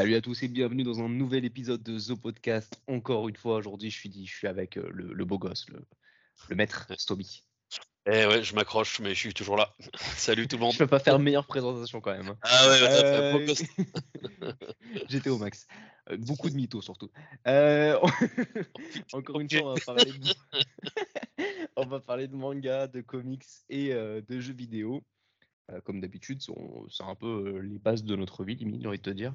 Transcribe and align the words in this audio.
Salut 0.00 0.14
à 0.14 0.22
tous 0.22 0.42
et 0.42 0.48
bienvenue 0.48 0.82
dans 0.82 1.00
un 1.00 1.10
nouvel 1.10 1.44
épisode 1.44 1.82
de 1.82 1.98
The 1.98 2.18
Podcast. 2.18 2.80
Encore 2.86 3.28
une 3.28 3.36
fois, 3.36 3.56
aujourd'hui, 3.56 3.90
je 3.90 3.98
suis 3.98 4.08
dit, 4.08 4.24
je 4.26 4.34
suis 4.34 4.46
avec 4.46 4.78
euh, 4.78 4.88
le, 4.94 5.12
le 5.12 5.24
beau 5.26 5.36
gosse, 5.38 5.68
le, 5.68 5.84
le 6.48 6.56
maître 6.56 6.86
Stomy. 6.96 7.44
Eh 8.06 8.24
ouais, 8.24 8.42
je 8.42 8.54
m'accroche, 8.54 8.98
mais 9.00 9.10
je 9.10 9.18
suis 9.18 9.34
toujours 9.34 9.58
là. 9.58 9.76
Salut 10.16 10.48
tout 10.48 10.56
le 10.56 10.62
monde. 10.62 10.72
Je 10.72 10.78
peux 10.78 10.86
pas 10.86 11.00
faire 11.00 11.18
meilleure 11.18 11.46
présentation 11.46 12.00
quand 12.00 12.12
même. 12.12 12.28
hein. 12.28 12.38
Ah 12.40 12.68
ouais, 12.70 12.78
Euh. 13.04 13.54
J'étais 15.10 15.28
au 15.28 15.36
max. 15.36 15.66
Euh, 16.10 16.16
beaucoup 16.16 16.48
de 16.48 16.54
mythos 16.54 16.80
surtout. 16.80 17.10
Euh, 17.46 17.98
Encore 19.12 19.38
une 19.40 19.50
fois, 19.50 19.60
on 19.72 19.74
va 19.74 19.80
parler 19.84 20.04
de... 20.12 21.44
on 21.76 21.84
va 21.86 22.00
parler 22.00 22.26
de 22.26 22.34
manga, 22.36 22.86
de 22.86 23.02
comics 23.02 23.44
et 23.68 23.92
euh, 23.92 24.22
de 24.26 24.40
jeux 24.40 24.54
vidéo. 24.54 25.02
Euh, 25.72 25.80
comme 25.82 26.00
d'habitude, 26.00 26.42
c'est 26.42 27.04
un 27.04 27.14
peu 27.14 27.26
euh, 27.26 27.58
les 27.60 27.78
bases 27.78 28.02
de 28.02 28.16
notre 28.16 28.44
vie, 28.44 28.56
limite, 28.56 28.82
j'ai 28.82 28.88
envie 28.88 28.98
de 28.98 29.02
te 29.02 29.10
dire. 29.10 29.34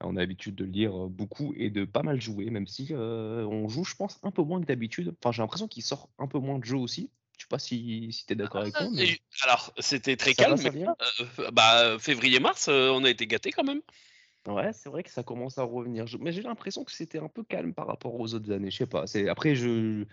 On 0.00 0.16
a 0.16 0.20
l'habitude 0.20 0.54
de 0.54 0.64
lire 0.64 1.04
euh, 1.06 1.08
beaucoup 1.08 1.54
et 1.56 1.70
de 1.70 1.84
pas 1.84 2.02
mal 2.02 2.20
jouer, 2.20 2.50
même 2.50 2.66
si 2.66 2.88
euh, 2.90 3.44
on 3.46 3.68
joue, 3.68 3.84
je 3.84 3.94
pense, 3.94 4.20
un 4.22 4.30
peu 4.30 4.42
moins 4.42 4.60
que 4.60 4.66
d'habitude. 4.66 5.14
Enfin, 5.18 5.32
j'ai 5.32 5.42
l'impression 5.42 5.68
qu'il 5.68 5.82
sort 5.82 6.08
un 6.18 6.26
peu 6.26 6.38
moins 6.38 6.58
de 6.58 6.64
jeux 6.64 6.76
aussi. 6.76 7.10
Je 7.38 7.44
sais 7.44 7.48
pas 7.48 7.58
si, 7.58 8.12
si 8.12 8.26
tu 8.26 8.32
es 8.32 8.36
d'accord 8.36 8.62
avec 8.62 8.78
moi. 8.78 8.90
mais 8.94 9.18
Alors, 9.42 9.72
c'était 9.78 10.16
très 10.16 10.34
ça 10.34 10.44
calme. 10.44 10.60
mais, 10.72 10.86
euh, 10.86 11.50
bah, 11.50 11.98
février-mars, 11.98 12.68
euh, 12.68 12.90
on 12.90 13.02
a 13.04 13.10
été 13.10 13.26
gâtés 13.26 13.50
quand 13.50 13.64
même. 13.64 13.80
Ouais, 14.46 14.72
c'est 14.72 14.88
vrai 14.88 15.02
que 15.02 15.10
ça 15.10 15.22
commence 15.22 15.58
à 15.58 15.62
revenir. 15.62 16.06
Je- 16.06 16.18
Mais 16.18 16.32
j'ai 16.32 16.42
l'impression 16.42 16.84
que 16.84 16.92
c'était 16.92 17.18
un 17.18 17.28
peu 17.28 17.42
calme 17.44 17.74
par 17.74 17.86
rapport 17.86 18.14
aux 18.14 18.34
autres 18.34 18.50
années. 18.52 18.70
Je 18.70 18.76
sais 18.78 18.86
pas. 18.86 19.06
C'est... 19.06 19.28
Après, 19.28 19.54
je... 19.54 20.04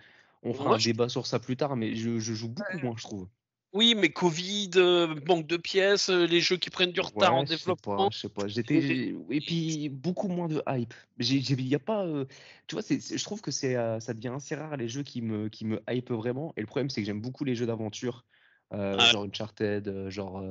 on 0.42 0.52
fera 0.54 0.70
Moi, 0.70 0.76
un 0.76 0.78
je- 0.78 0.86
débat 0.86 1.08
sur 1.08 1.26
ça 1.26 1.38
plus 1.40 1.56
tard, 1.56 1.76
mais 1.76 1.94
je, 1.94 2.18
je 2.18 2.34
joue 2.34 2.48
beaucoup 2.48 2.78
moins, 2.78 2.96
je 2.96 3.02
trouve. 3.02 3.28
Oui, 3.72 3.94
mais 3.94 4.10
Covid, 4.12 4.70
euh, 4.76 5.14
manque 5.26 5.46
de 5.46 5.56
pièces, 5.56 6.10
euh, 6.10 6.26
les 6.26 6.40
jeux 6.40 6.56
qui 6.56 6.70
prennent 6.70 6.90
du 6.92 7.00
retard 7.00 7.34
en 7.36 7.42
Ouais, 7.42 7.46
je 7.46 7.56
sais 7.56 7.74
développement. 7.74 7.74
pas, 7.74 8.10
je 8.10 8.18
sais 8.18 8.28
pas. 8.28 8.46
J'étais... 8.46 9.14
Et 9.30 9.40
puis, 9.40 9.88
beaucoup 9.88 10.28
moins 10.28 10.48
de 10.48 10.62
hype. 10.68 10.92
J'ai- 11.18 11.38
y 11.38 11.74
a 11.74 11.78
pas... 11.78 12.04
euh, 12.06 12.26
Tu 12.66 12.74
vois, 12.74 12.82
je 12.82 13.24
trouve 13.24 13.40
que 13.40 13.50
c'est, 13.50 13.74
ça 14.00 14.12
devient 14.12 14.28
assez 14.36 14.54
rare 14.54 14.76
les 14.76 14.88
jeux 14.88 15.02
qui 15.02 15.22
me, 15.22 15.48
qui 15.48 15.64
me 15.64 15.80
hype 15.88 16.10
vraiment. 16.10 16.52
Et 16.56 16.60
le 16.60 16.66
problème, 16.66 16.90
c'est 16.90 17.00
que 17.00 17.06
j'aime 17.06 17.20
beaucoup 17.22 17.44
les 17.44 17.54
jeux 17.54 17.66
d'aventure. 17.66 18.26
euh, 18.72 19.02
Ah. 19.02 19.06
genre 19.06 19.24
Uncharted, 19.24 20.08
genre... 20.10 20.42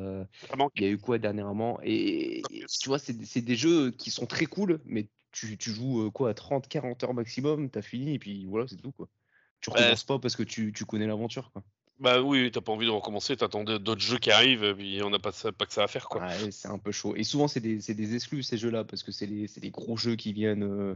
Il 0.75 0.83
y 0.83 0.85
a 0.85 0.89
eu 0.89 0.97
quoi 0.97 1.17
dernièrement? 1.19 1.79
Et, 1.83 2.61
et 2.61 2.65
tu 2.79 2.89
vois, 2.89 2.99
c'est 2.99 3.41
des 3.41 3.55
jeux 3.55 3.91
qui 3.91 4.11
sont 4.11 4.25
très 4.27 4.45
cool, 4.45 4.81
mais 4.85 5.09
tu, 5.31 5.57
tu 5.57 5.71
joues 5.71 6.11
quoi, 6.11 6.33
30, 6.33 6.67
40 6.67 7.03
heures 7.03 7.13
maximum, 7.13 7.69
t'as 7.69 7.81
fini, 7.81 8.15
et 8.15 8.19
puis 8.19 8.45
voilà, 8.45 8.67
c'est 8.67 8.77
tout 8.77 8.91
quoi. 8.91 9.09
Tu 9.61 9.69
Ouais. 9.71 9.95
recommences 9.95 10.03
pas 10.05 10.19
parce 10.19 10.35
que 10.35 10.43
tu, 10.43 10.71
tu 10.73 10.85
connais 10.85 11.07
l'aventure 11.07 11.51
quoi. 11.51 11.63
Bah 11.99 12.21
oui, 12.21 12.49
t'as 12.49 12.61
pas 12.61 12.71
envie 12.71 12.85
de 12.85 12.91
recommencer, 12.91 13.35
t'attendais 13.35 13.77
d'autres 13.77 14.01
jeux 14.01 14.19
qui 14.19 14.31
arrivent, 14.31 14.63
et 14.63 14.73
puis 14.73 15.03
on 15.03 15.09
n'a 15.09 15.19
pas, 15.19 15.31
pas 15.31 15.65
que 15.65 15.73
ça 15.73 15.83
à 15.83 15.87
faire 15.87 16.07
quoi. 16.07 16.21
Ouais, 16.21 16.51
c'est 16.51 16.69
un 16.69 16.77
peu 16.77 16.91
chaud. 16.91 17.15
Et 17.15 17.23
souvent, 17.23 17.47
c'est 17.49 17.59
des, 17.59 17.77
des 17.77 18.15
exclus 18.15 18.43
ces 18.43 18.57
jeux-là, 18.57 18.85
parce 18.85 19.03
que 19.03 19.11
c'est 19.11 19.25
les 19.25 19.69
gros 19.69 19.97
jeux 19.97 20.15
qui 20.15 20.31
viennent, 20.31 20.63
euh, 20.63 20.95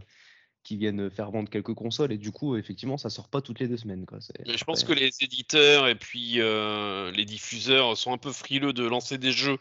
qui 0.64 0.78
viennent 0.78 1.10
faire 1.10 1.30
vendre 1.30 1.50
quelques 1.50 1.74
consoles, 1.74 2.14
et 2.14 2.18
du 2.18 2.32
coup, 2.32 2.56
effectivement, 2.56 2.98
ça 2.98 3.10
sort 3.10 3.28
pas 3.28 3.42
toutes 3.42 3.60
les 3.60 3.68
deux 3.68 3.76
semaines 3.76 4.06
quoi. 4.06 4.20
Je 4.46 4.64
pense 4.64 4.86
que 4.86 4.94
les 4.94 5.12
éditeurs 5.20 5.90
et 5.90 5.96
puis 5.96 6.40
euh, 6.40 7.12
les 7.12 7.26
diffuseurs 7.26 7.98
sont 7.98 8.14
un 8.14 8.18
peu 8.18 8.32
frileux 8.32 8.72
de 8.72 8.86
lancer 8.86 9.18
des 9.18 9.34
jeux 9.34 9.58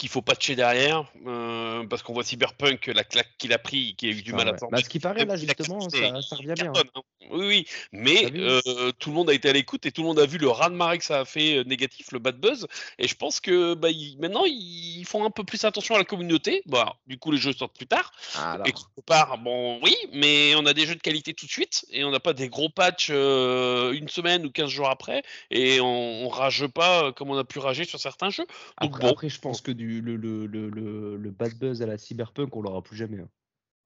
qu'il 0.00 0.08
faut 0.08 0.22
patcher 0.22 0.56
derrière, 0.56 1.04
euh, 1.26 1.84
parce 1.86 2.02
qu'on 2.02 2.14
voit 2.14 2.24
Cyberpunk, 2.24 2.86
la 2.86 3.04
claque 3.04 3.28
qu'il 3.36 3.52
a 3.52 3.58
pris, 3.58 3.94
qui 3.96 4.06
a 4.06 4.10
eu 4.10 4.22
du 4.22 4.32
Ah 4.32 4.36
mal 4.36 4.48
à 4.48 4.58
sortir. 4.58 4.68
Bah, 4.70 4.82
ce 4.82 4.88
qui 4.88 4.98
paraît 4.98 5.26
là, 5.26 5.36
justement, 5.36 5.78
ça, 5.90 6.22
ça 6.22 6.36
revient 6.36 6.54
bien. 6.56 6.72
hein. 6.74 6.82
hein. 6.94 7.02
Oui, 7.30 7.46
oui, 7.46 7.66
mais 7.92 8.32
euh, 8.34 8.92
tout 8.98 9.10
le 9.10 9.14
monde 9.14 9.28
a 9.28 9.34
été 9.34 9.50
à 9.50 9.52
l'écoute 9.52 9.84
et 9.84 9.92
tout 9.92 10.00
le 10.00 10.08
monde 10.08 10.18
a 10.18 10.24
vu 10.24 10.38
le 10.38 10.48
raz-de-marée 10.48 10.96
que 10.96 11.04
ça 11.04 11.20
a 11.20 11.24
fait 11.26 11.58
euh, 11.58 11.64
négatif, 11.64 12.12
le 12.12 12.18
bad 12.18 12.36
buzz. 12.40 12.66
Et 12.98 13.06
je 13.08 13.14
pense 13.14 13.40
que 13.40 13.74
bah, 13.74 13.90
ils- 13.90 14.16
maintenant, 14.18 14.44
ils 14.46 15.04
font 15.06 15.22
un 15.24 15.30
peu 15.30 15.44
plus 15.44 15.62
attention 15.64 15.94
à 15.96 15.98
la 15.98 16.04
communauté. 16.04 16.62
Bon, 16.64 16.78
alors, 16.78 16.98
du 17.06 17.18
coup, 17.18 17.30
les 17.30 17.38
jeux 17.38 17.52
sortent 17.52 17.76
plus 17.76 17.86
tard. 17.86 18.10
Alors, 18.36 18.66
Et 18.66 18.72
quelque 18.72 19.04
part, 19.04 19.36
bon, 19.36 19.78
oui, 19.82 19.94
mais 20.14 20.54
on 20.56 20.64
a 20.64 20.72
des 20.72 20.86
jeux 20.86 20.94
de 20.94 21.00
qualité 21.02 21.34
tout 21.34 21.44
de 21.44 21.50
suite 21.50 21.84
et 21.90 22.04
on 22.04 22.10
n'a 22.10 22.20
pas 22.20 22.32
des 22.32 22.48
gros 22.48 22.70
patchs 22.70 23.10
une 23.10 24.08
semaine 24.08 24.46
ou 24.46 24.50
15 24.50 24.70
jours 24.70 24.88
après 24.88 25.22
et 25.50 25.78
on, 25.80 26.24
on 26.24 26.28
rage 26.28 26.66
pas 26.68 27.12
comme 27.12 27.30
on 27.30 27.36
a 27.36 27.44
pu 27.44 27.58
rager 27.58 27.84
sur 27.84 28.00
certains 28.00 28.30
jeux. 28.30 28.46
Donc 28.80 28.92
après, 28.94 29.00
bon, 29.02 29.08
après, 29.10 29.28
je 29.28 29.38
pense 29.40 29.60
que 29.60 29.70
du, 29.72 29.89
le, 30.00 30.16
le, 30.16 30.46
le, 30.46 30.68
le, 30.70 31.16
le 31.16 31.30
bad 31.30 31.54
buzz 31.58 31.82
à 31.82 31.86
la 31.86 31.98
cyberpunk, 31.98 32.54
on 32.56 32.62
l'aura 32.62 32.82
plus 32.82 32.96
jamais. 32.96 33.18
hein. 33.20 33.28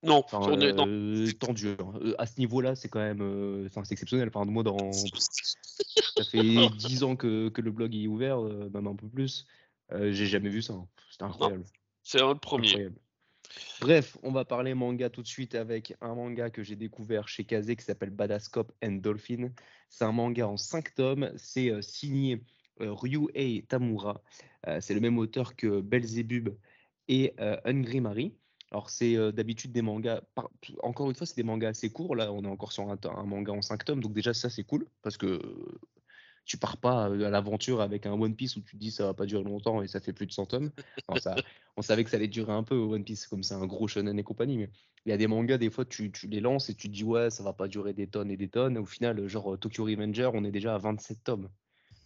non, 0.03 0.22
Enfin, 0.25 0.38
on 0.42 0.60
est- 0.60 0.72
non. 0.72 0.84
euh, 0.87 1.32
tendu. 1.38 1.69
hein. 1.69 1.92
Euh, 2.03 2.15
À 2.19 2.26
ce 2.26 2.38
niveau-là, 2.38 2.75
c'est 2.75 2.88
quand 2.88 3.00
même, 3.00 3.22
euh, 3.22 3.66
enfin, 3.66 3.84
c'est 3.84 3.92
exceptionnel. 3.92 4.28
Enfin, 4.28 4.44
moi, 4.44 4.62
dans, 4.62 4.91
ça 4.93 6.25
fait 6.25 6.69
10 6.78 7.03
ans 7.04 7.16
que, 7.16 7.48
que 7.48 7.60
le 7.62 7.70
blog 7.70 7.94
est 7.94 8.06
ouvert, 8.06 8.43
euh, 8.44 8.69
même 8.72 8.87
un 8.87 8.94
peu 8.97 9.09
plus. 9.09 9.47
Euh, 9.93 10.12
J'ai 10.12 10.26
jamais 10.26 10.48
vu 10.50 10.62
ça. 10.62 10.75
hein. 10.75 10.87
C'était 11.10 11.25
incroyable. 11.25 11.64
C'est 12.03 12.20
un 12.20 12.34
premier. 12.37 12.69
incroyable. 12.69 12.98
Bref, 13.81 14.16
on 14.22 14.32
va 14.32 14.44
parler 14.44 14.75
manga 14.75 15.10
tout 15.10 15.22
de 15.22 15.26
suite 15.28 15.54
avec 15.54 15.94
un 16.00 16.14
manga 16.14 16.48
que 16.50 16.62
j'ai 16.62 16.76
découvert 16.76 17.28
chez 17.28 17.44
Kazé 17.44 17.76
qui 17.76 17.84
s'appelle 17.84 18.10
Badascope 18.10 18.72
and 18.82 18.93
Dolphin. 19.03 19.50
C'est 19.91 20.04
un 20.04 20.12
manga 20.12 20.48
en 20.48 20.56
5 20.56 20.94
tomes. 20.94 21.31
C'est 21.37 21.70
euh, 21.70 21.82
signé 21.82 22.37
euh, 22.37 22.41
Ryuhei 22.80 23.64
Tamura. 23.68 24.22
Euh, 24.66 24.80
c'est 24.80 24.94
le 24.94 25.00
même 25.00 25.18
auteur 25.18 25.56
que 25.56 25.80
Belzebub 25.80 26.56
et 27.08 27.34
euh, 27.40 27.56
Hungry 27.64 28.00
Mary. 28.00 28.34
Alors, 28.74 28.90
c'est 28.90 29.16
euh, 29.16 29.30
d'habitude 29.30 29.70
des 29.70 29.82
mangas. 29.82 30.22
Encore 30.82 31.08
une 31.08 31.14
fois, 31.14 31.26
c'est 31.26 31.36
des 31.36 31.44
mangas 31.44 31.68
assez 31.68 31.90
courts. 31.90 32.16
Là, 32.16 32.32
on 32.32 32.42
est 32.42 32.48
encore 32.48 32.72
sur 32.72 32.90
un, 32.90 33.24
manga 33.24 33.52
en 33.52 33.62
5 33.62 33.84
tomes. 33.84 34.00
Donc, 34.00 34.12
déjà, 34.12 34.34
ça, 34.34 34.50
c'est 34.50 34.64
cool 34.64 34.88
parce 35.02 35.16
que 35.16 35.26
euh, 35.26 35.78
tu 36.44 36.58
pars 36.58 36.76
pas 36.76 37.08
euh, 37.08 37.24
à 37.24 37.30
l'aventure 37.30 37.80
avec 37.80 38.04
un 38.06 38.12
One 38.12 38.34
Piece 38.34 38.56
où 38.56 38.62
tu 38.62 38.72
te 38.72 38.76
dis 38.76 38.90
ça 38.90 39.04
va 39.04 39.14
pas 39.14 39.26
durer 39.26 39.44
longtemps 39.44 39.80
et 39.82 39.86
ça 39.86 40.00
fait 40.00 40.12
plus 40.12 40.26
de 40.26 40.32
100 40.32 40.46
tomes. 40.46 40.70
On 41.76 41.82
savait 41.82 42.02
que 42.02 42.10
ça 42.10 42.16
allait 42.16 42.26
durer 42.26 42.52
un 42.52 42.64
peu 42.64 42.74
One 42.74 43.04
Piece, 43.04 43.28
comme 43.28 43.44
c'est 43.44 43.54
un 43.54 43.66
gros 43.66 43.86
shonen 43.86 44.18
et 44.18 44.24
compagnie. 44.24 44.58
Mais 44.58 44.70
il 45.06 45.10
y 45.10 45.12
a 45.12 45.16
des 45.16 45.26
mangas, 45.26 45.58
des 45.58 45.70
fois, 45.70 45.84
tu, 45.84 46.10
les 46.28 46.40
lances 46.40 46.68
et 46.68 46.74
tu 46.74 46.88
te 46.88 46.94
dis 46.94 47.04
ouais, 47.04 47.30
ça 47.30 47.44
va 47.44 47.52
pas 47.52 47.68
durer 47.68 47.92
des 47.92 48.08
tonnes 48.08 48.30
et 48.32 48.36
des 48.36 48.48
tonnes. 48.48 48.76
Au 48.76 48.86
final, 48.86 49.26
genre 49.28 49.54
euh, 49.54 49.56
Tokyo 49.56 49.84
Revenger, 49.84 50.30
on 50.34 50.42
est 50.42 50.50
déjà 50.50 50.74
à 50.74 50.78
27 50.78 51.22
tomes. 51.22 51.48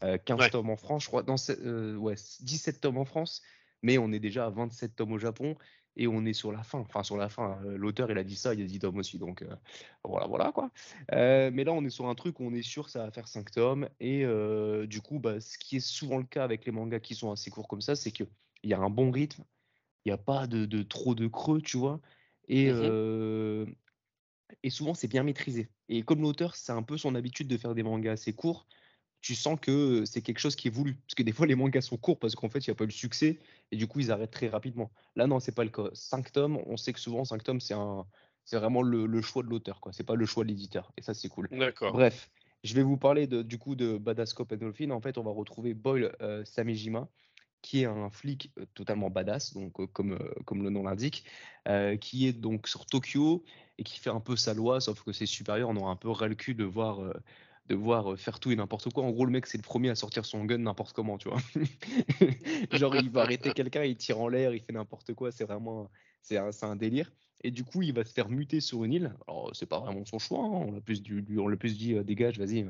Euh, 0.04 0.19
15 0.19 0.38
Ouais. 0.41 0.50
tomes 0.50 0.70
en 0.70 0.76
France, 0.76 1.04
je 1.04 1.09
crois. 1.09 1.22
Non, 1.25 1.36
c'est- 1.36 1.60
euh, 1.60 1.97
ouais, 1.97 2.14
17 2.41 2.81
tomes 2.81 2.98
en 2.98 3.04
France, 3.04 3.42
mais 3.82 3.98
on 3.98 4.12
est 4.12 4.20
déjà 4.20 4.47
à 4.47 4.50
27 4.50 4.94
tomes 4.97 5.12
au 5.12 5.19
Japon 5.19 5.56
et 5.97 6.06
on 6.06 6.25
est 6.25 6.32
sur 6.32 6.53
la 6.53 6.62
fin. 6.62 6.78
Enfin, 6.81 7.03
sur 7.03 7.16
la 7.16 7.28
fin. 7.28 7.60
euh, 7.64 7.76
L'auteur, 7.76 8.10
il 8.10 8.19
a 8.19 8.25
dit 8.25 8.37
ça, 8.37 8.54
il 8.54 8.60
y 8.60 8.62
a 8.62 8.66
10 8.66 8.78
tomes 8.78 8.98
aussi. 8.98 9.19
Donc 9.19 9.42
euh, 9.42 9.56
voilà, 10.04 10.26
voilà 10.26 10.53
quoi. 10.53 10.70
Euh, 11.12 11.50
mais 11.53 11.64
là, 11.64 11.72
on 11.72 11.84
est 11.84 11.91
sur 11.91 12.08
un 12.08 12.14
truc 12.14 12.38
où 12.41 12.44
on 12.44 12.53
est 12.54 12.62
sûr 12.62 12.84
que 12.87 12.91
ça 12.92 13.04
va 13.04 13.10
faire 13.10 13.28
5 13.28 13.50
tomes. 13.50 13.88
Et 14.00 14.25
euh, 14.25 14.87
du 14.87 15.00
coup, 15.00 15.19
bah, 15.19 15.41
ce 15.41 15.58
qui 15.58 15.76
est 15.76 15.81
souvent 15.81 16.19
le 16.19 16.25
cas 16.25 16.44
avec 16.44 16.64
les 16.66 16.72
mangas 16.72 17.00
qui 17.00 17.14
sont 17.14 17.32
assez 17.32 17.50
courts 17.50 17.69
comme 17.69 17.81
ça, 17.81 17.97
c'est 17.97 18.12
qu'il 18.12 18.28
y 18.64 18.75
a 18.75 18.78
un 18.78 18.91
bon 18.91 19.10
rythme, 19.10 19.44
il 20.04 20.08
n'y 20.10 20.12
a 20.14 20.19
pas 20.19 20.47
de, 20.48 20.66
de 20.66 20.82
trop 20.84 21.14
de 21.16 21.26
creux, 21.28 21.62
tu 21.62 21.78
vois. 21.78 22.00
Et, 22.48 22.70
euh, 22.70 23.66
et 24.62 24.70
souvent, 24.70 24.94
c'est 24.94 25.08
bien 25.08 25.22
maîtrisé. 25.22 25.69
Et 25.88 26.03
comme 26.03 26.20
l'auteur, 26.22 26.54
c'est 26.56 26.72
un 26.72 26.82
peu 26.82 26.97
son 26.98 27.14
habitude 27.14 27.48
de 27.48 27.56
faire 27.56 27.75
des 27.75 27.82
mangas 27.82 28.12
assez 28.12 28.32
courts, 28.34 28.66
tu 29.20 29.34
sens 29.34 29.58
que 29.60 30.04
c'est 30.04 30.22
quelque 30.22 30.38
chose 30.38 30.56
qui 30.56 30.68
est 30.68 30.70
voulu. 30.70 30.94
Parce 30.94 31.14
que 31.14 31.22
des 31.22 31.32
fois, 31.32 31.46
les 31.46 31.54
mangas 31.54 31.82
sont 31.82 31.96
courts 31.96 32.18
parce 32.18 32.34
qu'en 32.34 32.48
fait, 32.48 32.66
il 32.66 32.70
n'y 32.70 32.72
a 32.72 32.74
pas 32.74 32.84
eu 32.84 32.88
le 32.88 32.92
succès 32.92 33.40
et 33.72 33.76
du 33.76 33.86
coup, 33.86 34.00
ils 34.00 34.10
arrêtent 34.10 34.30
très 34.30 34.48
rapidement. 34.48 34.90
Là, 35.16 35.26
non, 35.26 35.40
c'est 35.40 35.54
pas 35.54 35.64
le 35.64 35.70
cas. 35.70 35.88
5 35.92 36.32
tomes, 36.32 36.58
on 36.66 36.76
sait 36.76 36.92
que 36.92 37.00
souvent, 37.00 37.24
5 37.24 37.42
tomes, 37.42 37.60
c'est 37.60 37.74
un, 37.74 38.06
c'est 38.44 38.56
vraiment 38.56 38.82
le, 38.82 39.06
le 39.06 39.22
choix 39.22 39.42
de 39.42 39.48
l'auteur, 39.48 39.80
quoi. 39.80 39.92
C'est 39.92 40.04
pas 40.04 40.14
le 40.14 40.24
choix 40.26 40.44
de 40.44 40.48
l'éditeur. 40.48 40.92
Et 40.96 41.02
ça, 41.02 41.14
c'est 41.14 41.28
cool. 41.28 41.48
D'accord. 41.50 41.92
Bref, 41.92 42.30
je 42.64 42.74
vais 42.74 42.82
vous 42.82 42.96
parler 42.96 43.26
de, 43.26 43.42
du 43.42 43.58
coup 43.58 43.74
de 43.74 43.98
Badascope 43.98 44.52
and 44.52 44.56
Dolphin. 44.56 44.90
En 44.90 45.00
fait, 45.00 45.18
on 45.18 45.22
va 45.22 45.30
retrouver 45.30 45.74
Boyle 45.74 46.14
euh, 46.22 46.44
Samejima, 46.44 47.08
qui 47.62 47.82
est 47.82 47.86
un 47.86 48.10
flic 48.10 48.52
euh, 48.58 48.66
totalement 48.74 49.10
badass, 49.10 49.54
donc 49.54 49.80
euh, 49.80 49.86
comme, 49.86 50.12
euh, 50.12 50.32
comme 50.44 50.62
le 50.62 50.70
nom 50.70 50.82
l'indique, 50.82 51.24
euh, 51.66 51.96
qui 51.96 52.26
est 52.26 52.32
donc 52.32 52.68
sur 52.68 52.86
Tokyo 52.86 53.44
et 53.78 53.84
qui 53.84 53.98
fait 53.98 54.10
un 54.10 54.20
peu 54.20 54.36
sa 54.36 54.54
loi, 54.54 54.80
sauf 54.80 55.02
que 55.02 55.12
ses 55.12 55.26
supérieurs 55.26 55.69
en 55.69 55.76
ont 55.76 55.88
un 55.88 55.96
peu 55.96 56.08
ras 56.08 56.28
le 56.28 56.34
cul 56.34 56.54
de 56.54 56.64
voir, 56.64 57.00
de 57.69 57.75
voir 57.75 58.12
euh, 58.12 58.17
faire 58.17 58.41
tout 58.41 58.50
et 58.50 58.56
n'importe 58.56 58.93
quoi. 58.93 59.05
En 59.05 59.11
gros, 59.11 59.25
le 59.26 59.31
mec, 59.31 59.47
c'est 59.47 59.59
le 59.59 59.62
premier 59.62 59.91
à 59.91 59.94
sortir 59.94 60.25
son 60.25 60.44
gun 60.44 60.59
n'importe 60.59 60.94
comment, 60.94 61.19
tu 61.19 61.29
vois. 61.29 61.38
Genre, 62.73 62.97
il 62.97 63.11
va 63.11 63.23
arrêter 63.23 63.53
quelqu'un, 63.53 63.85
il 63.85 63.97
tire 63.97 64.20
en 64.20 64.29
l'air, 64.29 64.55
il 64.55 64.61
fait 64.61 64.73
n'importe 64.73 65.15
quoi. 65.15 65.31
C'est 65.32 65.44
vraiment, 65.44 65.91
c'est 66.23 66.38
un, 66.38 66.50
un 66.62 66.76
délire. 66.76 67.12
Et 67.44 67.50
du 67.50 67.65
coup, 67.65 67.82
il 67.82 67.93
va 67.93 68.05
se 68.05 68.12
faire 68.12 68.29
muter 68.29 68.61
sur 68.61 68.85
une 68.85 68.93
île. 68.93 69.15
Alors, 69.29 69.50
c'est 69.55 69.67
pas 69.67 69.79
vraiment 69.81 70.05
son 70.05 70.19
choix. 70.19 70.41
hein. 70.41 70.50
On 70.50 70.73
l'a 70.73 70.81
plus, 70.81 71.03
du- 71.03 71.23
plus 71.59 71.79
dit, 71.79 71.94
dégage, 72.05 72.38
vas-y, 72.38 72.67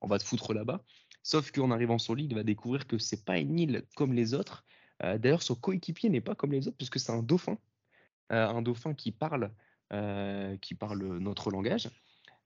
on 0.00 0.06
va 0.06 0.18
te 0.18 0.24
foutre 0.24 0.54
là-bas. 0.54 0.82
Sauf 1.22 1.50
qu'en 1.50 1.70
arrivant 1.70 1.98
sur 1.98 2.14
l'île, 2.14 2.30
il 2.30 2.34
va 2.36 2.44
découvrir 2.44 2.86
que 2.86 2.98
c'est 2.98 3.24
pas 3.24 3.38
une 3.38 3.58
île 3.58 3.82
comme 3.96 4.12
les 4.12 4.32
autres. 4.32 4.64
Euh, 5.02 5.18
D'ailleurs, 5.18 5.42
son 5.42 5.54
coéquipier 5.56 6.08
n'est 6.08 6.20
pas 6.20 6.34
comme 6.34 6.52
les 6.52 6.68
autres, 6.68 6.76
puisque 6.76 6.98
c'est 7.00 7.12
un 7.12 7.22
dauphin. 7.22 7.58
Euh, 8.32 8.46
un 8.46 8.62
dauphin 8.62 8.94
qui 8.94 9.12
parle, 9.12 9.52
euh, 9.92 10.56
qui 10.58 10.74
parle 10.74 11.18
notre 11.18 11.50
langage. 11.50 11.90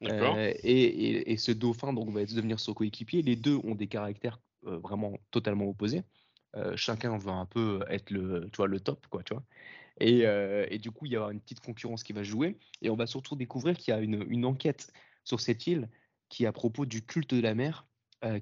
Euh, 0.09 0.55
et, 0.63 1.37
ce 1.37 1.53
dauphin 1.53 1.93
donc, 1.93 2.11
va 2.11 2.25
devenir 2.25 2.61
son 2.61 2.75
coéquipier. 2.75 3.23
Les 3.23 3.37
deux 3.37 3.57
ont 3.65 3.75
des 3.75 3.87
caractères 3.87 4.41
euh, 4.67 4.79
vraiment 4.79 5.19
totalement 5.31 5.69
opposés. 5.69 6.03
Euh, 6.57 6.77
chacun 6.77 7.17
veut 7.17 7.31
un 7.31 7.47
peu 7.47 7.81
être 7.89 8.11
le, 8.11 8.49
tu 8.53 8.67
le 8.67 8.81
top, 8.81 9.07
quoi, 9.09 9.23
tu 9.23 9.35
vois. 9.35 9.45
Et, 10.01 10.79
du 10.79 10.91
coup, 10.91 11.07
il 11.07 11.13
y 11.13 11.17
aura 11.17 11.33
une 11.33 11.41
petite 11.41 11.61
concurrence 11.61 12.03
qui 12.03 12.13
va 12.13 12.23
jouer. 12.23 12.57
Et 12.81 12.91
on 12.91 12.97
va 12.97 13.07
surtout 13.07 13.37
découvrir 13.37 13.77
qu'il 13.77 13.93
y 13.93 13.97
a 13.97 14.01
une, 14.01 14.45
enquête 14.45 14.93
sur 15.25 15.41
cette 15.41 15.67
île 15.67 15.89
qui 16.29 16.45
est 16.45 16.47
à 16.47 16.53
propos 16.53 16.87
du 16.87 17.05
culte 17.05 17.35
de 17.35 17.41
la 17.41 17.55
mer, 17.55 17.87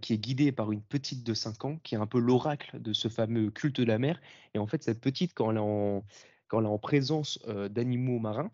qui 0.00 0.12
est 0.12 0.18
guidée 0.18 0.52
par 0.52 0.70
une 0.70 0.82
petite 0.82 1.24
de 1.24 1.34
5 1.34 1.64
ans, 1.64 1.76
qui 1.82 1.96
est 1.96 1.98
un 1.98 2.06
peu 2.06 2.20
l'oracle 2.20 2.80
de 2.80 2.92
ce 2.92 3.08
fameux 3.08 3.50
culte 3.50 3.80
de 3.80 3.86
la 3.86 3.98
mer. 3.98 4.20
Et 4.54 4.58
en 4.58 4.68
fait, 4.68 4.84
cette 4.84 5.00
petite, 5.00 5.34
quand 5.34 5.50
elle 5.50 5.56
est 5.56 6.68
en 6.68 6.78
présence 6.78 7.40
d'animaux 7.70 8.20
marins, 8.20 8.52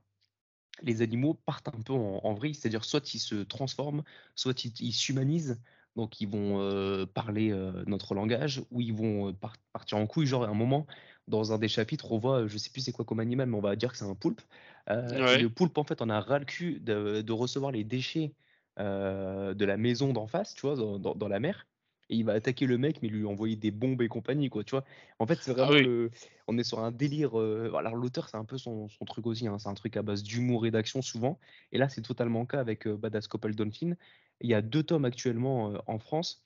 les 0.83 1.03
animaux 1.03 1.35
partent 1.35 1.69
un 1.69 1.83
peu 1.83 1.93
en, 1.93 2.35
vrille, 2.35 2.55
c'est-à-dire 2.55 2.85
soit 2.85 3.15
ils 3.15 3.19
se 3.19 3.37
transforment, 3.37 4.03
soit 4.35 4.65
ils 4.65 4.93
s'humanisent, 4.93 5.61
donc 5.97 6.21
ils 6.21 6.29
vont 6.29 7.07
parler 7.15 7.55
notre 7.87 8.15
langage, 8.15 8.63
ou 8.71 8.81
ils 8.81 8.93
vont 8.93 9.33
partir 9.73 9.99
en 9.99 10.07
couille. 10.07 10.27
Genre, 10.27 10.45
à 10.45 10.49
un 10.49 10.55
moment, 10.55 10.87
dans 11.29 11.53
un 11.53 11.59
des 11.59 11.69
chapitres, 11.69 12.11
on 12.13 12.19
voit, 12.19 12.47
je 12.47 12.59
sais 12.59 12.71
plus 12.71 12.83
c'est 12.83 12.93
quoi 12.93 13.05
comme 13.05 13.21
animal, 13.21 13.49
mais 13.49 13.57
on 13.57 13.61
va 13.61 13.77
dire 13.77 13.93
que 13.93 13.99
c'est 13.99 14.05
un 14.05 14.15
poulpe. 14.15 14.43
le 14.89 15.49
poulpe, 15.49 15.79
en 15.79 15.85
fait, 15.85 16.03
on 16.03 16.11
a 16.11 16.21
ras 16.21 16.41
le 16.41 16.45
cul 16.45 16.81
de, 16.81 17.33
recevoir 17.33 17.71
les 17.71 17.85
déchets 17.85 18.35
de 18.79 19.65
la 19.65 19.77
maison 19.77 20.13
d'en 20.13 20.27
face, 20.27 20.55
tu 20.55 20.67
vois, 20.67 20.77
dans, 20.77 21.29
la 21.29 21.41
mer. 21.41 21.67
Et 22.11 22.17
il 22.17 22.25
va 22.25 22.33
attaquer 22.33 22.67
le 22.67 22.79
mec, 22.79 23.01
mais 23.03 23.09
lui 23.09 23.25
envoyer 23.25 23.57
des 23.57 23.71
bombes 23.71 24.03
et 24.03 24.09
compagnie, 24.09 24.51
quoi, 24.51 24.65
tu 24.65 24.73
vois? 24.73 24.85
En 25.19 25.27
fait, 25.27 25.39
c'est 25.41 25.53
ah 25.53 25.65
vraiment 25.65 26.09
On 26.47 26.59
est 26.59 26.65
sur 26.65 26.81
un 26.81 26.93
délire. 26.93 27.35
Alors, 27.35 27.97
l'auteur, 27.97 28.29
c'est 28.29 28.37
un 28.37 28.45
peu 28.45 28.59
son, 28.59 28.89
truc 29.07 29.27
aussi. 29.27 29.47
Hein, 29.47 29.59
c'est 29.59 29.69
un 29.69 29.75
truc 29.75 29.97
à 29.97 30.03
base 30.03 30.23
d'humour 30.23 30.67
et 30.67 30.71
d'action, 30.71 31.03
souvent. 31.03 31.39
Et 31.73 31.79
là, 31.79 31.89
c'est 31.89 32.03
totalement 32.03 32.41
le 32.41 32.47
cas 32.47 32.61
avec 32.61 32.87
Badass 32.87 33.29
Couple 33.29 33.55
Dolphin. 33.55 33.95
Il 34.41 34.51
y 34.51 34.55
a 34.55 34.63
deux 34.63 34.83
tomes 34.83 35.05
actuellement 35.05 35.73
en 35.87 35.99
France. 35.99 36.45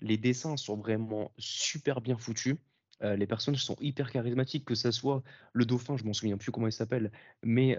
Les 0.00 0.16
dessins 0.16 0.56
sont 0.56 0.76
vraiment 0.76 1.32
super 1.38 2.00
bien 2.00 2.16
foutus. 2.16 2.56
les 3.00 3.26
personnages 3.26 3.64
sont 3.64 3.76
hyper 3.80 4.10
charismatiques, 4.12 4.64
que 4.64 4.74
ce 4.74 4.90
soit 4.90 5.22
le 5.52 5.64
dauphin, 5.64 5.96
je 5.96 6.04
m'en 6.04 6.12
souviens 6.12 6.36
plus 6.36 6.52
comment 6.52 6.68
il 6.68 6.72
s'appelle, 6.72 7.10
mais 7.42 7.78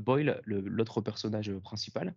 Boyle, 0.00 0.40
l'autre 0.46 1.00
personnage 1.00 1.52
principal. 1.58 2.14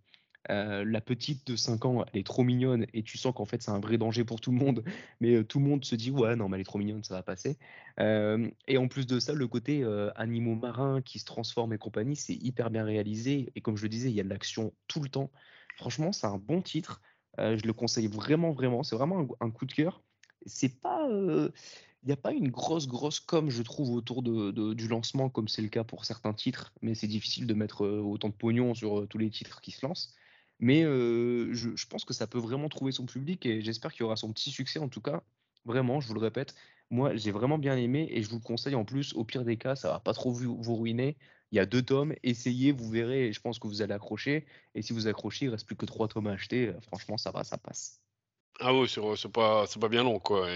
La 0.49 1.01
petite 1.01 1.47
de 1.47 1.55
5 1.55 1.85
ans, 1.85 2.05
elle 2.11 2.19
est 2.19 2.25
trop 2.25 2.44
mignonne 2.44 2.85
et 2.94 3.03
tu 3.03 3.17
sens 3.17 3.33
qu'en 3.33 3.45
fait 3.45 3.61
c'est 3.61 3.71
un 3.71 3.79
vrai 3.79 3.97
danger 3.97 4.23
pour 4.23 4.39
tout 4.39 4.51
le 4.51 4.57
monde, 4.57 4.83
mais 5.19 5.44
tout 5.44 5.59
le 5.59 5.65
monde 5.65 5.83
se 5.83 5.95
dit 5.95 6.11
ouais 6.11 6.35
non 6.35 6.49
mais 6.49 6.57
elle 6.57 6.61
est 6.61 6.65
trop 6.65 6.79
mignonne, 6.79 7.03
ça 7.03 7.15
va 7.15 7.23
passer. 7.23 7.57
et 7.99 8.77
en 8.77 8.88
plus 8.88 9.07
de 9.07 9.19
ça, 9.19 9.33
le 9.33 9.47
côté 9.47 9.83
animaux 10.15 10.55
marins 10.55 11.01
qui 11.01 11.19
se 11.19 11.25
transforment 11.25 11.73
et 11.73 11.77
compagnie, 11.77 12.15
c'est 12.15 12.35
hyper 12.35 12.69
bien 12.69 12.83
réalisé 12.83 13.51
et 13.55 13.61
comme 13.61 13.77
je 13.77 13.83
le 13.83 13.89
disais, 13.89 14.09
il 14.09 14.15
y 14.15 14.19
a 14.19 14.23
de 14.23 14.29
l'action 14.29 14.73
tout 14.88 15.01
le 15.01 15.09
temps. 15.09 15.31
Franchement, 15.77 16.11
c'est 16.11 16.27
un 16.27 16.38
bon 16.38 16.61
titre. 16.61 17.01
je 17.38 17.65
le 17.65 17.73
conseille 17.73 18.07
vraiment, 18.07 18.51
vraiment. 18.51 18.83
C'est 18.83 18.95
vraiment 18.95 19.27
un, 19.39 19.51
coup 19.51 19.65
de 19.65 19.73
cœur. 19.73 20.01
C'est 20.45 20.79
pas, 20.81 21.07
il 22.03 22.07
n'y 22.07 22.11
a 22.11 22.17
pas 22.17 22.31
une 22.31 22.49
grosse, 22.49 22.88
grosse 22.88 23.19
com, 23.19 23.49
je 23.49 23.61
trouve, 23.61 23.91
autour 23.91 24.23
de, 24.23 24.73
du 24.73 24.88
lancement, 24.88 25.29
comme 25.29 25.47
c'est 25.47 25.61
le 25.61 25.67
cas 25.67 25.83
pour 25.83 26.05
certains 26.05 26.33
titres. 26.33 26.73
Mais 26.81 26.95
c'est 26.95 27.07
difficile 27.07 27.47
de 27.47 27.53
mettre 27.53 27.85
autant 27.85 28.29
de 28.29 28.33
pognon 28.33 28.73
sur 28.73 29.07
tous 29.07 29.17
les 29.17 29.29
titres 29.29 29.61
qui 29.61 29.71
se 29.71 29.85
lancent. 29.85 30.15
Mais 30.59 30.83
je, 30.83 31.71
je, 31.75 31.88
pense 31.88 32.04
que 32.04 32.13
ça 32.13 32.25
peut 32.25 32.39
vraiment 32.39 32.69
trouver 32.69 32.92
son 32.92 33.06
public 33.06 33.45
et 33.45 33.62
j'espère 33.62 33.92
qu'il 33.92 34.01
y 34.01 34.04
aura 34.04 34.15
son 34.15 34.33
petit 34.33 34.50
succès. 34.50 34.80
En 34.80 34.89
tout 34.89 35.01
cas, 35.01 35.21
vraiment, 35.65 36.00
je 36.00 36.07
vous 36.07 36.15
le 36.15 36.19
répète, 36.19 36.56
moi, 36.89 37.15
j'ai 37.15 37.31
vraiment 37.31 37.57
bien 37.57 37.75
aimé 37.75 38.07
et 38.12 38.24
je 38.24 38.30
vous 38.30 38.38
le 38.38 38.44
conseille 38.44 38.75
en 38.75 38.86
plus. 38.86 39.13
Au 39.13 39.24
pire 39.24 39.44
des 39.44 39.57
cas, 39.57 39.75
ça 39.75 39.89
va 39.89 40.00
pas 40.00 40.13
trop 40.13 40.31
vous, 40.31 40.62
vous 40.62 40.75
ruiner. 40.75 41.18
Il 41.51 41.57
y 41.57 41.59
a 41.59 41.65
deux 41.65 41.81
tomes, 41.81 42.13
essayez, 42.24 42.71
vous 42.71 42.89
verrez, 42.89 43.27
et 43.27 43.33
je 43.33 43.39
pense 43.39 43.57
que 43.59 43.68
vous 43.68 43.81
allez 43.81 43.94
accrocher. 43.94 44.45
Et 44.75 44.81
si 44.81 44.94
vous 44.94 45.07
accrochez, 45.07 45.45
il 45.45 45.50
reste 45.50 45.65
plus 45.65 45.75
que 45.75 45.86
trois 45.86 46.07
tomes 46.07 46.27
à 46.27 46.31
acheter. 46.31 46.74
Franchement, 46.81 47.18
ça 47.18 47.31
va, 47.31 47.44
ça 47.44 47.57
passe. 47.57 48.01
Ah 48.59 48.74
oui, 48.74 48.89
c'est 48.89 49.31
pas, 49.31 49.65
pas 49.68 49.89
bien 49.89 50.04
long, 50.04 50.19
quoi. 50.19 50.48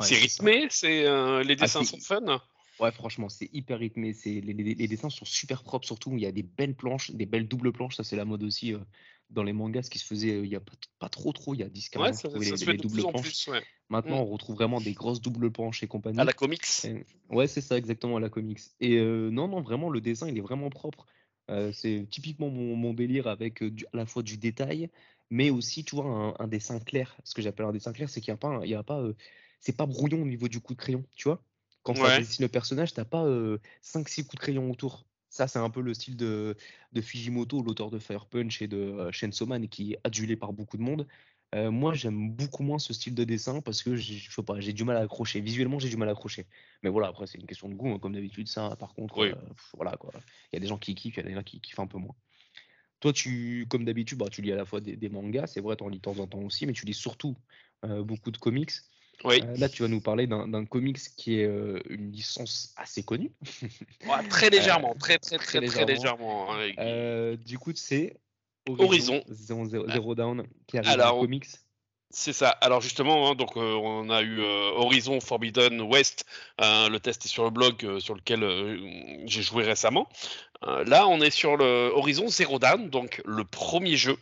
c'est 0.00 0.14
rythmé, 0.14 0.68
c'est 0.70 1.06
euh, 1.06 1.42
les 1.42 1.54
ah, 1.54 1.64
dessins 1.64 1.84
sont 1.84 1.98
fun? 1.98 2.40
Ouais, 2.80 2.92
franchement, 2.92 3.28
c'est 3.28 3.50
hyper 3.52 3.80
rythmé. 3.80 4.12
C'est 4.12 4.40
les, 4.40 4.52
les, 4.52 4.88
dessins 4.88 5.10
sont 5.10 5.24
super 5.24 5.64
propres, 5.64 5.86
surtout. 5.86 6.12
Il 6.12 6.20
y 6.20 6.26
a 6.26 6.32
des 6.32 6.44
belles 6.44 6.76
planches, 6.76 7.10
des 7.10 7.26
belles 7.26 7.48
doubles 7.48 7.72
planches. 7.72 7.96
Ça, 7.96 8.04
c'est 8.04 8.14
la 8.16 8.24
mode 8.24 8.44
aussi. 8.44 8.72
Euh, 8.72 8.78
dans 9.30 9.42
les 9.42 9.52
mangas, 9.52 9.82
ce 9.82 9.90
qui 9.90 9.98
se 9.98 10.06
faisait 10.06 10.40
il 10.40 10.48
y 10.48 10.56
a 10.56 10.60
pas, 10.98 11.08
trop 11.08 11.32
trop, 11.32 11.54
il 11.54 11.60
y 11.60 11.62
a 11.62 11.68
10-15 11.68 11.98
ans, 11.98 12.12
ça, 12.12 12.28
les, 12.72 12.76
doubles 12.78 13.02
planches. 13.02 13.50
Maintenant, 13.88 14.16
mm. 14.16 14.20
on 14.20 14.26
retrouve 14.26 14.56
vraiment 14.56 14.80
des 14.80 14.92
grosses 14.92 15.20
doubles 15.20 15.50
planches 15.50 15.82
et 15.82 15.86
compagnie. 15.86 16.20
À 16.20 16.24
la 16.24 16.32
comics 16.32 16.64
Ouais, 17.30 17.46
c'est 17.46 17.60
ça, 17.60 17.76
exactement, 17.76 18.16
à 18.16 18.20
la 18.20 18.30
comics. 18.30 18.60
Et 18.80 19.00
non, 19.00 19.48
non, 19.48 19.60
vraiment, 19.60 19.90
le 19.90 20.00
dessin, 20.00 20.28
il 20.28 20.38
est 20.38 20.42
vraiment 20.42 20.70
propre. 20.70 21.06
c'est 21.72 22.06
typiquement 22.10 22.48
mon, 22.48 22.94
délire 22.94 23.26
avec 23.26 23.62
à 23.62 23.96
la 23.96 24.06
fois 24.06 24.22
du 24.22 24.38
détail, 24.38 24.88
mais 25.30 25.50
aussi, 25.50 25.84
tu 25.84 25.94
vois, 25.96 26.34
un, 26.38 26.48
dessin 26.48 26.80
clair. 26.80 27.16
Ce 27.24 27.34
que 27.34 27.42
j'appelle 27.42 27.66
un 27.66 27.72
dessin 27.72 27.92
clair, 27.92 28.08
c'est 28.08 28.20
qu'il 28.20 28.32
n'y 28.32 28.36
a 28.36 28.38
pas, 28.38 28.60
il 28.64 28.70
y 28.70 28.74
a 28.74 28.82
pas 28.82 29.02
c'est 29.60 29.76
pas 29.76 29.86
brouillon 29.86 30.22
au 30.22 30.26
niveau 30.26 30.48
du 30.48 30.60
coup 30.60 30.74
de 30.74 30.78
crayon, 30.78 31.04
tu 31.16 31.28
vois. 31.28 31.42
Quand 31.82 31.94
ça 31.94 32.18
dessine 32.18 32.44
le 32.44 32.48
personnage, 32.48 32.92
t'as 32.92 33.04
pas 33.04 33.24
5-6 33.82 34.24
coups 34.24 34.34
de 34.34 34.40
crayon 34.40 34.70
autour. 34.70 35.06
Ça, 35.30 35.46
c'est 35.46 35.58
un 35.58 35.70
peu 35.70 35.80
le 35.82 35.94
style 35.94 36.16
de, 36.16 36.56
de 36.92 37.00
Fujimoto, 37.00 37.62
l'auteur 37.62 37.90
de 37.90 37.98
Fire 37.98 38.26
Punch 38.26 38.62
et 38.62 38.68
de 38.68 38.78
euh, 38.78 39.12
Chainsaw 39.12 39.46
Man, 39.46 39.68
qui 39.68 39.92
est 39.92 40.00
adulé 40.04 40.36
par 40.36 40.52
beaucoup 40.52 40.76
de 40.76 40.82
monde. 40.82 41.06
Euh, 41.54 41.70
moi, 41.70 41.94
j'aime 41.94 42.30
beaucoup 42.30 42.62
moins 42.62 42.78
ce 42.78 42.92
style 42.92 43.14
de 43.14 43.24
dessin 43.24 43.60
parce 43.60 43.82
que 43.82 43.96
je 43.96 44.30
sais 44.30 44.42
pas, 44.42 44.60
j'ai 44.60 44.72
du 44.72 44.84
mal 44.84 44.96
à 44.96 45.00
accrocher. 45.00 45.40
Visuellement, 45.40 45.78
j'ai 45.78 45.88
du 45.88 45.96
mal 45.96 46.08
à 46.08 46.12
accrocher. 46.12 46.46
Mais 46.82 46.90
voilà, 46.90 47.08
après, 47.08 47.26
c'est 47.26 47.38
une 47.38 47.46
question 47.46 47.68
de 47.68 47.74
goût, 47.74 47.88
hein, 47.88 47.98
comme 47.98 48.14
d'habitude. 48.14 48.48
Ça, 48.48 48.74
par 48.76 48.94
contre, 48.94 49.18
euh, 49.22 49.34
voilà 49.74 49.96
quoi. 49.96 50.12
Il 50.52 50.56
y 50.56 50.58
a 50.58 50.60
des 50.60 50.66
gens 50.66 50.78
qui 50.78 50.94
kiffent, 50.94 51.16
il 51.16 51.20
y 51.20 51.26
a 51.26 51.28
des 51.28 51.34
gens 51.34 51.42
qui 51.42 51.60
kiffent 51.60 51.80
un 51.80 51.86
peu 51.86 51.98
moins. 51.98 52.14
Toi, 53.00 53.12
tu, 53.12 53.66
comme 53.68 53.84
d'habitude, 53.84 54.18
bah, 54.18 54.28
tu 54.30 54.42
lis 54.42 54.52
à 54.52 54.56
la 54.56 54.64
fois 54.64 54.80
des, 54.80 55.08
mangas, 55.08 55.46
c'est 55.46 55.60
vrai, 55.60 55.76
tu 55.76 55.84
en 55.84 55.88
lis 55.88 55.98
de 55.98 56.02
temps 56.02 56.18
en 56.18 56.26
temps 56.26 56.40
aussi, 56.40 56.66
mais 56.66 56.72
tu 56.72 56.84
lis 56.84 56.94
surtout 56.94 57.36
beaucoup 57.82 58.32
de 58.32 58.38
comics. 58.38 58.72
Oui. 59.24 59.42
Euh, 59.42 59.56
là, 59.56 59.68
tu 59.68 59.82
vas 59.82 59.88
nous 59.88 60.00
parler 60.00 60.26
d'un 60.26 60.64
comics 60.64 60.98
qui 61.16 61.40
est 61.40 61.44
euh, 61.44 61.80
une 61.88 62.12
licence 62.12 62.72
assez 62.76 63.02
connue. 63.02 63.32
très 64.30 64.50
légèrement, 64.50 64.94
très, 64.94 65.18
très, 65.18 65.38
très, 65.38 65.60
très 65.66 65.84
légèrement. 65.84 66.48
Hein, 66.52 67.36
du 67.44 67.58
coup, 67.58 67.72
c'est 67.74 68.16
Horizon, 68.68 69.22
Zero, 69.30 70.14
Down 70.14 70.44
qui 70.66 70.78
arrive 70.78 70.90
Alors, 70.90 71.20
comics. 71.20 71.46
C'est 72.10 72.32
ça. 72.32 72.48
Alors 72.48 72.80
justement, 72.80 73.30
hein, 73.30 73.34
donc 73.34 73.54
on 73.56 74.08
a 74.08 74.22
eu 74.22 74.40
Horizon 74.40 75.20
Forbidden 75.20 75.82
West. 75.82 76.24
le 76.58 76.96
test 76.98 77.26
est 77.26 77.28
sur 77.28 77.44
le 77.44 77.50
blog 77.50 77.98
sur 77.98 78.14
lequel 78.14 78.40
j'ai 79.26 79.42
joué 79.42 79.62
récemment. 79.64 80.08
là, 80.62 81.06
on 81.06 81.20
est 81.20 81.30
sur 81.30 81.58
le 81.58 81.90
Horizon 81.94 82.28
Zero 82.28 82.58
Dawn, 82.58 82.88
donc 82.88 83.20
le 83.26 83.44
premier 83.44 83.96
jeu 83.96 84.16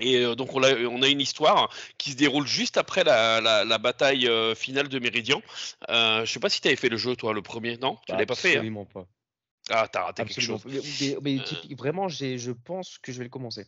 et 0.00 0.16
euh, 0.16 0.34
donc 0.34 0.54
on 0.54 0.62
a, 0.62 0.74
on 0.86 1.02
a, 1.02 1.08
une 1.08 1.20
histoire 1.20 1.70
qui 1.98 2.12
se 2.12 2.16
déroule 2.16 2.46
juste 2.46 2.78
après 2.78 3.04
la, 3.04 3.40
la, 3.40 3.78
bataille 3.78 4.26
euh, 4.26 4.54
finale 4.54 4.88
de 4.88 4.98
Méridian. 4.98 5.42
Euh, 5.90 6.24
je 6.24 6.32
sais 6.32 6.40
pas 6.40 6.48
si 6.48 6.60
tu 6.60 6.68
avais 6.68 6.76
fait 6.76 6.88
le 6.88 6.96
jeu 6.96 7.14
toi 7.14 7.34
le 7.34 7.42
premier, 7.42 7.76
non? 7.76 7.98
Tu 8.06 8.12
l'avais 8.12 8.26
pas 8.26 8.34
fait 8.34 8.52
hein? 8.52 8.60
Absolument 8.60 8.86
pas. 8.86 9.06
Ah 9.70 9.86
t'as 9.88 10.04
raté 10.04 10.24
quelque 10.24 10.40
chose. 10.40 10.62
Mais, 11.22 11.38
vraiment, 11.76 12.08
je 12.08 12.50
pense 12.52 12.98
que 12.98 13.12
je 13.12 13.18
vais 13.18 13.24
le 13.24 13.30
commencer. 13.30 13.66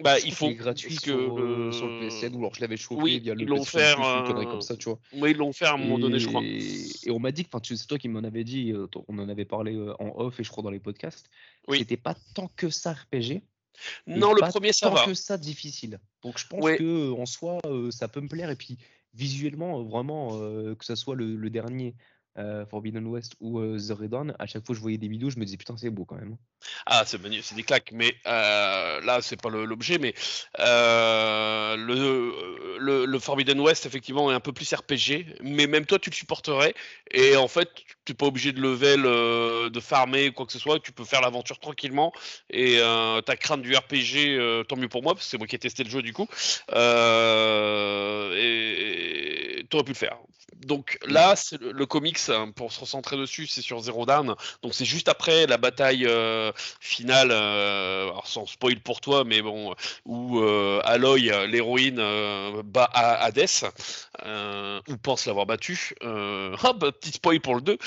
Bah, 0.00 0.18
il 0.20 0.32
faut. 0.32 0.50
gratuit 0.50 0.96
sur, 0.96 1.36
le 1.36 2.08
PSN 2.08 2.34
ou 2.34 2.38
alors 2.38 2.54
je 2.54 2.62
l'avais 2.62 2.78
chopé 2.78 3.02
oui, 3.02 3.20
via 3.20 3.34
le 3.34 3.42
ils 3.42 3.46
l'ont 3.46 3.62
fait 3.62 3.94
comme 3.94 4.62
ça, 4.62 4.74
tu 4.76 4.88
vois. 4.88 4.98
Oui, 5.12 5.32
ils 5.32 5.36
l'ont 5.36 5.52
fait 5.52 5.66
à 5.66 5.74
un 5.74 5.76
moment 5.76 5.98
donné, 5.98 6.18
je 6.18 6.26
crois. 6.26 6.42
Et 6.42 7.10
on 7.10 7.20
m'a 7.20 7.30
dit 7.30 7.44
que, 7.44 7.74
c'est 7.76 7.86
toi 7.86 7.98
qui 7.98 8.08
m'en 8.08 8.20
avais 8.20 8.42
dit, 8.42 8.72
on 9.08 9.18
en 9.18 9.28
avait 9.28 9.44
parlé 9.44 9.78
en 10.00 10.12
off 10.16 10.40
et 10.40 10.44
je 10.44 10.50
crois 10.50 10.64
dans 10.64 10.70
les 10.70 10.80
podcasts. 10.80 11.30
Oui. 11.68 11.78
C'était 11.78 11.96
pas 11.96 12.16
tant 12.34 12.50
que 12.56 12.68
ça 12.68 12.94
RPG. 12.94 13.42
Non, 14.06 14.32
le 14.32 14.40
premier, 14.48 14.72
ça 14.72 14.90
va. 14.90 15.04
que 15.04 15.14
ça 15.14 15.36
difficile. 15.36 15.98
Donc 16.22 16.38
je 16.38 16.46
pense 16.46 16.60
que 16.60 17.10
en 17.12 17.26
soi, 17.26 17.58
ça 17.90 18.08
peut 18.08 18.20
me 18.20 18.28
plaire. 18.28 18.50
Et 18.50 18.56
puis 18.56 18.78
visuellement, 19.14 19.82
vraiment, 19.82 20.38
que 20.38 20.84
ce 20.84 20.94
soit 20.94 21.16
le, 21.16 21.50
dernier 21.50 21.94
euh, 22.38 22.64
Forbidden 22.66 23.06
West 23.06 23.34
ou 23.40 23.58
euh, 23.58 23.78
The 23.78 23.92
Red 23.92 24.12
à 24.38 24.46
chaque 24.46 24.64
fois 24.64 24.74
que 24.74 24.76
je 24.76 24.80
voyais 24.80 24.98
des 24.98 25.08
vidéos, 25.08 25.30
je 25.30 25.38
me 25.38 25.44
disais 25.44 25.56
putain, 25.56 25.76
c'est 25.76 25.90
beau 25.90 26.04
quand 26.04 26.16
même. 26.16 26.36
Ah, 26.86 27.04
c'est 27.06 27.20
c'est 27.42 27.54
des 27.54 27.62
claques, 27.62 27.90
mais 27.92 28.14
euh, 28.26 29.00
là, 29.02 29.20
c'est 29.20 29.40
pas 29.40 29.50
l'objet, 29.50 29.98
mais 29.98 30.14
euh, 30.60 31.76
le, 31.76 33.18
Forbidden 33.18 33.60
West, 33.60 33.86
effectivement, 33.86 34.30
est 34.30 34.34
un 34.34 34.40
peu 34.40 34.52
plus 34.52 34.72
RPG, 34.72 35.38
mais 35.42 35.66
même 35.66 35.86
toi, 35.86 35.98
tu 35.98 36.10
le 36.10 36.14
supporterais, 36.14 36.74
et 37.10 37.36
en 37.36 37.48
fait, 37.48 37.68
tu 38.04 38.12
n'es 38.12 38.14
pas 38.14 38.26
obligé 38.26 38.52
de 38.52 38.60
level, 38.60 39.02
de 39.02 39.80
farmer 39.80 40.32
quoi 40.32 40.46
que 40.46 40.52
ce 40.52 40.58
soit, 40.58 40.80
tu 40.80 40.92
peux 40.92 41.04
faire 41.04 41.20
l'aventure 41.20 41.58
tranquillement, 41.58 42.12
et 42.50 42.78
ta 43.26 43.36
crainte 43.36 43.62
du 43.62 43.74
RPG, 43.76 44.64
tant 44.68 44.76
mieux 44.76 44.88
pour 44.88 45.02
moi, 45.02 45.14
parce 45.14 45.26
que 45.26 45.30
c'est 45.30 45.38
moi 45.38 45.46
qui 45.46 45.56
ai 45.56 45.58
testé 45.58 45.84
le 45.84 45.90
jeu 45.90 46.02
du 46.02 46.12
coup, 46.12 46.26
et 46.70 46.76
tu 49.68 49.76
aurais 49.76 49.84
pu 49.84 49.92
le 49.92 49.96
faire. 49.96 50.18
Donc 50.56 50.98
là, 51.06 51.34
c'est 51.36 51.60
le, 51.60 51.86
comics, 51.86 52.18
hein, 52.28 52.50
pour 52.54 52.72
se 52.72 52.80
recentrer 52.80 53.16
dessus, 53.16 53.46
c'est 53.46 53.62
sur 53.62 53.80
Zero 53.80 54.06
Dawn. 54.06 54.34
Donc 54.62 54.74
c'est 54.74 54.84
juste 54.84 55.08
après 55.08 55.46
la 55.46 55.58
bataille 55.58 56.06
euh, 56.06 56.52
finale, 56.80 57.30
euh, 57.30 58.04
alors 58.04 58.26
sans 58.26 58.46
spoil 58.46 58.80
pour 58.80 59.00
toi, 59.00 59.24
mais 59.24 59.42
bon, 59.42 59.74
où 60.04 60.40
euh, 60.40 60.80
Aloy, 60.84 61.30
l'héroïne, 61.48 61.96
bat 62.64 62.90
Hades, 62.92 63.48
ou 64.88 64.96
pense 64.98 65.26
l'avoir 65.26 65.46
battu. 65.46 65.94
ah, 66.02 66.72
bah, 66.74 66.92
petit 67.00 67.12
spoil 67.12 67.40
pour 67.40 67.54
le 67.54 67.62
2. 67.62 67.78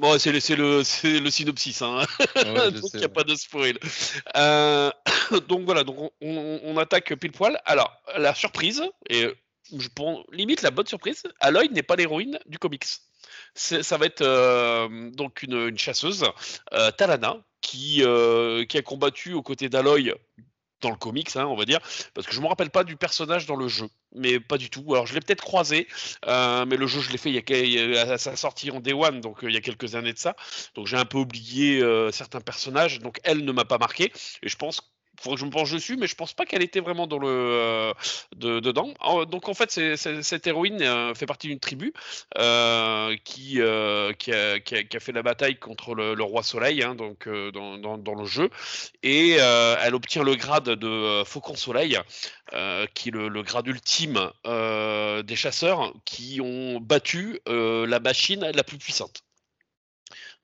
bon, 0.00 0.18
c'est 0.18 0.32
le, 0.32 1.20
le, 1.20 1.30
synopsis, 1.30 1.82
hein. 1.82 2.02
donc 2.70 2.90
il 2.94 3.00
n'y 3.00 3.04
a 3.04 3.08
pas 3.08 3.24
de 3.24 3.34
spoil. 3.34 3.78
donc 5.48 5.64
voilà, 5.64 5.84
donc 5.84 6.12
on, 6.20 6.60
on 6.64 6.76
attaque 6.78 7.14
pile 7.16 7.32
poil. 7.32 7.60
Alors, 7.64 7.92
la 8.16 8.34
surprise, 8.34 8.82
et 9.08 9.28
limite 10.32 10.62
la 10.62 10.70
bonne 10.70 10.86
surprise, 10.86 11.22
Aloy 11.40 11.68
n'est 11.70 11.82
pas 11.82 11.96
l'héroïne 11.96 12.38
du 12.46 12.58
comics. 12.58 12.86
Ça 13.54 13.96
va 13.96 14.06
être 14.06 14.22
euh, 14.22 15.10
donc 15.10 15.42
une, 15.42 15.76
chasseuse, 15.76 16.24
euh, 16.72 16.90
Talana, 16.92 17.44
qui, 17.60 18.02
euh, 18.02 18.64
qui 18.64 18.78
a 18.78 18.82
combattu 18.82 19.32
aux 19.34 19.42
côtés 19.42 19.68
d'Aloy 19.68 20.14
dans 20.80 20.90
le 20.90 20.96
comics, 20.96 21.36
hein, 21.36 21.44
on 21.44 21.56
va 21.56 21.66
dire, 21.66 21.78
parce 22.14 22.26
que 22.26 22.34
je 22.34 22.40
me 22.40 22.46
rappelle 22.46 22.70
pas 22.70 22.84
du 22.84 22.96
personnage 22.96 23.44
dans 23.44 23.56
le 23.56 23.68
jeu, 23.68 23.86
mais 24.14 24.40
pas 24.40 24.56
du 24.56 24.70
tout. 24.70 24.94
Alors 24.94 25.06
je 25.06 25.12
l'ai 25.12 25.20
peut-être 25.20 25.42
croisé, 25.42 25.86
mais 26.26 26.76
le 26.76 26.86
jeu 26.86 27.02
je 27.02 27.10
l'ai 27.12 27.18
fait 27.18 27.30
il 27.30 27.98
a, 27.98 28.16
sa 28.16 28.34
sortie 28.34 28.70
en 28.70 28.80
Day 28.80 28.94
One, 28.94 29.20
donc 29.20 29.40
il 29.42 29.50
y 29.50 29.58
a 29.58 29.60
quelques 29.60 29.94
années 29.94 30.14
de 30.14 30.18
ça. 30.18 30.36
Donc 30.74 30.86
j'ai 30.86 30.96
un 30.96 31.04
peu 31.04 31.18
oublié 31.18 31.82
certains 32.12 32.40
personnages, 32.40 32.98
donc 33.00 33.20
elle 33.24 33.44
ne 33.44 33.52
m'a 33.52 33.66
pas 33.66 33.76
marqué, 33.76 34.10
et 34.42 34.48
je 34.48 34.56
pense 34.56 34.80
faudrait 35.20 35.36
que 35.36 35.40
je 35.40 35.46
me 35.46 35.50
penche 35.50 35.70
dessus, 35.70 35.96
mais 35.96 36.06
je 36.06 36.14
pense 36.14 36.32
pas 36.32 36.46
qu'elle 36.46 36.62
était 36.62 36.80
vraiment 36.80 37.06
dans 37.06 37.18
le 37.18 37.28
euh, 37.28 37.92
dedans. 38.34 38.94
donc 39.26 39.48
en 39.48 39.54
fait, 39.54 39.70
cette 39.96 40.46
héroïne 40.46 40.82
euh, 40.82 41.14
fait 41.14 41.26
partie 41.26 41.48
d'une 41.48 41.60
tribu 41.60 41.92
euh, 42.38 43.16
qui, 43.24 43.60
qui 44.18 44.32
a, 44.32 45.00
fait 45.00 45.12
la 45.12 45.22
bataille 45.22 45.56
contre 45.56 45.94
le, 45.94 46.22
roi 46.22 46.42
Soleil, 46.42 46.82
hein, 46.82 46.94
donc 46.94 47.28
dans, 47.28 48.14
le 48.14 48.24
jeu, 48.24 48.50
et 49.02 49.32
elle 49.32 49.94
obtient 49.94 50.22
le 50.22 50.34
grade 50.34 50.70
de 50.70 51.22
Faucon 51.24 51.56
Soleil, 51.56 51.98
qui 52.94 53.08
est 53.08 53.12
le, 53.12 53.42
grade 53.42 53.66
ultime 53.66 54.30
des 54.44 55.36
chasseurs 55.36 55.92
qui 56.04 56.40
ont 56.40 56.80
battu 56.80 57.40
la 57.46 58.00
machine 58.00 58.50
la 58.54 58.64
plus 58.64 58.78
puissante. 58.78 59.22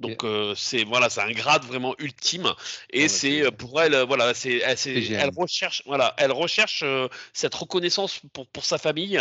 Donc 0.01 0.25
euh, 0.25 0.55
c'est 0.55 0.85
voilà, 0.85 1.09
c'est 1.09 1.23
un 1.23 1.33
grade 1.33 1.65
vraiment 1.65 1.95
ultime. 1.99 2.53
Et 2.91 3.05
ah 3.05 3.09
c'est 3.09 3.51
pour 3.53 3.81
elle 3.81 3.97
voilà, 4.03 4.35
c'est 4.35 4.59
elle, 4.59 5.31
recherche 5.37 5.83
voilà, 5.87 6.15
elle 6.19 6.33
recherche 6.33 6.85
cette 7.33 7.55
reconnaissance 7.55 8.21
pour, 8.33 8.47
pour 8.47 8.65
sa 8.65 8.79
famille, 8.79 9.21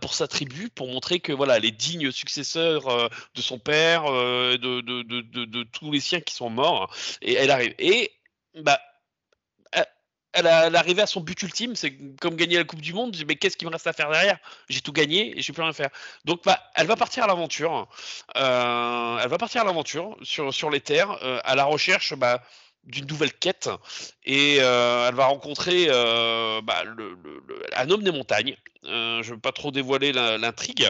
pour 0.00 0.14
sa 0.14 0.28
tribu, 0.28 0.68
pour 0.68 0.88
montrer 0.88 1.20
que 1.20 1.32
voilà, 1.32 1.58
les 1.58 1.70
dignes 1.70 2.10
successeurs 2.10 3.10
de 3.34 3.40
son 3.40 3.58
père, 3.58 4.04
de, 4.04 4.56
de, 4.56 5.02
de, 5.02 5.44
de, 5.44 5.62
tous 5.64 5.90
les 5.90 6.00
siens 6.00 6.20
qui 6.20 6.34
sont 6.34 6.50
morts 6.50 6.94
et 7.22 7.34
elle 7.34 7.50
arrive. 7.50 7.74
Et 7.78 8.12
bah 8.54 8.80
elle, 10.32 10.46
a, 10.46 10.66
arrivé 10.78 11.02
à 11.02 11.06
son 11.06 11.20
but 11.20 11.40
ultime, 11.42 11.74
c'est 11.74 11.96
comme 12.20 12.36
gagner 12.36 12.56
la 12.56 12.64
Coupe 12.64 12.80
du 12.80 12.92
Monde. 12.92 13.16
Mais 13.26 13.36
qu'est-ce 13.36 13.56
qu'il 13.56 13.68
me 13.68 13.72
reste 13.72 13.86
à 13.86 13.92
faire 13.92 14.10
derrière? 14.10 14.38
J'ai 14.68 14.80
tout 14.80 14.92
gagné 14.92 15.36
et 15.36 15.42
je 15.42 15.52
plus 15.52 15.62
rien 15.62 15.72
faire. 15.72 15.90
Donc, 16.24 16.44
bah, 16.44 16.60
elle 16.74 16.86
va 16.86 16.96
partir 16.96 17.24
à 17.24 17.26
l'aventure. 17.26 17.88
Euh, 18.36 19.18
elle 19.22 19.28
va 19.28 19.38
partir 19.38 19.62
à 19.62 19.64
l'aventure 19.64 20.16
sur, 20.22 20.54
sur 20.54 20.70
les 20.70 20.80
terres, 20.80 21.18
euh, 21.22 21.40
à 21.44 21.54
la 21.54 21.64
recherche 21.64 22.14
bah, 22.14 22.42
d'une 22.84 23.06
nouvelle 23.06 23.32
quête. 23.32 23.68
Et 24.24 24.58
euh, 24.60 25.08
elle 25.08 25.14
va 25.14 25.26
rencontrer 25.26 25.86
bah, 26.62 26.84
un 27.76 27.90
homme 27.90 28.02
des 28.02 28.12
montagnes. 28.12 28.56
je 28.84 29.18
ne 29.18 29.34
veux 29.34 29.40
pas 29.40 29.52
trop 29.52 29.72
dévoiler 29.72 30.12
l'intrigue. 30.12 30.88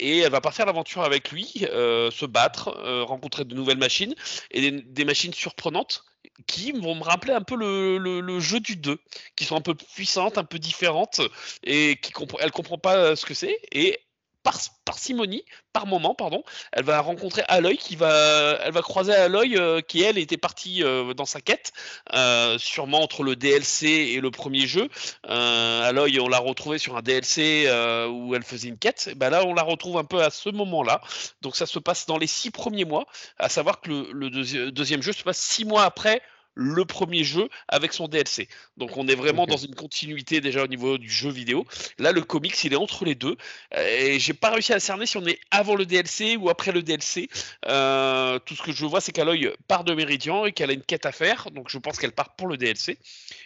et 0.00 0.18
elle 0.18 0.32
va 0.32 0.40
partir 0.40 0.62
à 0.62 0.66
l'aventure 0.66 1.02
avec 1.02 1.32
lui, 1.32 1.46
se 1.58 2.26
battre, 2.26 2.70
rencontrer 3.02 3.44
de 3.44 3.54
nouvelles 3.54 3.78
machines 3.78 4.14
et 4.52 4.70
des 4.70 5.04
machines 5.04 5.34
surprenantes 5.34 6.04
qui 6.46 6.72
vont 6.72 6.94
me 6.94 7.02
rappeler 7.02 7.32
un 7.32 7.42
peu 7.42 7.56
le, 7.56 8.40
jeu 8.40 8.60
du 8.60 8.76
2, 8.76 8.98
qui 9.36 9.44
sont 9.44 9.56
un 9.56 9.60
peu 9.60 9.74
puissantes, 9.74 10.38
un 10.38 10.44
peu 10.44 10.58
différentes, 10.58 11.20
et 11.62 11.98
qui 12.00 12.12
ne 12.20 12.26
elle 12.40 12.50
comprend 12.50 12.78
pas 12.78 12.96
euh, 12.96 13.16
ce 13.16 13.24
que 13.26 13.34
c'est. 13.34 13.58
Et 13.72 14.00
par 14.44 14.60
parcimonie, 14.84 15.44
par 15.72 15.86
moment, 15.86 16.14
pardon, 16.14 16.44
elle 16.72 16.84
va 16.84 17.00
rencontrer 17.00 17.42
Aloy 17.48 17.76
qui 17.78 17.96
va, 17.96 18.58
elle 18.62 18.72
va 18.72 18.82
croiser 18.82 19.14
Aloy 19.14 19.56
euh, 19.56 19.80
qui 19.80 20.02
elle 20.02 20.18
était 20.18 20.36
partie 20.36 20.84
euh, 20.84 21.14
dans 21.14 21.24
sa 21.24 21.40
quête, 21.40 21.72
euh, 22.12 22.58
sûrement 22.58 23.02
entre 23.02 23.24
le 23.24 23.36
DLC 23.36 23.86
et 23.86 24.20
le 24.20 24.30
premier 24.30 24.66
jeu. 24.66 24.88
Aloy, 25.24 26.20
on 26.20 26.28
l'a 26.28 26.38
retrouvée 26.38 26.78
sur 26.78 26.96
un 26.96 27.02
DLC 27.02 27.66
où 28.10 28.34
elle 28.34 28.44
faisait 28.44 28.68
une 28.68 28.78
quête. 28.78 29.08
Et 29.10 29.14
ben 29.14 29.30
là, 29.30 29.44
on 29.44 29.54
la 29.54 29.62
retrouve 29.62 29.96
un 29.96 30.04
peu 30.04 30.22
à 30.22 30.30
ce 30.30 30.50
moment-là. 30.50 31.00
Donc 31.40 31.56
ça 31.56 31.66
se 31.66 31.78
passe 31.78 32.06
dans 32.06 32.18
les 32.18 32.26
six 32.26 32.50
premiers 32.50 32.84
mois, 32.84 33.06
à 33.38 33.48
savoir 33.48 33.80
que 33.80 33.90
le, 34.12 34.70
deuxième 34.70 35.02
jeu 35.02 35.12
se 35.12 35.22
passe 35.22 35.38
six 35.38 35.64
mois 35.64 35.84
après 35.84 36.20
le 36.54 36.84
premier 36.84 37.24
jeu 37.24 37.48
avec 37.68 37.92
son 37.92 38.08
DLC. 38.08 38.48
Donc 38.76 38.96
on 38.96 39.06
est 39.08 39.14
vraiment 39.14 39.46
dans 39.46 39.56
une 39.56 39.74
continuité 39.74 40.40
déjà 40.40 40.62
au 40.62 40.66
niveau 40.66 40.98
du 40.98 41.10
jeu 41.10 41.30
vidéo. 41.30 41.66
Là, 41.98 42.12
le 42.12 42.22
comics, 42.22 42.62
il 42.64 42.72
est 42.72 42.76
entre 42.76 43.04
les 43.04 43.14
deux. 43.14 43.36
Et 43.76 44.18
j'ai 44.18 44.34
pas 44.34 44.50
réussi 44.50 44.72
à 44.72 44.80
cerner 44.80 45.06
si 45.06 45.16
on 45.16 45.26
est 45.26 45.40
avant 45.50 45.74
le 45.74 45.84
DLC 45.84 46.36
ou 46.36 46.48
après 46.48 46.72
le 46.72 46.82
DLC. 46.82 47.28
Euh, 47.66 48.38
tout 48.40 48.54
ce 48.54 48.62
que 48.62 48.72
je 48.72 48.86
vois, 48.86 49.00
c'est 49.00 49.12
qu'Aloy 49.12 49.52
part 49.68 49.84
de 49.84 49.94
Méridian 49.94 50.46
et 50.46 50.52
qu'elle 50.52 50.70
a 50.70 50.74
une 50.74 50.82
quête 50.82 51.06
à 51.06 51.12
faire. 51.12 51.50
Donc 51.50 51.68
je 51.68 51.78
pense 51.78 51.98
qu'elle 51.98 52.12
part 52.12 52.34
pour 52.36 52.46
le 52.46 52.56
DLC. 52.56 52.98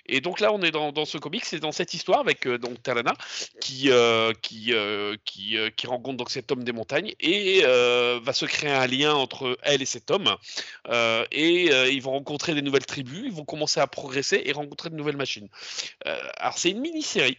Et 0.07 0.21
donc 0.21 0.41
là, 0.41 0.53
on 0.53 0.63
est 0.63 0.71
dans, 0.71 1.05
ce 1.05 1.19
comics, 1.19 1.45
c'est 1.45 1.61
dans 1.61 1.73
cette 1.73 1.95
histoire 1.95 2.21
avec 2.21 2.47
euh, 2.47 2.59
donc 2.59 2.83
Talana 2.83 3.15
qui 3.61 3.91
euh, 3.91 4.33
qui, 4.43 4.73
qui, 5.25 5.57
qui 5.77 5.87
rencontre 5.87 6.17
donc 6.19 6.31
cet 6.31 6.53
homme 6.53 6.65
des 6.65 6.73
montagnes 6.73 7.15
et 7.21 7.63
va 7.63 8.33
se 8.33 8.45
créer 8.45 8.71
un 8.71 8.87
lien 8.87 9.15
entre 9.15 9.59
elle 9.63 9.83
et 9.83 9.87
cet 9.87 10.11
homme. 10.11 10.35
et 11.33 11.91
ils 11.91 12.03
vont 12.03 12.13
rencontrer 12.13 12.55
des 12.55 12.63
nouvelles 12.63 12.87
tribus 12.87 12.98
ils 13.01 13.33
vont 13.33 13.45
commencer 13.45 13.81
à 13.81 13.87
progresser 13.87 14.43
et 14.45 14.53
rencontrer 14.53 14.91
de 14.91 14.95
nouvelles 14.95 15.17
machines. 15.17 15.49
Euh, 16.07 16.19
alors 16.39 16.59
c'est 16.59 16.71
une 16.71 16.81
mini-série. 16.81 17.39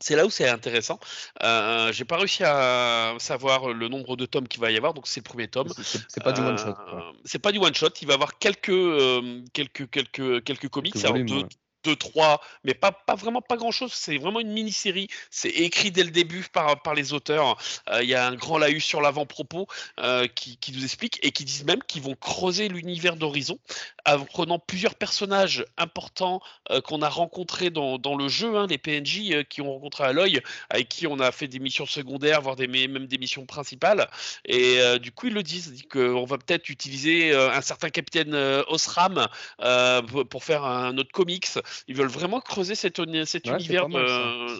C'est 0.00 0.16
là 0.16 0.26
où 0.26 0.30
c'est 0.30 0.48
intéressant. 0.48 0.98
Euh, 1.44 1.92
j'ai 1.92 2.04
pas 2.04 2.16
réussi 2.16 2.42
à 2.44 3.14
savoir 3.20 3.72
le 3.72 3.88
nombre 3.88 4.16
de 4.16 4.26
tomes 4.26 4.48
qu'il 4.48 4.60
va 4.60 4.72
y 4.72 4.76
avoir, 4.76 4.94
donc 4.94 5.06
c'est 5.06 5.20
le 5.20 5.24
premier 5.24 5.46
tome. 5.46 5.68
C'est 6.08 6.22
pas 6.22 6.32
du 6.32 6.40
one 6.40 6.58
shot. 6.58 6.74
C'est 7.24 7.38
pas 7.38 7.52
du 7.52 7.58
one 7.58 7.74
shot. 7.74 7.90
Il 8.00 8.08
va 8.08 8.14
y 8.14 8.16
avoir 8.16 8.38
quelques 8.38 8.70
euh, 8.70 9.42
quelques 9.52 9.88
quelques 9.90 10.42
quelques 10.42 10.68
comics, 10.68 10.94
deux, 10.94 11.46
deux, 11.84 11.96
trois, 11.96 12.40
mais 12.64 12.74
pas, 12.74 12.92
vraiment 13.16 13.42
pas 13.42 13.56
grand 13.56 13.70
chose. 13.70 13.92
C'est 13.92 14.18
vraiment 14.18 14.40
une 14.40 14.52
mini-série. 14.52 15.08
C'est 15.30 15.48
écrit 15.48 15.90
dès 15.90 16.04
le 16.04 16.10
début 16.10 16.44
par, 16.52 16.94
les 16.94 17.12
auteurs. 17.12 17.56
Euh, 17.90 18.02
il 18.02 18.08
y 18.08 18.14
a 18.14 18.26
un 18.26 18.34
grand 18.34 18.58
laïus 18.58 18.84
sur 18.84 19.00
l'avant-propos 19.00 19.66
euh, 20.00 20.26
qui, 20.26 20.58
nous 20.72 20.84
explique 20.84 21.18
et 21.22 21.32
qui 21.32 21.44
disent 21.44 21.64
même 21.64 21.82
qu'ils 21.82 22.02
vont 22.02 22.14
creuser 22.14 22.68
l'univers 22.68 23.16
d'Horizon 23.16 23.58
en 24.06 24.24
prenant 24.24 24.58
plusieurs 24.58 24.94
personnages 24.94 25.64
importants 25.76 26.40
euh, 26.70 26.80
qu'on 26.80 27.02
a 27.02 27.08
rencontrés 27.08 27.70
dans, 27.70 28.16
le 28.16 28.28
jeu, 28.28 28.56
hein, 28.56 28.66
les 28.68 28.78
PNJ 28.78 29.44
qui 29.48 29.60
ont 29.60 29.72
rencontré 29.72 30.04
Aloy, 30.04 30.40
avec 30.70 30.88
qui 30.88 31.06
on 31.06 31.18
a 31.18 31.32
fait 31.32 31.48
des 31.48 31.58
missions 31.58 31.86
secondaires, 31.86 32.42
voire 32.42 32.56
même 32.58 33.06
des 33.06 33.18
missions 33.18 33.46
principales. 33.46 34.08
Et 34.44 34.78
du 35.00 35.12
coup, 35.12 35.28
ils 35.28 35.34
le 35.34 35.42
disent, 35.42 35.72
ils 35.74 35.88
qu'on 35.88 36.24
va 36.24 36.38
peut-être 36.38 36.68
utiliser 36.68 37.34
un 37.34 37.60
certain 37.60 37.90
capitaine 37.90 38.34
Osram 38.68 39.26
pour 40.30 40.44
faire 40.44 40.64
un 40.64 40.96
autre 40.98 41.10
comics 41.12 41.48
ils 41.88 41.96
veulent 41.96 42.08
vraiment 42.08 42.40
creuser 42.40 42.74
cet, 42.74 43.00
cet 43.26 43.46
univers. 43.46 43.88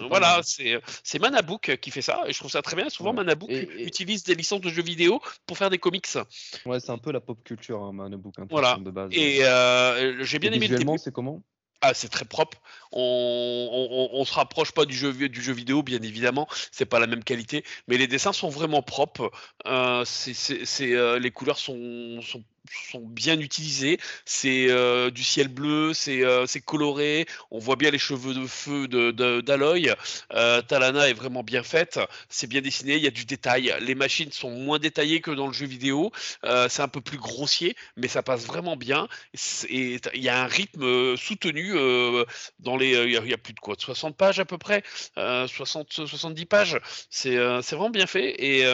voilà, 0.09 0.41
c'est 0.43 1.19
Manabook 1.19 1.77
qui 1.81 1.91
fait 1.91 2.03
ça 2.03 2.23
et 2.27 2.33
je 2.33 2.39
trouve 2.39 2.51
ça 2.51 2.63
très 2.63 2.77
bien. 2.77 2.89
Souvent, 2.89 3.13
Manabook 3.13 3.51
utilise 3.51 4.25
des 4.25 4.35
licences 4.35 4.61
de 4.61 4.69
jeux 4.69 4.83
vidéo 4.83 5.21
pour 5.47 5.59
faire 5.59 5.71
des 5.71 5.79
comics. 5.79 6.07
Ouais, 6.67 6.81
c'est 6.81 6.91
un 6.91 6.99
peu 6.99 7.13
la 7.13 7.21
pop 7.21 7.43
culture, 7.45 7.83
hein, 7.83 7.93
Manabook. 7.93 8.35
Hein, 8.39 8.47
voilà. 8.51 8.79
De 8.81 8.91
base. 8.91 9.11
Et 9.13 9.45
euh, 9.45 10.23
j'ai 10.25 10.39
bien 10.39 10.53
aimé 10.53 10.69
le 10.69 10.79
début. 10.79 10.99
c'est 10.99 11.13
comment? 11.13 11.43
Ah, 11.85 11.95
c'est 11.95 12.09
très 12.09 12.25
propre. 12.25 12.59
On, 12.93 14.09
on, 14.13 14.25
se 14.25 14.33
rapproche 14.35 14.71
pas 14.71 14.85
du 14.85 14.95
jeu, 14.95 15.13
du 15.13 15.43
jeu 15.43 15.53
vidéo, 15.53 15.83
bien 15.83 16.01
évidemment. 16.01 16.47
C'est 16.71 16.87
pas 16.87 17.01
la 17.01 17.09
même 17.09 17.25
qualité, 17.25 17.65
mais 17.89 17.99
les 17.99 18.07
dessins 18.07 18.33
sont 18.33 18.51
vraiment 18.51 18.83
propres. 18.83 19.33
Euh, 19.67 20.05
c'est, 20.05 20.93
euh, 20.93 21.19
les 21.19 21.33
couleurs 21.33 21.59
sont, 21.59 22.21
sont 22.23 22.45
sont 22.71 23.01
bien 23.01 23.39
utilisés. 23.41 23.99
C'est 24.25 24.71
euh, 24.71 25.11
du 25.11 25.23
ciel 25.23 25.49
bleu, 25.49 25.93
euh, 26.09 26.47
c'est 26.47 26.61
coloré. 26.61 27.27
On 27.51 27.59
voit 27.59 27.77
bien 27.77 27.91
les 27.91 27.99
cheveux 27.99 28.35
de 28.35 28.47
feu 28.47 28.89
d'Aloy. 28.89 29.95
Euh, 30.33 30.63
Talana 30.63 31.09
est 31.09 31.15
vraiment 31.15 31.43
bien 31.43 31.63
faite. 31.63 31.99
C'est 32.29 32.47
bien 32.47 32.61
dessiné. 32.61 32.97
Il 32.97 33.03
y 33.03 33.07
a 33.07 33.11
du 33.11 33.25
détail. 33.25 33.75
Les 33.81 33.95
machines 33.95 34.33
sont 34.33 34.51
moins 34.51 34.79
détaillées 34.79 35.21
que 35.21 35.31
dans 35.31 35.47
le 35.47 35.53
jeu 35.53 35.67
vidéo. 35.67 36.13
c'est 36.69 36.83
un 36.83 36.89
peu 36.89 37.01
plus 37.01 37.19
grossier, 37.19 37.77
mais 37.97 38.09
ça 38.09 38.23
passe 38.23 38.45
vraiment 38.45 38.77
bien. 38.77 39.09
Il 39.69 40.01
y 40.15 40.29
a 40.29 40.43
un 40.43 40.47
rythme 40.47 41.17
soutenu 41.17 41.73
dans 42.61 42.77
les. 42.77 42.93
Il 42.93 43.11
y, 43.11 43.35
a, 43.35 43.39
plus 43.39 43.55
de 43.55 43.61
quoi 43.61 43.75
De 43.75 43.81
60 43.81 44.17
pages 44.17 44.39
à 44.39 44.45
peu 44.45 44.59
près 44.59 44.83
60, 45.17 46.07
70 46.07 46.47
pages. 46.47 46.79
C'est 47.11 47.37
vraiment 47.37 47.91
bien 47.91 48.07
fait. 48.07 48.35
Et 48.43 48.65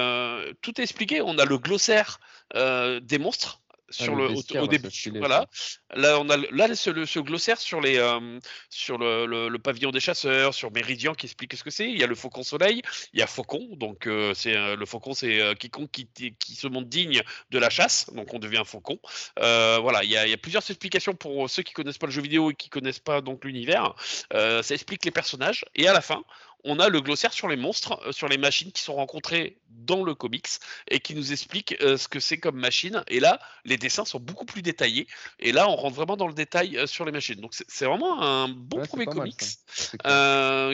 tout 0.62 0.80
est 0.80 0.84
expliqué. 0.84 1.20
On 1.20 1.38
a 1.38 1.44
le 1.44 1.58
glossaire 1.58 2.20
des 2.54 3.18
monstres 3.18 3.60
sur 3.90 4.14
le, 4.14 4.28
au, 4.60 4.66
début. 4.66 4.88
Voilà. 5.16 5.46
Là, 5.94 6.18
on 6.20 6.28
a 6.28 6.36
là 6.36 6.74
ce, 6.74 7.04
ce 7.04 7.18
glossaire 7.18 7.58
sur 7.58 7.80
les 7.80 7.96
euh, 7.98 8.38
sur 8.68 8.98
le, 8.98 9.48
le, 9.48 9.58
pavillon 9.58 9.90
des 9.90 10.00
chasseurs, 10.00 10.54
sur 10.54 10.70
Méridian 10.70 11.14
qui 11.14 11.26
explique 11.26 11.54
ce 11.54 11.64
que 11.64 11.70
c'est. 11.70 11.88
Il 11.88 11.98
y 11.98 12.04
a 12.04 12.06
le 12.06 12.14
faucon 12.14 12.42
soleil, 12.42 12.82
il 13.12 13.20
y 13.20 13.22
a 13.22 13.26
faucon. 13.26 13.66
Donc 13.72 14.06
euh, 14.06 14.34
c'est 14.34 14.56
euh, 14.56 14.76
le 14.76 14.86
faucon, 14.86 15.14
c'est 15.14 15.54
quiconque 15.58 15.90
qui, 15.90 16.08
qui, 16.38 16.54
se 16.54 16.66
montre 16.66 16.88
digne 16.88 17.22
de 17.50 17.58
la 17.58 17.70
chasse. 17.70 18.10
Donc 18.12 18.34
on 18.34 18.38
devient 18.38 18.62
faucon. 18.66 18.98
voilà, 19.36 20.04
il 20.04 20.10
y, 20.10 20.16
a, 20.16 20.26
il 20.26 20.30
y, 20.30 20.34
a, 20.34 20.38
plusieurs 20.38 20.68
explications 20.68 21.14
pour 21.14 21.48
ceux 21.48 21.62
qui 21.62 21.72
connaissent 21.72 21.98
pas 21.98 22.06
le 22.06 22.12
jeu 22.12 22.22
vidéo 22.22 22.50
et 22.50 22.54
qui 22.54 22.68
connaissent 22.68 22.98
pas 22.98 23.20
donc 23.20 23.44
l'univers. 23.44 23.94
ça 24.32 24.74
explique 24.74 25.04
les 25.04 25.10
personnages 25.10 25.64
et 25.74 25.88
à 25.88 25.92
la 25.92 26.00
fin, 26.00 26.22
on 26.64 26.78
a 26.80 26.88
le 26.88 27.00
glossaire 27.00 27.32
sur 27.32 27.48
les 27.48 27.56
monstres, 27.56 28.00
euh, 28.06 28.12
sur 28.12 28.28
les 28.28 28.38
machines 28.38 28.72
qui 28.72 28.82
sont 28.82 28.94
rencontrées 28.94 29.58
dans 29.70 30.02
le 30.02 30.14
comics 30.14 30.48
et 30.88 31.00
qui 31.00 31.14
nous 31.14 31.32
explique 31.32 31.76
euh, 31.80 31.96
ce 31.96 32.08
que 32.08 32.20
c'est 32.20 32.38
comme 32.38 32.56
machine. 32.56 33.04
Et 33.08 33.20
là, 33.20 33.38
les 33.64 33.76
dessins 33.76 34.04
sont 34.04 34.18
beaucoup 34.18 34.44
plus 34.44 34.62
détaillés. 34.62 35.06
Et 35.38 35.52
là, 35.52 35.68
on 35.68 35.76
rentre 35.76 35.94
vraiment 35.94 36.16
dans 36.16 36.26
le 36.26 36.34
détail 36.34 36.76
euh, 36.76 36.86
sur 36.86 37.04
les 37.04 37.12
machines. 37.12 37.40
Donc 37.40 37.54
c'est 37.54 37.84
vraiment 37.84 38.22
un 38.22 38.48
bon 38.48 38.84
premier 38.86 39.06
comics 39.06 39.36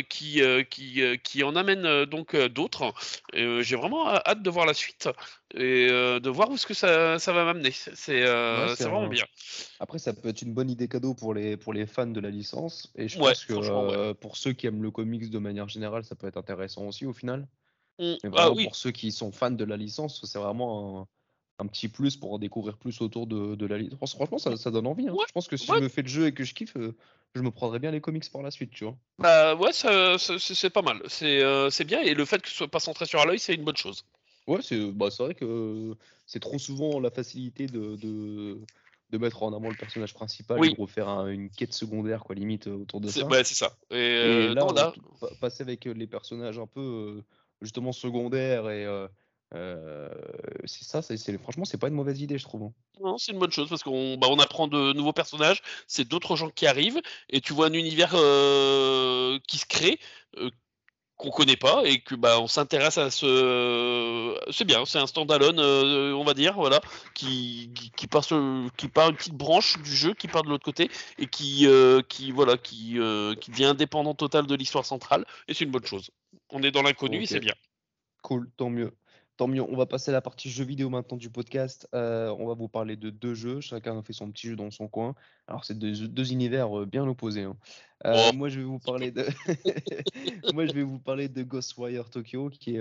qui, 0.08 0.42
qui, 0.70 1.02
qui 1.22 1.42
en 1.42 1.56
amène 1.56 2.04
donc 2.06 2.36
d'autres. 2.36 2.94
J'ai 3.32 3.76
vraiment 3.76 4.08
hâte 4.08 4.42
de 4.42 4.50
voir 4.50 4.66
la 4.66 4.74
suite 4.74 5.08
et 5.54 5.88
de 5.88 6.30
voir 6.30 6.50
où 6.50 6.56
ce 6.56 6.66
que 6.66 6.74
ça, 6.74 7.18
ça 7.18 7.32
va 7.32 7.44
m'amener. 7.44 7.72
C'est 7.72 8.22
vraiment 8.24 9.06
bien. 9.08 9.24
Après, 9.80 9.98
ça 9.98 10.12
peut 10.12 10.28
être 10.28 10.42
une 10.42 10.54
bonne 10.54 10.70
idée 10.70 10.88
cadeau 10.88 11.14
pour 11.14 11.34
les, 11.34 11.56
pour 11.56 11.72
les 11.72 11.86
fans 11.86 12.06
de 12.06 12.20
la 12.20 12.30
licence. 12.30 12.92
Et 12.96 13.08
je 13.08 13.18
pense 13.18 13.44
que 13.44 14.12
pour 14.12 14.36
ceux 14.36 14.52
qui 14.52 14.66
aiment 14.66 14.82
le 14.82 14.90
comics 14.90 15.30
de 15.30 15.38
manière 15.38 15.68
générale, 15.74 16.04
ça 16.04 16.14
peut 16.14 16.26
être 16.26 16.36
intéressant 16.36 16.86
aussi 16.86 17.06
au 17.06 17.12
final. 17.12 17.46
Mmh. 17.98 18.14
Mais 18.24 18.30
ah 18.36 18.50
pour 18.50 18.76
ceux 18.76 18.90
qui 18.90 19.12
sont 19.12 19.30
fans 19.30 19.50
de 19.50 19.64
la 19.64 19.76
licence, 19.76 20.24
c'est 20.24 20.38
vraiment 20.38 21.06
un, 21.58 21.66
petit 21.66 21.88
plus 21.88 22.16
pour 22.16 22.32
en 22.32 22.38
découvrir 22.38 22.76
plus 22.76 23.00
autour 23.00 23.26
de, 23.26 23.66
la 23.66 23.78
licence. 23.78 24.14
Franchement, 24.14 24.38
ça, 24.38 24.70
donne 24.70 24.86
envie. 24.86 25.08
Hein. 25.08 25.14
je 25.26 25.32
pense 25.32 25.46
que 25.46 25.56
si 25.56 25.66
je 25.66 25.80
me 25.80 25.88
fais 25.88 26.02
le 26.02 26.08
jeu 26.08 26.26
et 26.26 26.32
que 26.32 26.44
je 26.44 26.54
kiffe, 26.54 26.76
euh, 26.76 26.96
je 27.34 27.42
me 27.42 27.50
prendrais 27.50 27.78
bien 27.78 27.90
les 27.90 28.00
comics 28.00 28.28
par 28.30 28.42
la 28.42 28.50
suite, 28.50 28.70
tu 28.70 28.84
vois. 28.84 28.96
Bah 29.18 29.54
ouais, 29.54 29.72
c'est 29.72 30.70
pas 30.70 30.82
mal. 30.82 31.02
Euh, 31.22 31.70
c'est 31.70 31.84
bien. 31.84 32.00
Et 32.00 32.14
le 32.14 32.24
fait 32.24 32.42
que 32.42 32.48
ce 32.48 32.54
soit 32.54 32.68
pas 32.68 32.80
centré 32.80 33.06
sur 33.06 33.20
Aloy, 33.20 33.38
c'est 33.38 33.54
une 33.54 33.64
bonne 33.64 33.76
chose. 33.76 34.04
Ouais, 34.46 34.60
c'est 34.60 34.78
bah, 34.92 35.08
vrai 35.18 35.34
que 35.34 35.94
c'est 36.26 36.40
trop 36.40 36.58
souvent 36.58 37.00
la 37.00 37.10
facilité 37.10 37.66
de, 37.66 37.96
de 37.96 38.60
mettre 39.18 39.42
en 39.42 39.52
avant 39.52 39.68
le 39.68 39.76
personnage 39.76 40.14
principal 40.14 40.64
et 40.64 40.70
de 40.70 40.80
refaire 40.80 41.26
une 41.26 41.50
quête 41.50 41.72
secondaire, 41.72 42.24
quoi, 42.24 42.34
limite, 42.34 42.66
euh, 42.66 42.82
autour 42.82 43.00
de 43.00 43.08
ça. 43.08 43.26
Ouais, 43.26 43.44
c'est 43.44 43.54
ça. 43.54 43.76
Et, 43.90 43.94
euh, 43.96 44.54
là, 44.54 44.92
passer 45.40 45.62
avec 45.62 45.86
euh, 45.86 45.92
les 45.92 46.06
personnages 46.06 46.58
un 46.58 46.66
peu, 46.66 47.22
justement, 47.60 47.92
secondaires 47.92 48.70
et. 48.70 48.86
c'est 50.64 50.84
ça, 50.84 51.02
c'est 51.02 51.38
franchement, 51.38 51.64
c'est 51.64 51.78
pas 51.78 51.88
une 51.88 51.94
mauvaise 51.94 52.20
idée, 52.20 52.38
je 52.38 52.44
trouve. 52.44 52.64
Hein. 52.64 52.72
Non, 53.00 53.18
c'est 53.18 53.32
une 53.32 53.38
bonne 53.38 53.52
chose 53.52 53.68
parce 53.68 53.82
qu'on 53.82 54.16
bah, 54.16 54.28
on 54.30 54.38
apprend 54.38 54.68
de 54.68 54.92
nouveaux 54.92 55.12
personnages, 55.12 55.62
c'est 55.86 56.06
d'autres 56.08 56.36
gens 56.36 56.50
qui 56.50 56.66
arrivent 56.66 57.00
et 57.28 57.40
tu 57.40 57.52
vois 57.52 57.66
un 57.66 57.72
univers 57.72 58.10
qui 59.46 59.58
se 59.58 59.66
crée, 59.66 59.98
qu'on 61.16 61.30
connaît 61.30 61.56
pas 61.56 61.82
et 61.84 62.00
que 62.00 62.14
bah 62.14 62.40
on 62.40 62.46
s'intéresse 62.46 62.98
à 62.98 63.10
ce 63.10 64.36
c'est 64.50 64.64
bien 64.64 64.84
c'est 64.84 64.98
un 64.98 65.06
standalone 65.06 65.60
euh, 65.60 66.12
on 66.12 66.24
va 66.24 66.34
dire 66.34 66.54
voilà 66.54 66.80
qui 67.14 67.70
qui, 67.96 68.06
part 68.06 68.24
qui 68.76 68.88
part 68.88 69.10
une 69.10 69.16
petite 69.16 69.34
branche 69.34 69.80
du 69.82 69.94
jeu 69.94 70.14
qui 70.14 70.26
part 70.26 70.42
de 70.42 70.48
l'autre 70.48 70.64
côté 70.64 70.90
et 71.18 71.26
qui 71.26 71.66
euh, 71.66 72.02
qui 72.08 72.32
voilà 72.32 72.56
qui 72.56 72.98
euh, 72.98 73.34
qui 73.36 73.50
devient 73.52 73.66
indépendant 73.66 74.14
total 74.14 74.46
de 74.46 74.54
l'histoire 74.54 74.84
centrale 74.84 75.24
et 75.46 75.54
c'est 75.54 75.64
une 75.64 75.70
bonne 75.70 75.86
chose. 75.86 76.10
On 76.50 76.62
est 76.62 76.72
dans 76.72 76.82
l'inconnu 76.82 77.22
et 77.22 77.26
c'est 77.26 77.40
bien. 77.40 77.54
Cool 78.22 78.50
tant 78.56 78.70
mieux 78.70 78.92
Tant 79.36 79.48
mieux, 79.48 79.62
on 79.62 79.76
va 79.76 79.86
passer 79.86 80.10
à 80.10 80.12
la 80.12 80.20
partie 80.20 80.48
jeux 80.48 80.64
vidéo 80.64 80.90
maintenant 80.90 81.16
du 81.16 81.28
podcast. 81.28 81.88
Euh, 81.92 82.32
on 82.38 82.46
va 82.46 82.54
vous 82.54 82.68
parler 82.68 82.96
de 82.96 83.10
deux 83.10 83.34
jeux, 83.34 83.60
chacun 83.60 83.98
a 83.98 84.02
fait 84.02 84.12
son 84.12 84.30
petit 84.30 84.46
jeu 84.46 84.54
dans 84.54 84.70
son 84.70 84.86
coin. 84.86 85.16
Alors 85.48 85.64
c'est 85.64 85.76
deux, 85.76 86.06
deux 86.06 86.32
univers 86.32 86.78
euh, 86.78 86.86
bien 86.86 87.04
opposés. 87.08 87.42
Hein. 87.42 87.56
Euh, 88.06 88.32
moi 88.32 88.48
je 88.48 88.60
vais 88.60 88.64
vous 88.64 88.78
parler 88.78 89.10
de 89.10 89.26
moi 90.54 90.66
je 90.66 90.72
vais 90.72 90.84
vous 90.84 91.00
parler 91.00 91.28
de 91.28 91.42
Ghostwire 91.42 92.10
Tokyo 92.10 92.48
qui 92.48 92.76
est 92.76 92.80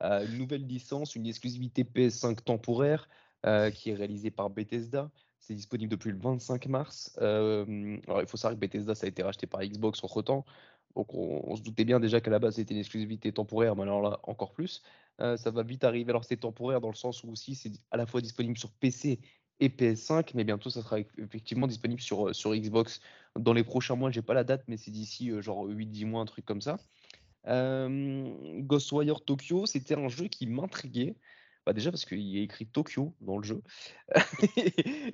une 0.00 0.36
nouvelle 0.36 0.66
licence, 0.66 1.14
une 1.14 1.28
exclusivité 1.28 1.84
PS5 1.84 2.42
temporaire 2.42 3.08
qui 3.74 3.90
est 3.90 3.94
réalisée 3.94 4.32
par 4.32 4.50
Bethesda. 4.50 5.10
C'est 5.38 5.54
disponible 5.54 5.90
depuis 5.90 6.10
le 6.10 6.18
25 6.18 6.66
mars. 6.66 7.16
alors 7.18 8.20
il 8.20 8.26
faut 8.26 8.36
savoir 8.36 8.58
que 8.58 8.60
Bethesda 8.60 8.96
ça 8.96 9.06
a 9.06 9.08
été 9.08 9.22
racheté 9.22 9.46
par 9.46 9.62
Xbox 9.62 10.02
entre 10.02 10.22
temps. 10.22 10.44
Donc 10.96 11.12
on, 11.14 11.56
se 11.56 11.62
doutait 11.62 11.84
bien 11.84 11.98
déjà 11.98 12.20
qu'à 12.20 12.30
la 12.30 12.38
base 12.38 12.56
c'était 12.56 12.74
une 12.74 12.80
exclusivité 12.80 13.32
temporaire, 13.32 13.74
mais 13.76 13.82
alors 13.82 14.00
là 14.00 14.20
encore 14.24 14.52
plus. 14.52 14.82
Euh, 15.20 15.36
ça 15.36 15.50
va 15.50 15.62
vite 15.62 15.84
arriver. 15.84 16.10
Alors 16.10 16.24
c'est 16.24 16.36
temporaire 16.36 16.80
dans 16.80 16.88
le 16.88 16.94
sens 16.94 17.24
où 17.24 17.30
aussi 17.30 17.54
c'est 17.54 17.72
à 17.90 17.96
la 17.96 18.06
fois 18.06 18.20
disponible 18.20 18.58
sur 18.58 18.70
PC 18.70 19.20
et 19.60 19.68
PS5, 19.68 20.30
mais 20.34 20.44
bientôt 20.44 20.70
ça 20.70 20.82
sera 20.82 20.98
effectivement 21.18 21.66
disponible 21.66 22.00
sur, 22.00 22.28
euh, 22.28 22.32
sur 22.32 22.54
Xbox 22.54 23.00
dans 23.38 23.52
les 23.52 23.64
prochains 23.64 23.96
mois. 23.96 24.10
J'ai 24.10 24.22
pas 24.22 24.34
la 24.34 24.44
date, 24.44 24.64
mais 24.68 24.76
c'est 24.76 24.90
d'ici 24.90 25.30
euh, 25.30 25.42
genre 25.42 25.66
8-10 25.66 26.06
mois, 26.06 26.22
un 26.22 26.26
truc 26.26 26.44
comme 26.44 26.60
ça. 26.62 26.78
Ghostwire 27.46 29.20
Tokyo, 29.20 29.66
c'était 29.66 29.94
un 29.94 30.08
jeu 30.08 30.28
qui 30.28 30.46
m'intriguait. 30.46 31.16
Bah 31.66 31.72
déjà 31.72 31.90
parce 31.90 32.04
qu'il 32.04 32.20
y 32.20 32.38
a 32.38 32.42
écrit 32.42 32.66
Tokyo 32.66 33.14
dans 33.20 33.38
le 33.38 33.44
jeu. 33.44 33.62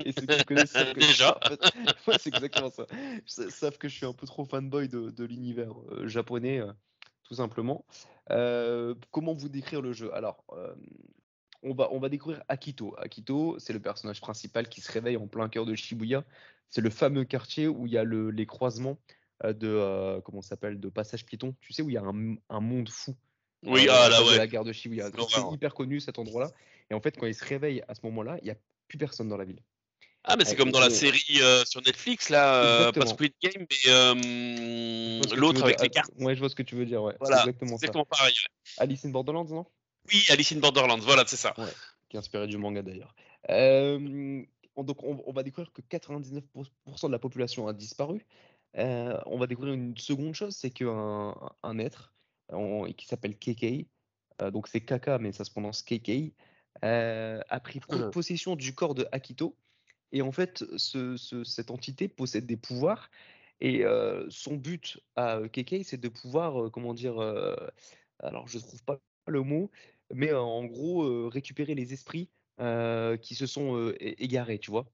et 0.05 0.13
ceux 0.13 0.27
qui 0.27 0.45
connaissent 0.45 0.73
savent 0.73 0.93
que 0.93 1.01
déjà. 1.01 1.39
c'est 2.19 2.35
exactement 2.35 2.71
ça. 2.71 2.87
Ils 3.39 3.51
savent 3.51 3.79
que 3.79 3.89
je 3.89 3.95
suis 3.95 4.07
un 4.07 4.13
peu 4.13 4.27
trop 4.27 4.45
fanboy 4.45 4.89
de, 4.89 5.11
de 5.11 5.25
l'univers 5.25 5.73
japonais, 6.05 6.61
tout 7.23 7.35
simplement. 7.35 7.85
comment 8.29 9.35
vous 9.35 9.49
décrire 9.49 9.81
le 9.81 9.93
jeu? 9.93 10.13
Alors, 10.13 10.45
on, 11.63 11.73
va, 11.73 11.89
on 11.93 12.01
va 12.01 12.09
découvrir 12.09 12.43
Akito. 12.49 12.97
Akito, 12.99 13.57
c'est 13.61 13.73
le 13.73 13.81
personnage 13.81 14.21
principal 14.21 14.69
qui 14.69 14.81
se 14.81 14.91
réveille 14.91 15.17
en 15.17 15.29
plein 15.29 15.49
cœur 15.49 15.67
de 15.67 15.75
Shibuya. 15.77 16.25
C'est 16.69 16.81
le 16.81 16.91
fameux 16.91 17.25
quartier 17.25 17.69
où 17.69 17.87
il 17.87 17.93
y 17.93 17.99
a 17.99 18.05
le, 18.05 18.31
les 18.31 18.47
croisements 18.47 18.99
de 19.45 20.21
comment 20.25 20.43
s'appelle? 20.43 20.81
De 20.81 20.89
passage 20.89 21.25
piéton. 21.25 21.55
Tu 21.61 21.73
sais 21.73 21.83
où 21.83 21.91
il 21.91 21.95
y 21.95 21.97
a 21.97 22.03
un, 22.03 22.35
un 22.49 22.61
monde 22.61 22.89
fou 22.89 23.15
oui, 23.65 23.87
ah, 23.91 24.09
là, 24.09 24.25
ouais. 24.25 24.37
la 24.37 24.47
gare 24.47 24.65
de 24.65 24.73
Shibuya. 24.73 25.11
C'est 25.29 25.53
hyper 25.53 25.75
connu 25.75 26.01
cet 26.01 26.19
endroit-là. 26.19 26.51
Et 26.91 26.95
en 26.95 27.01
fait, 27.01 27.17
quand 27.17 27.27
il 27.27 27.35
se 27.35 27.45
réveille 27.45 27.83
à 27.89 27.95
ce 27.95 28.01
moment-là, 28.05 28.37
il 28.41 28.45
n'y 28.45 28.51
a 28.51 28.57
plus 28.89 28.99
personne 28.99 29.29
dans 29.29 29.37
la 29.37 29.45
ville. 29.45 29.61
Ah, 30.25 30.37
mais 30.37 30.45
c'est 30.45 30.57
comme 30.57 30.71
dans 30.71 30.81
la 30.81 30.91
série 30.91 31.41
euh, 31.41 31.65
sur 31.65 31.81
Netflix, 31.81 32.29
là, 32.29 32.63
euh, 32.63 32.93
pas 32.93 33.07
Squid 33.07 33.33
Game, 33.43 33.67
mais 33.71 33.91
euh, 33.91 35.23
l'autre 35.35 35.63
avec 35.63 35.81
les 35.81 35.89
cartes. 35.89 36.11
Ouais, 36.19 36.35
je 36.35 36.41
vois 36.41 36.51
ce 36.51 36.55
que 36.55 36.63
tu 36.63 36.75
veux 36.75 36.85
dire, 36.85 37.03
ouais. 37.03 37.17
Voilà, 37.21 37.39
exactement, 37.41 38.05
pareil. 38.05 38.35
Alice 38.77 39.05
in 39.07 39.11
Borderlands, 39.11 39.47
non? 39.47 39.65
Oui, 40.13 40.25
Alice 40.29 40.53
in 40.53 40.59
Borderlands, 40.59 40.99
voilà, 40.99 41.25
c'est 41.27 41.37
ça. 41.37 41.55
Ouais, 41.57 41.73
qui 42.11 42.17
est 42.17 42.19
inspiré 42.19 42.47
du 42.47 42.59
manga 42.59 42.83
d'ailleurs. 42.83 43.15
donc, 44.77 45.03
on, 45.03 45.33
va 45.33 45.43
découvrir 45.43 45.73
que 45.73 45.81
99% 45.81 46.43
de 47.07 47.13
la 47.13 47.19
population 47.19 47.67
a 47.67 47.73
disparu. 47.73 48.27
on 48.75 49.39
va 49.39 49.47
découvrir 49.47 49.73
une 49.73 49.97
seconde 49.97 50.35
chose, 50.35 50.55
c'est 50.55 50.71
qu'un 50.71 51.35
un 51.63 51.79
être 51.79 52.13
qui 52.97 53.07
s'appelle 53.07 53.37
KK, 53.37 53.87
euh, 54.41 54.51
donc 54.51 54.69
c'est 54.69 54.81
Kaka, 54.81 55.19
mais 55.19 55.33
ça 55.33 55.45
se 55.45 55.51
prononce 55.51 55.83
KK, 55.83 56.33
euh, 56.85 57.41
a 57.49 57.61
pris 57.61 57.81
possession 58.13 58.57
du 58.57 58.75
corps 58.75 58.95
de 58.95 59.07
Akito. 59.13 59.57
Et 60.13 60.23
en 60.23 60.33
fait, 60.33 60.65
ce, 60.77 61.17
cette 61.45 61.71
entité 61.71 62.09
possède 62.09 62.47
des 62.47 62.57
pouvoirs. 62.57 63.11
Et 63.61 63.85
euh, 63.85 64.27
son 64.31 64.57
but 64.57 64.99
à 65.17 65.41
KK, 65.53 65.85
c'est 65.85 66.01
de 66.01 66.09
pouvoir, 66.09 66.71
comment 66.71 66.95
dire, 66.95 67.21
alors 68.21 68.49
je 68.49 68.59
ne 68.59 68.63
trouve 68.63 68.83
pas 68.83 68.99
le 69.27 69.43
mot, 69.43 69.71
mais 70.13 70.33
en 70.33 70.65
gros, 70.65 71.29
récupérer 71.29 71.75
les 71.75 71.93
esprits 71.93 72.31
qui 72.59 73.35
se 73.35 73.47
sont 73.47 73.93
égarés, 74.01 74.59
tu 74.59 74.71
vois. 74.71 74.91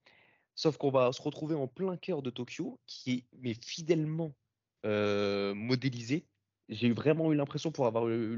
Sauf 0.55 0.79
qu'on 0.79 0.90
va 0.90 1.12
se 1.12 1.23
retrouver 1.23 1.55
en 1.55 1.69
plein 1.69 1.97
cœur 1.97 2.23
de 2.23 2.31
Tokyo, 2.31 2.79
qui 2.87 3.12
est 3.12 3.25
mais 3.40 3.55
fidèlement 3.55 4.35
modélisé 4.85 6.27
j'ai 6.68 6.92
vraiment 6.92 7.33
eu 7.33 7.37
l'impression, 7.37 7.70
pour 7.70 7.87
avoir 7.87 8.09
eu 8.09 8.37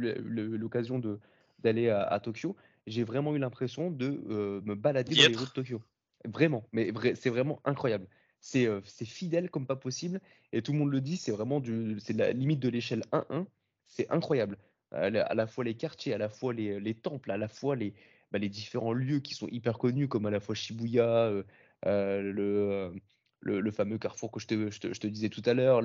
l'occasion 0.59 0.99
de 0.99 1.19
d'aller 1.61 1.89
à, 1.89 2.21
Tokyo, 2.21 2.55
j'ai 2.87 3.03
vraiment 3.03 3.35
eu 3.35 3.39
l'impression 3.39 3.91
de 3.91 4.23
euh, 4.31 4.61
me 4.65 4.77
balader 4.77 5.17
dans 5.17 5.29
les 5.29 5.37
rues 5.37 5.45
de 5.45 5.51
Tokyo. 5.51 5.83
Vraiment, 6.25 6.65
mais 6.73 6.93
c'est 7.15 7.31
vraiment 7.31 7.61
incroyable. 7.65 8.07
C'est 8.41 8.67
euh, 8.67 8.81
c'est 8.85 9.05
fidèle 9.05 9.51
comme 9.51 9.67
pas 9.67 9.75
possible, 9.75 10.21
et 10.53 10.63
tout 10.63 10.73
le 10.73 10.79
monde 10.79 10.93
le 10.93 11.01
dit, 11.01 11.17
c'est 11.17 11.33
vraiment 11.33 11.59
du, 11.59 11.99
c'est 11.99 12.13
la 12.13 12.33
limite 12.33 12.61
de 12.61 12.69
l'échelle 12.69 13.03
1-1. 13.13 13.47
C'est 13.87 14.09
incroyable. 14.11 14.57
À 14.93 15.11
la, 15.11 15.47
fois 15.47 15.65
les 15.65 15.75
quartiers, 15.75 16.15
à 16.15 16.19
la 16.19 16.29
fois 16.29 16.55
les, 16.55 16.81
les 16.81 16.95
temples, 16.95 17.31
à 17.31 17.37
la 17.37 17.49
fois 17.49 17.77
les, 17.77 17.93
bah, 18.31 18.39
les 18.39 18.49
différents 18.49 18.95
lieux 18.95 19.21
qui 19.21 19.35
sont 19.35 19.49
hyper 19.49 19.79
connus, 19.79 20.09
comme 20.09 20.25
à 20.27 20.31
la 20.31 20.41
fois 20.41 20.55
Shibuya, 20.55 21.31
euh, 21.87 22.23
le 22.23 22.95
le, 23.41 23.71
fameux 23.71 23.99
carrefour 23.99 24.31
que 24.31 24.41
je 24.41 24.47
te, 24.47 24.71
je 24.71 24.79
te, 24.81 25.07
disais 25.07 25.29
tout 25.29 25.43
à 25.47 25.55
l'heure, 25.55 25.81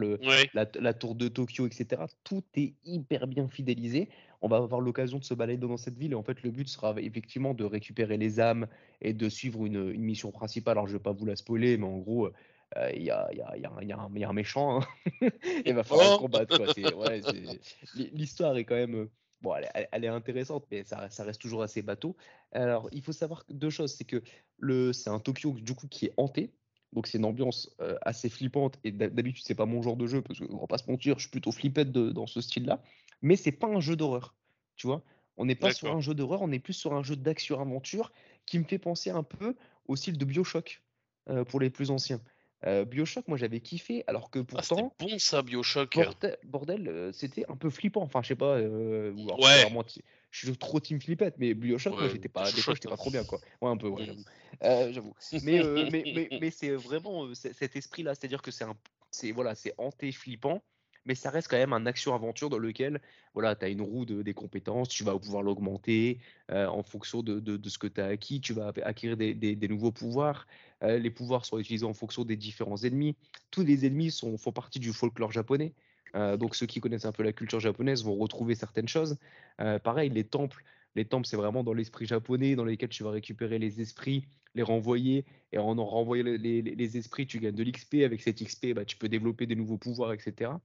la, 0.54 0.94
tour 0.94 1.16
de 1.16 1.28
Tokyo, 1.28 1.68
etc. 1.68 2.04
Tout 2.24 2.44
est 2.56 2.74
hyper 2.86 3.28
bien 3.28 3.48
fidélisé. 3.48 4.10
On 4.42 4.48
va 4.48 4.58
avoir 4.58 4.82
l'occasion 4.82 5.20
de 5.20 5.24
se 5.24 5.34
balader 5.34 5.68
dans 5.68 5.78
cette 5.78 5.98
ville 5.98 6.12
et 6.12 6.16
en 6.16 6.24
fait 6.24 6.44
le 6.44 6.52
but 6.52 6.68
sera 6.68 6.94
effectivement 6.98 7.54
de 7.54 7.63
récupérer 7.63 8.18
les 8.18 8.39
âmes 8.39 8.68
et 9.02 9.13
de 9.13 9.30
suivre 9.30 9.66
une, 9.66 9.94
mission 9.94 10.32
principale. 10.32 10.74
Alors 10.74 10.88
je 10.88 10.94
ne 10.94 10.98
vais 10.98 11.04
pas 11.04 11.13
vous 11.13 11.26
la 11.26 11.36
spoiler, 11.36 11.78
mais 11.78 11.86
en 11.86 11.98
gros, 12.00 12.30
il 12.94 13.04
y, 13.04 13.12
a, 13.12 13.30
un 14.28 14.34
méchant. 14.34 14.82
Hein. 14.82 14.88
Il 15.66 15.74
va 15.74 15.84
falloir 15.84 16.18
combattre. 16.18 16.60
L'histoire 17.96 18.58
est 18.58 18.66
quand 18.66 18.76
même... 18.76 19.08
Bon, 19.42 19.54
elle, 19.92 20.06
est 20.06 20.08
intéressante, 20.08 20.66
mais 20.72 20.86
ça, 20.86 21.10
ça, 21.10 21.26
reste 21.26 21.42
toujours 21.42 21.63
assez 21.63 21.82
bateau. 21.82 22.16
Alors, 22.54 22.88
il 22.94 23.02
faut 23.02 23.12
savoir 23.12 23.44
deux 23.50 23.70
choses. 23.70 23.94
C'est 23.94 24.06
que 24.06 24.24
c'est 24.94 25.10
un 25.10 25.20
Tokyo 25.20 25.52
du 25.60 25.76
coup 25.76 25.88
qui 25.89 26.06
est 26.06 26.13
hanté. 26.16 26.54
Donc 26.93 27.08
c'est 27.08 27.17
une 27.17 27.25
ambiance 27.25 27.75
assez 28.01 28.29
flippante 28.29 28.79
et 28.84 28.91
d'habitude 28.91 29.43
c'est 29.45 29.56
pas 29.56 29.65
mon 29.65 29.82
genre 29.82 29.97
de 29.97 30.08
jeu 30.08 30.21
parce 30.21 30.39
qu'on 30.39 30.58
va 30.58 30.67
pas 30.67 30.77
se 30.77 30.89
mentir, 30.89 31.17
je 31.17 31.23
suis 31.23 31.32
plutôt 31.32 31.51
flippette 31.51 31.91
dans 31.91 32.27
ce 32.27 32.39
style-là. 32.39 32.82
Mais 33.21 33.36
c'est 33.36 33.51
pas 33.51 33.67
un 33.67 33.79
jeu 33.79 33.95
d'horreur, 33.95 34.36
tu 34.75 34.88
vois. 34.88 35.03
On 35.38 35.45
n'est 35.45 35.56
pas 35.56 35.71
sur 35.71 35.91
un 35.91 35.99
jeu 36.01 36.13
d'horreur, 36.13 36.41
on 36.43 36.51
est 36.51 36.60
plus 36.60 36.73
sur 36.73 36.93
un 36.93 37.01
jeu 37.03 37.15
d'action-aventure 37.15 38.12
qui 38.45 38.60
me 38.60 38.63
fait 38.63 38.77
penser 38.79 39.10
un 39.10 39.23
peu 39.23 39.56
au 39.88 39.95
style 39.95 40.17
de 40.17 40.25
Bioshock 40.25 40.84
pour 41.47 41.60
les 41.60 41.69
plus 41.69 41.89
anciens. 41.89 42.21
Bioshock, 42.65 43.27
moi 43.27 43.38
j'avais 43.38 43.60
kiffé, 43.60 44.03
alors 44.08 44.29
que 44.29 44.39
Ah, 44.39 44.62
c'était 44.62 44.84
pourtant, 44.84 44.95
bon 44.99 45.19
ça, 45.19 45.41
Bioshock. 45.41 45.95
bordel, 45.95 46.38
bordel, 46.45 46.88
euh, 46.88 47.12
c'était 47.12 47.45
un 47.49 47.58
peu 47.58 47.69
flippant. 47.69 48.01
Enfin, 48.03 48.21
je 48.21 48.29
sais 48.29 48.36
pas, 48.36 48.58
euh, 48.58 49.12
Ouais. 49.13 49.63
vraiment 49.63 49.84
je 50.34 50.48
suis 50.48 50.58
trop 50.58 50.80
team 50.80 51.00
flippette, 51.02 51.38
mais 51.38 51.54
Bioshock, 51.54 52.00
moi 52.00 52.08
Ouais, 52.08 52.10
j'étais 52.10 52.30
pas, 52.30 52.52
des 52.52 52.63
fois 52.63 52.74
j'étais 52.76 52.88
pas 52.88 52.98
hein. 52.98 52.98
trop 52.98 53.12
bien 53.12 53.24
quoi. 53.24 53.39
Ouais, 53.62 53.69
un 53.69 53.78
peu, 53.78 53.88
ouais, 53.88 54.04
j'avoue. 54.06 54.26
Euh, 54.63 54.91
j'avoue. 54.91 55.13
Mais, 55.41 55.60
euh, 55.60 55.86
mais, 55.88 56.08
mais, 56.12 56.32
mais 56.36 56.52
c'est 56.52 56.72
vraiment 56.76 57.26
euh, 57.26 57.34
c'est- 57.36 57.54
cet 57.54 57.76
esprit-là, 57.76 58.15
c'est-à-dire 58.15 58.41
que 58.41 58.52
c'est 58.52 58.63
un, 58.63 58.76
c'est 59.12 59.32
voilà, 59.32 59.56
c'est 59.56 59.74
hanté, 59.78 60.12
flippant, 60.12 60.63
mais 61.06 61.15
ça 61.15 61.30
reste 61.30 61.50
quand 61.50 61.58
même 61.58 61.74
un 61.74 61.86
action-aventure 61.86 62.50
dans 62.50 62.58
lequel 62.58 63.02
voilà, 63.34 63.56
tu 63.56 63.65
as 63.65 63.69
une 63.69 63.82
roue 63.82 64.06
de, 64.06 64.22
des 64.24 64.34
compétences, 64.34 64.89
tu 64.89 65.04
vas 65.04 65.17
pouvoir 65.19 65.43
l'augmenter 65.43 66.19
en 66.50 66.82
fonction 66.84 67.22
de, 67.24 67.39
de, 67.39 67.58
de 67.58 67.69
ce 67.69 67.78
que 67.78 67.88
tu 67.88 68.02
as 68.02 68.06
acquis, 68.08 68.41
tu 68.41 68.54
vas 68.54 68.72
acquérir 68.84 69.17
des, 69.17 69.34
des, 69.36 69.56
des 69.56 69.67
nouveaux 69.67 69.91
pouvoirs. 69.91 70.48
Les 70.82 71.10
pouvoirs 71.12 71.46
sont 71.46 71.60
utilisés 71.60 71.86
en 71.86 71.93
fonction 71.93 72.24
des 72.26 72.38
différents 72.38 72.78
ennemis. 72.78 73.17
Tous 73.52 73.63
les 73.63 73.86
ennemis 73.86 74.12
sont, 74.12 74.38
font 74.38 74.52
partie 74.54 74.80
du 74.80 74.93
folklore 74.93 75.32
japonais. 75.32 75.74
Euh, 76.15 76.38
donc 76.38 76.56
ceux 76.56 76.65
qui 76.67 76.80
connaissent 76.80 77.06
un 77.06 77.12
peu 77.12 77.23
la 77.23 77.34
culture 77.34 77.60
japonaise 77.60 78.04
vont 78.04 78.15
retrouver 78.15 78.56
certaines 78.56 78.88
choses. 78.88 79.17
Euh, 79.62 79.80
pareil, 79.80 80.10
les 80.10 80.23
temples, 80.23 80.63
les 80.95 81.06
temples, 81.06 81.26
c'est 81.28 81.38
vraiment 81.38 81.63
dans 81.63 81.73
l'esprit 81.73 82.06
japonais, 82.06 82.56
dans 82.56 82.65
lesquels 82.65 82.89
tu 82.89 83.04
vas 83.04 83.12
récupérer 83.12 83.58
les 83.60 83.82
esprits, 83.82 84.28
les 84.56 84.62
renvoyer, 84.63 85.26
et 85.52 85.58
en 85.58 85.78
en 85.78 85.86
renvoyant 85.86 86.23
les, 86.26 86.38
les- 86.38 86.62
les 86.62 86.97
esprits, 86.97 87.26
tu 87.26 87.39
gagnes 87.39 87.56
de 87.56 87.63
l'XP. 87.63 88.04
Avec 88.04 88.21
cet 88.21 88.41
XP, 88.41 88.73
bah, 88.76 88.86
tu 88.86 88.97
peux 88.97 89.10
développer 89.10 89.45
des 89.47 89.56
nouveaux 89.56 89.78
pouvoirs, 89.78 90.13
etc. 90.13 90.62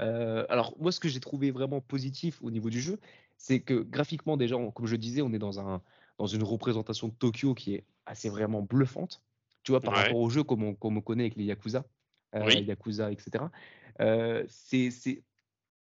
Euh, 0.00 0.46
alors 0.48 0.74
moi, 0.78 0.92
ce 0.92 1.00
que 1.00 1.08
j'ai 1.08 1.20
trouvé 1.20 1.50
vraiment 1.50 1.80
positif 1.80 2.40
au 2.42 2.50
niveau 2.50 2.70
du 2.70 2.80
jeu, 2.80 2.98
c'est 3.36 3.60
que 3.60 3.74
graphiquement 3.82 4.36
déjà, 4.36 4.56
on- 4.56 4.70
comme 4.70 4.86
je 4.86 4.96
disais, 4.96 5.22
on 5.22 5.32
est 5.32 5.38
dans 5.38 5.60
un 5.60 5.82
dans 6.18 6.26
une 6.26 6.42
représentation 6.44 7.08
de 7.08 7.14
Tokyo 7.14 7.54
qui 7.54 7.74
est 7.74 7.84
assez 8.06 8.28
vraiment 8.28 8.62
bluffante. 8.62 9.22
Tu 9.64 9.72
vois, 9.72 9.80
par 9.82 9.94
Ouais. 9.94 10.00
rapport 10.02 10.18
au 10.18 10.28
jeu 10.30 10.42
comme 10.44 10.62
on, 10.62 10.74
comme 10.74 10.96
on 10.98 11.00
connaît 11.00 11.24
avec 11.24 11.36
les 11.36 11.44
Yakuza, 11.44 11.84
Oui. 12.40 12.66
Yakuza, 12.66 13.12
etc. 13.12 13.50
Euh, 14.00 14.44
c'est 14.48 14.90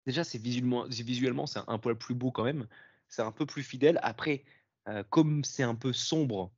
déjà 0.05 0.23
c'est 0.23 0.37
visuellement 0.37 0.89
c'est- 0.91 1.03
visuellement 1.03 1.45
c'est 1.47 1.59
un 1.67 1.77
poil 1.79 1.97
plus 1.97 2.15
beau 2.15 2.31
quand 2.31 2.43
même. 2.43 2.67
C'est 3.07 3.21
un 3.21 3.31
peu 3.31 3.45
plus 3.45 3.63
fidèle. 3.63 3.99
Après, 4.03 4.45
euh, 4.87 5.03
comme 5.03 5.43
c'est 5.43 5.63
un 5.63 5.75
peu 5.75 5.93
sombre, 5.93 6.53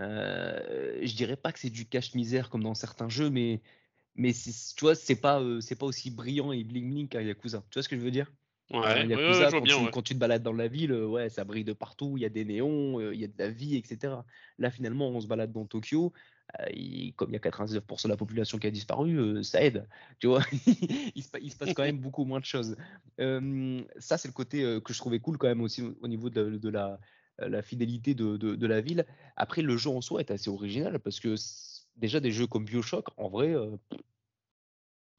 euh, 0.00 1.00
je 1.02 1.14
dirais 1.16 1.36
pas 1.36 1.52
que 1.52 1.58
c'est 1.58 1.70
du 1.70 1.88
cache-misère 1.88 2.50
comme 2.50 2.62
dans 2.64 2.74
certains 2.74 3.08
jeux, 3.08 3.30
mais 3.30 3.62
mais 4.16 4.32
c'est- 4.34 4.76
tu 4.76 4.84
vois, 4.86 4.94
c'est 4.96 5.20
pas 5.20 5.40
euh, 5.40 5.60
c'est 5.60 5.76
pas 5.76 5.86
aussi 5.86 6.10
brillant 6.10 6.52
et 6.52 6.64
bling 6.64 6.90
bling 6.90 7.08
qu'un 7.08 7.22
Yakuza. 7.22 7.64
Tu 7.70 7.78
vois 7.78 7.82
ce 7.84 7.88
que 7.90 7.96
je 7.96 8.02
veux 8.02 8.10
dire? 8.12 8.32
Ouais, 8.70 8.78
Un 8.82 9.06
ouais, 9.14 9.14
ouais, 9.14 9.48
Yakuza, 9.48 9.52
quand 9.52 9.62
bien, 9.62 9.76
tu, 9.84 9.90
quand 9.90 10.02
tu 10.02 10.14
te 10.14 10.18
balades 10.18 10.42
dans 10.42 10.52
la 10.52 10.68
ville, 10.68 10.92
euh, 10.92 11.06
ouais, 11.06 11.30
ça 11.30 11.44
brille 11.44 11.64
de 11.64 11.72
partout, 11.72 12.16
il 12.18 12.22
y 12.22 12.26
a 12.26 12.28
des 12.30 12.44
néons, 12.44 13.00
euh, 13.00 13.14
il 13.14 13.20
y 13.20 13.24
a 13.24 13.28
de 13.28 13.38
la 13.38 13.50
vie, 13.50 13.76
etc. 13.76 14.24
Là, 14.58 14.70
finalement, 14.70 15.08
on 15.10 15.20
se 15.20 15.26
balade 15.28 15.52
dans 15.52 15.66
Tokyo, 15.66 16.12
euh, 16.12 16.12
il- 16.74 17.14
comme 17.14 17.30
il 17.30 17.32
y 17.34 17.36
a 17.36 17.40
99% 17.40 18.08
de 18.08 18.12
la 18.12 18.16
population 18.16 18.58
qui 18.58 18.66
a 18.66 18.70
disparu, 18.70 19.16
euh, 19.18 19.42
ça 19.42 19.62
aide, 19.62 19.88
tu 20.18 20.26
vois? 20.26 20.42
il, 21.14 21.22
se, 21.22 21.30
pa- 21.30 21.38
il 21.38 21.50
se 21.50 21.56
passe 21.56 21.72
quand 21.72 21.82
même 21.82 21.98
beaucoup 22.00 22.24
moins 22.24 22.40
de 22.40 22.44
choses. 22.44 22.76
Euh, 23.20 23.82
ça, 23.98 24.18
c'est 24.18 24.28
le 24.28 24.34
côté 24.34 24.62
euh, 24.62 24.80
que 24.80 24.92
je 24.92 24.98
trouvais 24.98 25.20
cool 25.20 25.38
quand 25.38 25.48
même 25.48 25.60
aussi 25.62 25.82
au, 25.82 25.94
au 26.00 26.08
niveau 26.08 26.30
de, 26.30 26.50
de 26.58 26.68
la, 26.68 27.00
la 27.38 27.62
fidélité 27.62 28.14
de, 28.14 28.36
de- 28.36 28.54
de 28.56 28.66
la 28.66 28.80
ville. 28.80 29.06
Après, 29.36 29.62
le 29.62 29.76
jeu 29.76 29.90
en 29.90 30.00
soi 30.00 30.20
est 30.20 30.30
assez 30.30 30.50
original 30.50 30.98
parce 31.00 31.20
que 31.20 31.34
déjà, 31.96 32.20
des 32.20 32.32
jeux 32.32 32.46
comme 32.46 32.64
Bioshock, 32.64 33.08
en 33.16 33.28
vrai, 33.28 33.54
euh, 33.54 33.76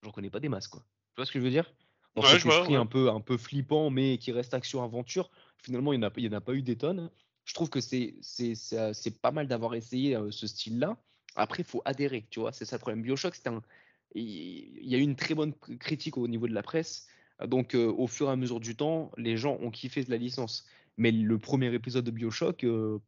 j'en 0.04 0.12
connais 0.12 0.30
pas 0.30 0.40
des 0.40 0.50
masses, 0.50 0.68
quoi. 0.68 0.82
Tu 0.82 1.16
vois 1.18 1.26
ce 1.26 1.32
que 1.32 1.40
je 1.40 1.44
veux 1.44 1.50
dire? 1.52 1.74
Dans 2.16 2.22
Ouais, 2.22 2.30
cet 2.30 2.42
je 2.42 2.48
esprit 2.48 2.74
ouais. 2.74 2.80
un 2.80 2.86
peu, 2.86 3.10
un 3.10 3.22
peu 3.22 3.38
flippant, 3.38 3.90
mais 3.90 4.18
qui 4.18 4.32
reste 4.32 4.54
action-aventure, 4.54 5.32
finalement, 5.58 5.94
il 5.94 6.00
n'y 6.00 6.06
en, 6.06 6.10
en 6.10 6.34
a 6.34 6.42
pas 6.42 6.54
eu 6.54 6.62
des 6.62 6.78
tonnes. 6.78 7.10
Je 7.46 7.54
trouve 7.54 7.70
que 7.70 7.82
c'est 7.82 8.14
pas 9.22 9.32
mal 9.32 9.48
d'avoir 9.48 9.74
essayé 9.76 10.18
ce 10.32 10.48
style-là. 10.48 10.98
Après, 11.36 11.64
il 11.64 11.66
faut 11.66 11.82
adhérer, 11.86 12.26
tu 12.30 12.40
vois, 12.40 12.52
c'est 12.52 12.66
ça 12.66 12.76
le 12.76 12.82
problème. 12.82 13.02
Bioshock, 13.02 13.36
un... 13.46 13.62
il 14.16 14.86
y 14.88 14.96
a 14.96 14.98
eu 14.98 15.02
une 15.02 15.16
très 15.16 15.34
bonne 15.34 15.52
cr- 15.52 15.78
critique 15.78 16.18
au 16.18 16.28
niveau 16.28 16.48
de 16.48 16.54
la 16.54 16.64
presse. 16.64 17.08
Donc, 17.46 17.76
euh, 17.76 17.92
au 17.98 18.08
fur 18.08 18.30
et 18.30 18.32
à 18.32 18.36
mesure 18.36 18.60
du 18.60 18.76
temps, 18.76 19.12
les 19.18 19.38
gens 19.38 19.58
ont 19.60 19.72
kiffé 19.72 20.04
la 20.08 20.18
licence. 20.18 20.68
Mais 20.98 21.12
le 21.12 21.40
premier 21.40 21.74
épisode 21.74 22.06
de 22.06 22.12
Bioshock, 22.12 22.64
euh, 22.64 23.00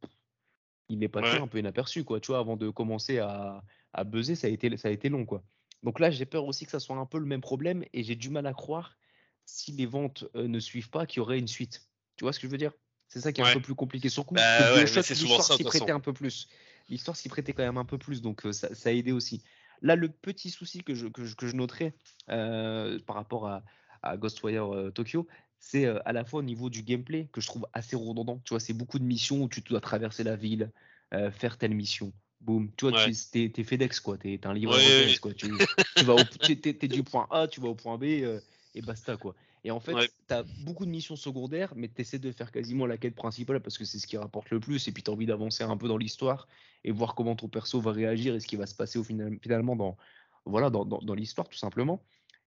il 0.88 1.02
est 1.02 1.08
passé 1.08 1.36
Ouais. 1.36 1.40
un 1.40 1.46
peu 1.46 1.58
inaperçu, 1.58 2.04
quoi. 2.04 2.20
Tu 2.20 2.28
vois, 2.28 2.38
avant 2.38 2.56
de 2.56 2.68
commencer 2.70 3.18
à, 3.18 3.62
à 3.92 4.04
buzzer, 4.04 4.34
ça 4.34 4.48
a 4.48 4.50
été, 4.50 4.76
ça 4.76 4.88
a 4.88 4.90
été 4.90 5.08
long, 5.08 5.24
quoi. 5.24 5.44
Donc 5.82 6.00
là, 6.00 6.10
j'ai 6.10 6.26
peur 6.26 6.44
aussi 6.46 6.64
que 6.64 6.72
ça 6.72 6.80
soit 6.80 6.96
un 6.96 7.06
peu 7.06 7.18
le 7.18 7.26
même 7.26 7.40
problème 7.40 7.84
et 7.92 8.02
j'ai 8.02 8.16
du 8.16 8.30
mal 8.30 8.46
à 8.46 8.52
croire, 8.52 8.96
si 9.44 9.70
les 9.70 9.86
ventes 9.86 10.24
euh, 10.34 10.48
ne 10.48 10.58
suivent 10.58 10.90
pas, 10.90 11.06
qu'il 11.06 11.18
y 11.18 11.20
aurait 11.20 11.38
une 11.38 11.46
suite. 11.46 11.86
Tu 12.16 12.24
vois 12.24 12.32
ce 12.32 12.40
que 12.40 12.48
je 12.48 12.50
veux 12.50 12.58
dire? 12.58 12.72
C'est 13.08 13.20
ça 13.20 13.32
qui 13.32 13.40
est 13.40 13.44
un 13.44 13.52
peu 13.52 13.60
plus 13.60 13.76
compliqué. 13.76 14.08
Surtout 14.08 14.34
Bah 14.34 14.42
que 14.58 14.80
ouais, 14.80 14.86
c'est 14.86 15.14
souvent 15.14 15.40
ça, 15.40 15.52
de 15.54 15.58
s'y 15.58 15.64
prêtait 15.64 15.92
un 15.92 16.00
peu 16.00 16.12
plus. 16.12 16.48
L'histoire 16.88 17.16
s'y 17.16 17.28
prêtait 17.28 17.52
quand 17.52 17.64
même 17.64 17.78
un 17.78 17.84
peu 17.84 17.98
plus, 17.98 18.22
donc 18.22 18.46
euh, 18.46 18.52
ça, 18.52 18.74
ça 18.74 18.90
a 18.90 18.92
aidé 18.92 19.12
aussi. 19.12 19.42
Là, 19.82 19.96
le 19.96 20.08
petit 20.08 20.50
souci 20.50 20.82
que 20.82 20.94
je, 20.94 21.06
que 21.08 21.24
je, 21.24 21.34
que 21.34 21.46
je 21.46 21.56
noterais 21.56 21.94
euh, 22.30 22.98
par 23.00 23.16
rapport 23.16 23.48
à, 23.48 23.64
à 24.02 24.16
Ghostwire 24.16 24.74
euh, 24.74 24.90
Tokyo, 24.90 25.26
c'est 25.58 25.86
à 25.86 26.12
la 26.12 26.24
fois 26.24 26.40
au 26.40 26.42
niveau 26.42 26.70
du 26.70 26.82
gameplay 26.82 27.28
que 27.32 27.40
je 27.40 27.46
trouve 27.46 27.66
assez 27.72 27.96
redondant. 27.96 28.40
Tu 28.44 28.50
vois, 28.50 28.60
c'est 28.60 28.72
beaucoup 28.72 28.98
de 28.98 29.04
missions 29.04 29.42
où 29.42 29.48
tu 29.48 29.60
dois 29.62 29.80
traverser 29.80 30.22
la 30.22 30.36
ville, 30.36 30.70
euh, 31.12 31.30
faire 31.30 31.58
telle 31.58 31.74
mission. 31.74 32.12
Boum. 32.40 32.70
Tu 32.76 32.84
vois, 32.84 32.92
Ouais. 32.92 33.10
tu- 33.10 33.30
t'es, 33.30 33.50
t'es 33.50 33.64
FedEx, 33.64 34.00
quoi. 34.00 34.18
T'es, 34.18 34.38
un 34.44 34.54
livreur 34.54 34.78
Ouais, 34.78 35.06
UPS, 35.06 35.18
quoi. 35.18 35.32
Tu, 35.34 35.58
tu 35.96 36.04
vas 36.04 36.14
au, 36.14 36.24
du 36.24 37.02
point 37.02 37.26
A, 37.30 37.48
tu 37.48 37.60
vas 37.60 37.68
au 37.68 37.74
point 37.74 37.98
B 37.98 38.04
euh, 38.04 38.40
et 38.74 38.82
basta, 38.82 39.16
quoi. 39.16 39.34
Et 39.66 39.72
en 39.72 39.80
fait, 39.80 39.94
Ouais. 39.94 40.08
tu 40.28 40.32
as 40.32 40.44
beaucoup 40.44 40.86
de 40.86 40.90
missions 40.92 41.16
secondaires, 41.16 41.72
mais 41.74 41.88
tu 41.88 42.00
essaies 42.00 42.20
de 42.20 42.30
faire 42.30 42.52
quasiment 42.52 42.86
la 42.86 42.98
quête 42.98 43.16
principale 43.16 43.60
parce 43.60 43.76
que 43.76 43.84
c'est 43.84 43.98
ce 43.98 44.06
qui 44.06 44.16
rapporte 44.16 44.50
le 44.50 44.60
plus. 44.60 44.86
Et 44.86 44.92
puis, 44.92 45.02
tu 45.02 45.10
as 45.10 45.12
envie 45.12 45.26
d'avancer 45.26 45.64
un 45.64 45.76
peu 45.76 45.88
dans 45.88 45.96
l'histoire 45.96 46.46
et 46.84 46.92
voir 46.92 47.16
comment 47.16 47.34
ton 47.34 47.48
perso 47.48 47.80
va 47.80 47.90
réagir 47.90 48.36
et 48.36 48.38
ce 48.38 48.46
qui 48.46 48.54
va 48.54 48.66
se 48.66 48.76
passer 48.76 49.00
au 49.00 49.02
final, 49.02 49.36
finalement 49.42 49.74
dans, 49.74 49.96
voilà, 50.44 50.70
dans, 50.70 50.84
dans, 50.84 50.98
dans 50.98 51.14
l'histoire, 51.14 51.48
tout 51.48 51.58
simplement. 51.58 52.04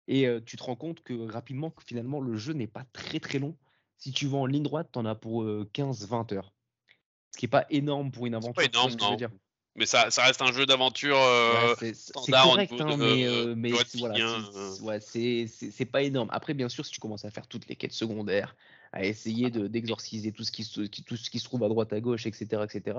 Et 0.09 0.27
euh, 0.27 0.41
tu 0.45 0.57
te 0.57 0.65
rends 0.65 0.75
compte 0.75 1.05
que 1.05 1.15
rapidement, 1.31 1.71
que 1.71 1.85
finalement, 1.85 2.21
le 2.21 2.35
jeu 2.35 2.53
n'est 2.53 2.67
pas 2.67 2.85
très 2.93 3.21
très 3.21 3.39
long. 3.39 3.57
Si 3.97 4.11
tu 4.11 4.27
vas 4.27 4.39
en 4.39 4.47
ligne 4.47 4.65
droite, 4.65 4.91
tu 4.93 4.99
en 4.99 5.05
as 5.05 5.15
pour 5.15 5.45
15-20 5.45 6.35
heures. 6.35 6.53
Ce 7.31 7.39
qui 7.39 7.45
n'est 7.45 7.51
pas 7.51 7.65
énorme 7.71 8.11
pour 8.11 8.27
une 8.27 8.35
aventure. 8.35 8.55
pas 8.55 8.65
énorme, 8.65 8.93
non. 9.01 9.15
dire? 9.15 9.31
Mais 9.77 9.87
ça, 9.87 10.11
ça 10.11 10.23
reste 10.25 10.41
un 10.41 10.53
jeu 10.53 10.67
d'aventure 10.67 11.17
Ouais, 11.17 11.23
euh, 11.25 11.75
c'est 11.79 11.95
c'est 11.95 12.11
standard 12.11 12.45
correct, 12.45 12.73
niveau 12.73 12.85
hein, 12.85 12.97
de 12.97 13.03
mais, 13.03 13.27
euh, 13.27 13.55
c'est- 13.85 13.99
voilà, 13.99 14.15
ouais, 14.83 15.01
pas 15.85 16.03
énorme. 16.03 16.29
Après, 16.33 16.55
bien 16.55 16.69
sûr, 16.69 16.87
si 16.87 16.93
tu 16.93 17.01
commences 17.01 17.25
à 17.25 17.31
faire 17.31 17.47
toutes 17.49 17.67
les 17.69 17.75
quêtes 17.75 17.93
secondaires, 17.93 18.55
à 18.93 19.05
essayer 19.05 19.51
de- 19.51 19.67
d'exorciser 19.67 20.31
tout, 20.31 20.45
ce 20.45 20.53
qui 20.53 20.63
se- 20.63 20.83
qui- 20.83 21.03
tout 21.03 21.17
ce 21.17 21.29
qui 21.29 21.41
se 21.41 21.45
trouve 21.45 21.65
à 21.65 21.69
droite, 21.69 21.93
à 21.93 22.01
gauche, 22.01 22.27
etc., 22.27 22.63
etc., 22.65 22.99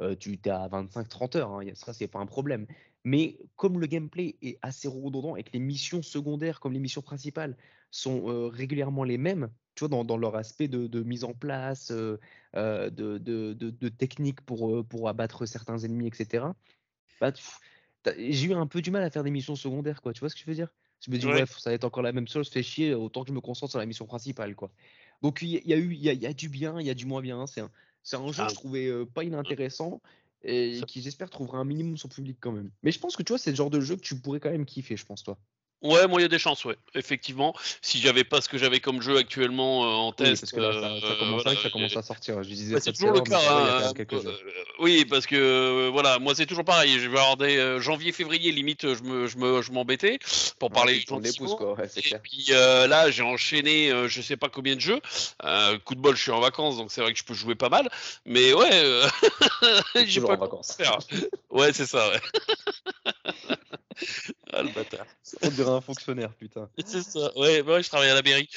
euh, 0.00 0.14
tu 0.16 0.32
es 0.34 0.48
à 0.50 0.66
25-30 0.68 1.36
heures. 1.36 1.50
Hein, 1.52 1.62
ça, 1.74 1.92
c'est 1.92 2.08
pas 2.08 2.18
un 2.20 2.26
problème. 2.26 2.66
Mais 3.04 3.38
comme 3.56 3.80
le 3.80 3.86
gameplay 3.86 4.36
est 4.42 4.58
assez 4.62 4.88
redondant 4.88 5.36
et 5.36 5.42
que 5.44 5.52
les 5.52 5.58
missions 5.60 6.02
secondaires, 6.02 6.60
comme 6.60 6.72
les 6.72 6.78
missions 6.80 7.02
principales, 7.02 7.56
sont 7.90 8.28
euh, 8.28 8.48
régulièrement 8.48 9.04
les 9.04 9.18
mêmes, 9.18 9.50
tu 9.74 9.80
vois, 9.80 9.88
dans, 9.88 10.04
dans 10.04 10.16
leur 10.16 10.36
aspect 10.36 10.68
de, 10.68 10.86
de 10.86 11.02
mise 11.02 11.24
en 11.24 11.32
place, 11.34 11.90
euh, 11.90 12.18
de, 12.90 13.18
de, 13.18 13.88
technique 13.88 14.40
pour, 14.42 14.86
pour 14.86 15.08
abattre 15.08 15.46
certains 15.46 15.78
ennemis, 15.78 16.08
etc. 16.08 16.54
Bah, 17.20 17.32
j'ai 18.16 18.46
eu 18.46 18.54
un 18.54 18.66
peu 18.66 18.80
du 18.82 18.90
mal 18.90 19.02
à 19.02 19.10
faire 19.10 19.24
des 19.24 19.30
missions 19.30 19.56
secondaires, 19.56 20.00
quoi. 20.02 20.12
Tu 20.12 20.20
vois 20.20 20.28
ce 20.30 20.34
que 20.34 20.40
je 20.40 20.46
veux 20.46 20.54
dire? 20.54 20.72
Je 21.00 21.10
me 21.10 21.18
dis, 21.18 21.26
Ouais. 21.26 21.32
ouais, 21.32 21.46
ça 21.46 21.70
va 21.70 21.74
être 21.74 21.84
encore 21.84 22.02
la 22.02 22.12
même 22.12 22.28
chose, 22.28 22.48
fait 22.50 22.62
chier, 22.62 22.94
autant 22.94 23.22
que 23.22 23.28
je 23.28 23.34
me 23.34 23.40
concentre 23.40 23.70
sur 23.70 23.78
la 23.78 23.86
mission 23.86 24.06
principale, 24.06 24.54
quoi. 24.56 24.72
Donc, 25.22 25.42
il 25.42 25.48
y, 25.48 25.72
a- 25.72 25.76
eu, 25.76 25.92
il 25.94 26.00
y 26.02 26.26
a 26.26 26.32
du 26.32 26.48
bien, 26.48 26.80
il 26.80 26.86
y 26.86 26.90
a 26.90 26.94
du 26.94 27.06
moins 27.06 27.20
bien. 27.22 27.46
C'est 27.46 27.60
un, 27.60 27.70
c'est 28.08 28.16
un 28.16 28.32
jeu 28.32 28.42
Ah. 28.42 28.46
que 28.46 28.50
je 28.50 28.54
trouvais 28.54 28.86
euh, 28.86 29.04
pas 29.04 29.22
inintéressant 29.24 30.00
et 30.42 30.80
qui, 30.86 31.02
j'espère, 31.02 31.28
trouvera 31.28 31.58
un 31.58 31.64
minimum 31.64 31.96
son 31.98 32.08
public 32.08 32.38
quand 32.40 32.52
même. 32.52 32.70
Mais 32.82 32.90
je 32.90 32.98
pense 32.98 33.16
que 33.16 33.22
tu 33.22 33.32
vois, 33.32 33.38
c'est 33.38 33.50
le 33.50 33.56
genre 33.56 33.70
de 33.70 33.80
jeu 33.80 33.96
que 33.96 34.00
tu 34.00 34.18
pourrais 34.18 34.40
quand 34.40 34.50
même 34.50 34.64
kiffer, 34.64 34.96
je 34.96 35.04
pense, 35.04 35.22
toi. 35.22 35.38
Ouais, 35.82 36.08
moi 36.08 36.20
il 36.20 36.22
y 36.22 36.24
a 36.24 36.28
des 36.28 36.38
chances, 36.40 36.64
ouais. 36.64 36.76
Effectivement, 36.94 37.54
si 37.82 38.00
j'avais 38.00 38.24
pas 38.24 38.40
ce 38.40 38.48
que 38.48 38.58
j'avais 38.58 38.80
comme 38.80 39.00
jeu 39.00 39.16
actuellement 39.16 39.84
euh, 39.84 39.88
en 39.88 40.08
Oui, 40.08 40.14
test, 40.16 40.40
parce 40.40 40.52
que 40.52 40.60
là, 40.60 40.72
ça, 40.72 40.80
ça 41.00 41.12
euh, 41.12 41.18
commence, 41.18 41.42
voilà, 41.44 41.60
ça 41.88 41.98
à 42.00 42.02
sortir. 42.02 42.42
Je 42.42 42.48
disais 42.48 42.74
Bah, 42.74 42.80
c'est 42.82 42.92
toujours 42.92 43.12
le 43.12 43.20
cas. 43.20 43.38
hein, 43.38 43.94
euh, 44.00 44.32
oui, 44.80 45.04
parce 45.04 45.26
que 45.26 45.88
voilà, 45.90 46.18
moi 46.18 46.34
c'est 46.34 46.46
toujours 46.46 46.64
pareil. 46.64 46.98
Je 46.98 47.08
vais 47.08 47.18
avoir 47.18 47.36
des 47.36 47.78
janvier, 47.80 48.10
février, 48.10 48.50
limite, 48.50 48.92
je 48.94 49.02
me, 49.04 49.26
je 49.28 49.36
me, 49.38 49.62
je 49.62 49.70
m'embêtais 49.70 50.18
pour 50.58 50.70
Ouais, 50.70 50.74
parler 50.74 51.04
tournes 51.04 51.22
les 51.22 51.32
pouces, 51.32 51.54
quoi, 51.54 51.74
ouais, 51.74 51.88
c'est 51.88 52.00
Et 52.00 52.08
clair. 52.08 52.20
puis 52.22 52.46
là, 52.50 53.10
j'ai 53.10 53.22
enchaîné, 53.22 53.92
je 54.08 54.20
sais 54.20 54.36
pas 54.36 54.48
combien 54.48 54.74
de 54.74 54.80
jeux. 54.80 55.00
Coup 55.84 55.94
de 55.94 56.00
bol, 56.00 56.16
je 56.16 56.22
suis 56.22 56.32
en 56.32 56.40
vacances, 56.40 56.76
donc 56.76 56.90
c'est 56.90 57.00
vrai 57.02 57.12
que 57.12 57.18
je 57.18 57.24
peux 57.24 57.34
jouer 57.34 57.54
pas 57.54 57.68
mal. 57.68 57.88
Mais 58.26 58.52
ouais, 58.52 58.70
j'ai 59.94 60.06
toujours 60.06 60.30
pas 60.30 60.34
en 60.34 60.38
vacances. 60.38 60.74
faire. 60.76 60.98
Ouais, 61.50 61.72
c'est 61.72 61.86
ça. 61.86 62.10
Ouais. 62.10 62.20
ah 64.52 64.62
le 64.62 64.68
bâtard. 64.70 65.06
On 65.42 65.48
dirait 65.50 65.70
un 65.70 65.80
fonctionnaire, 65.80 66.32
putain. 66.34 66.68
C'est 66.84 67.02
ça. 67.02 67.36
Ouais, 67.36 67.62
bah 67.62 67.74
ouais, 67.74 67.82
je 67.82 67.88
travaille 67.88 68.10
à 68.10 68.14
la 68.14 68.22
mairie. 68.22 68.48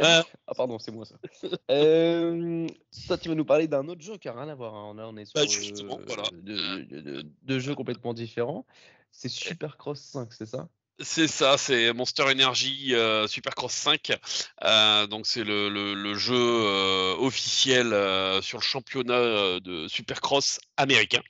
Euh, 0.00 0.22
Ah 0.46 0.54
pardon, 0.54 0.78
c'est 0.78 0.90
moi 0.92 1.04
ça. 1.04 1.16
Euh, 1.70 2.66
toi, 3.06 3.18
tu 3.18 3.28
vas 3.28 3.34
nous 3.34 3.44
parler 3.44 3.68
d'un 3.68 3.86
autre 3.88 4.00
jeu 4.02 4.16
qui 4.16 4.28
a 4.28 4.32
rien 4.32 4.48
à 4.48 4.54
voir. 4.54 4.74
hein. 4.74 4.94
On 4.98 5.16
est 5.16 5.24
sur 5.26 5.34
Bah, 5.40 5.46
euh, 5.46 6.04
voilà. 6.06 6.24
deux, 6.32 6.84
deux- 6.84 7.02
deux- 7.02 7.22
deux 7.42 7.58
jeux 7.58 7.74
complètement 7.74 8.14
différents. 8.14 8.66
C'est 9.12 9.28
Supercross 9.28 9.96
5, 10.00 10.32
c'est 10.32 10.46
ça? 10.46 10.68
C'est 11.00 11.28
ça, 11.28 11.56
c'est 11.58 11.92
Monster 11.92 12.24
Energy 12.24 12.94
euh, 12.94 13.28
Supercross 13.28 13.70
5. 13.72 14.18
Euh, 14.64 15.06
donc 15.06 15.26
c'est 15.26 15.44
le, 15.44 15.68
le- 15.68 15.94
le 15.94 16.14
jeu 16.16 16.34
euh, 16.36 17.14
officiel 17.18 17.92
euh, 17.92 18.42
sur 18.42 18.58
le 18.58 18.64
championnat 18.64 19.14
euh, 19.14 19.60
de 19.60 19.86
Supercross 19.86 20.58
américain. 20.76 21.20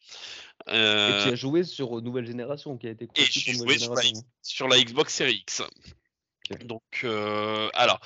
Et 0.68 1.22
tu 1.24 1.32
as 1.32 1.34
joué 1.34 1.64
sur 1.64 2.00
nouvelle 2.02 2.26
génération, 2.26 2.76
qui 2.76 2.86
a 2.86 2.90
été 2.90 3.08
et 3.14 3.52
joué 3.52 3.78
sur 3.78 3.94
la, 3.94 4.02
sur 4.42 4.68
la, 4.68 4.78
Xbox 4.78 5.14
Series 5.14 5.42
X. 5.42 5.62
Donc, 6.64 6.82
alors, 7.74 8.00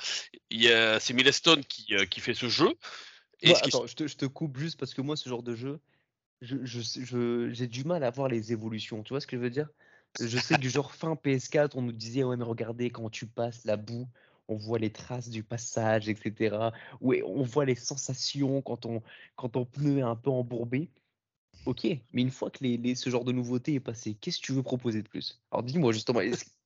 c'est 0.49 1.13
Milestone 1.13 1.63
qui, 1.65 1.95
qui 2.09 2.19
fait 2.19 2.33
ce 2.33 2.47
jeu. 2.47 2.69
attends, 3.45 3.87
je, 3.87 3.95
te, 3.95 4.07
je, 4.07 4.15
te, 4.15 4.25
coupe 4.25 4.57
juste 4.57 4.79
parce 4.79 4.93
que 4.93 5.01
moi, 5.01 5.15
ce 5.15 5.29
genre 5.29 5.43
de 5.43 5.55
jeu, 5.55 5.79
j'ai 6.41 6.57
je, 6.63 6.81
je, 7.51 7.65
du 7.65 7.83
mal 7.83 8.03
à 8.03 8.09
voir 8.09 8.27
les 8.27 8.51
évolutions. 8.51 9.03
Tu 9.03 9.09
vois 9.09 9.21
ce 9.21 9.27
que 9.27 9.37
je 9.37 9.41
veux 9.41 9.49
dire? 9.49 9.69
Je 10.19 10.37
sais 10.37 10.57
du 10.57 10.69
genre 10.69 10.93
fin 10.93 11.13
PS4, 11.13 11.71
on 11.75 11.81
nous 11.81 11.91
disait 11.91 12.23
ouais 12.23 12.37
mais 12.37 12.43
regardez 12.43 12.89
quand 12.91 13.09
tu 13.09 13.25
passes 13.25 13.65
la 13.65 13.77
boue, 13.77 14.07
on 14.47 14.55
voit 14.55 14.77
les 14.77 14.91
traces 14.91 15.29
du 15.29 15.43
passage, 15.43 16.07
etc. 16.07 16.69
Ouais, 17.01 17.23
on 17.25 17.43
voit 17.43 17.65
les 17.65 17.75
sensations 17.75 18.61
quand 18.61 18.85
on 18.85 19.01
quand 19.35 19.49
ton 19.49 19.65
pneu 19.65 19.99
est 19.99 20.03
un 20.03 20.15
peu 20.15 20.29
embourbé. 20.29 20.91
Ok, 21.65 21.85
mais 21.85 22.21
une 22.21 22.31
fois 22.31 22.49
que 22.49 22.59
les, 22.61 22.95
ce 22.95 23.09
genre 23.09 23.23
de 23.23 23.31
nouveauté 23.31 23.75
est 23.75 23.79
passé, 23.79 24.17
qu'est-ce 24.19 24.39
que 24.39 24.45
tu 24.45 24.51
veux 24.51 24.63
proposer 24.63 25.01
de 25.01 25.07
plus? 25.07 25.41
Alors 25.51 25.63
dis-moi 25.63 25.93
justement, 25.93 26.19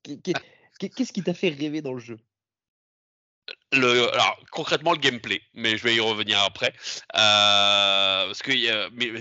qu'est-ce 0.04 1.14
qui 1.14 1.24
t'a 1.24 1.34
fait 1.34 1.50
rêver 1.50 1.82
dans 1.82 1.94
le 1.94 2.00
jeu? 2.00 2.18
Le, 3.72 4.14
alors 4.14 4.40
concrètement 4.52 4.92
le 4.92 4.98
gameplay, 4.98 5.42
mais 5.54 5.78
je 5.78 5.84
vais 5.84 5.96
y 5.96 6.00
revenir 6.00 6.40
après. 6.42 6.74
Euh, 7.16 8.26
parce 8.26 8.42
que 8.42 8.52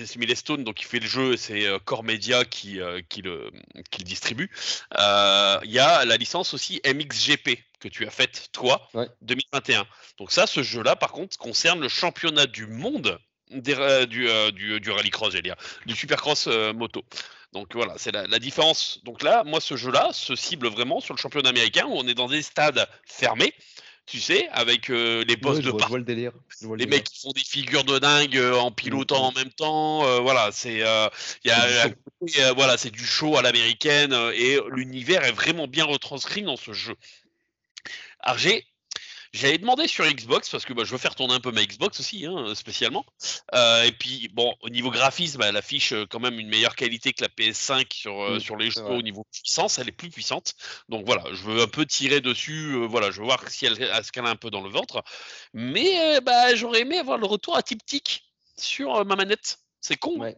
c'est 0.05 0.17
Milestone, 0.17 0.65
donc 0.65 0.81
il 0.81 0.85
fait 0.85 0.99
le 0.99 1.07
jeu, 1.07 1.37
c'est 1.37 1.67
euh, 1.67 1.79
Core 1.79 2.05
Media 2.05 2.45
qui, 2.45 2.81
euh, 2.81 3.03
qui, 3.09 3.23
le, 3.23 3.51
qui 3.91 4.01
le 4.01 4.05
distribue. 4.05 4.51
Il 4.93 5.71
y 5.71 5.79
a 5.79 6.05
la 6.05 6.17
licence 6.17 6.55
aussi 6.55 6.81
MXGP 6.85 7.59
que 7.79 7.89
tu 7.89 8.07
as 8.07 8.11
faite 8.11 8.49
toi, 8.53 8.89
2021. 9.23 9.87
Donc 10.19 10.33
ça, 10.33 10.47
ce 10.47 10.63
jeu-là, 10.63 10.97
par 10.97 11.13
contre, 11.13 11.37
concerne 11.39 11.81
le 11.81 11.89
championnat 11.89 12.47
du 12.47 12.67
monde 12.67 13.19
des, 13.51 14.07
du, 14.07 14.29
du, 14.53 14.81
du, 14.81 14.91
rallycross, 14.91 15.31
j'allais 15.31 15.43
dire, 15.43 15.57
du 15.87 15.95
supercross 15.95 16.47
moto. 16.75 17.03
Donc 17.53 17.75
voilà, 17.75 17.95
c'est 17.97 18.13
la, 18.13 18.27
la, 18.27 18.39
différence. 18.39 19.01
Donc 19.05 19.23
là, 19.23 19.45
moi, 19.45 19.61
ce 19.61 19.77
jeu-là 19.77 20.11
se 20.13 20.35
cible 20.35 20.69
vraiment 20.69 21.01
sur 21.01 21.15
le 21.15 21.19
championnat 21.19 21.49
américain 21.49 21.87
où 21.87 21.93
on 21.95 22.07
est 22.07 22.15
dans 22.15 22.29
des 22.29 22.43
stades 22.43 22.87
fermés 23.07 23.55
tu 24.07 24.21
sais, 24.21 24.49
avec 24.53 24.89
euh, 24.89 25.25
les 25.27 25.37
boss 25.37 25.59
de 25.61 25.71
vois, 25.71 25.99
le 25.99 26.05
délire. 26.05 26.33
les 26.77 26.87
mecs 26.87 27.05
qui 27.05 27.21
font 27.21 27.33
des 27.33 27.41
figures 27.41 27.83
de 27.83 27.99
dingue 27.99 28.37
euh, 28.37 28.55
en 28.55 28.71
pilotant 28.71 29.27
en 29.27 29.33
même 29.33 29.51
temps. 29.51 30.07
Euh, 30.07 30.21
voilà, 30.21 30.51
c'est 30.53 30.83
voilà, 32.55 32.79
c'est 32.79 32.93
du 32.93 33.05
show 33.05 33.37
à 33.37 33.43
l'américaine 33.43 34.15
et 34.35 34.61
l'univers 34.71 35.25
est 35.25 35.33
vraiment 35.33 35.67
bien 35.67 35.85
retranscrit 35.85 36.43
dans 36.43 36.57
ce 36.57 36.73
jeu. 36.73 36.95
J'ai 38.37 38.65
j'avais 39.37 39.59
demandé 39.59 39.87
sur 39.87 40.07
Xbox 40.07 40.49
parce 40.49 40.65
que 40.65 40.73
bah, 40.73 40.85
je 40.85 40.93
veux 40.93 40.99
faire 40.99 41.15
tourner 41.15 41.35
un 41.35 41.41
peu 41.41 41.53
ma 41.53 41.65
Xbox 41.65 42.01
aussi, 42.01 42.27
hein, 42.27 42.55
spécialement. 42.55 43.05
Euh, 43.55 43.85
et 43.85 43.93
puis 43.93 44.29
bon, 44.33 44.55
au 44.63 44.71
niveau 44.71 44.91
graphisme, 44.91 45.43
elle 45.43 45.57
affiche 45.57 45.93
euh, 45.93 46.07
quand 46.09 46.21
même 46.21 46.41
une 46.41 46.49
meilleure 46.49 46.75
qualité 46.75 47.13
que 47.13 47.23
la 47.23 47.29
PS5 47.29 47.93
sur, 47.93 48.23
euh, 48.23 48.39
sur 48.39 48.57
les 48.57 48.71
jeux 48.71 48.83
au 48.83 49.03
niveau 49.03 49.25
puissance. 49.31 49.79
Elle 49.79 49.89
est 49.89 49.93
plus 49.93 50.11
puissante. 50.11 50.55
Donc 50.89 51.05
voilà, 51.05 51.23
je 51.33 51.43
veux 51.43 51.63
un 51.63 51.69
peu 51.69 51.85
tirer 51.85 52.21
dessus. 52.21 52.75
voilà, 52.87 53.11
je 53.11 53.21
veux 53.21 53.27
voir 53.27 53.47
si 53.49 53.67
elle, 53.67 53.77
se 53.77 54.11
cale 54.11 54.27
un 54.27 54.37
peu 54.37 54.51
dans 54.51 54.63
le 54.63 54.71
ventre. 54.71 55.05
Mais 55.53 56.21
bah, 56.23 56.55
j'aurais 56.55 56.81
aimé 56.81 56.99
avoir 56.99 57.19
le 57.19 57.27
retour 57.27 57.57
à 57.57 57.63
Tiptic 57.63 58.25
sur 58.57 59.05
ma 59.05 59.17
manette. 59.17 59.59
C'est 59.81 59.97
con. 59.97 60.19
Ouais. 60.19 60.37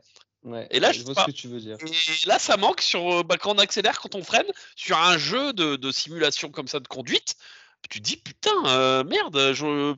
et 0.71 0.81
là, 0.81 0.93
je, 0.93 1.03
vois 1.03 1.15
ce 1.15 1.27
que 1.27 1.31
tu 1.31 1.49
veux 1.49 1.61
dire. 1.61 1.77
Et 1.83 2.27
là, 2.27 2.39
ça 2.39 2.57
manque 2.57 2.81
sur 2.81 3.25
bah, 3.25 3.37
quand 3.39 3.55
on 3.55 3.59
accélère, 3.59 4.01
quand 4.01 4.15
on 4.15 4.25
freine, 4.25 4.47
sur 4.77 4.99
un 4.99 5.19
jeu 5.19 5.53
de, 5.53 5.77
de 5.77 5.93
simulation 5.93 6.51
comme 6.51 6.69
ça 6.69 6.81
de 6.81 6.89
conduite 6.89 7.37
tu 7.89 8.01
dis 8.01 8.17
putain, 8.17 8.51
euh, 8.67 9.05
merde, 9.05 9.53
je. 9.55 9.95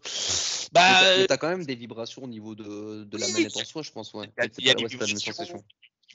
Bah. 0.72 1.26
T'as 1.26 1.36
quand 1.36 1.48
même 1.48 1.64
des 1.64 1.74
vibrations 1.74 2.22
au 2.22 2.28
niveau 2.28 2.54
de, 2.54 3.04
de 3.04 3.18
la 3.18 3.28
manette 3.28 3.56
en 3.56 3.64
soi, 3.64 3.82
je 3.82 3.90
pense. 3.90 4.14
Ouais. 4.14 4.30
Il 4.58 4.64
y 4.64 4.70
a, 4.70 4.74
des 4.74 4.86
vibrations 4.86 5.64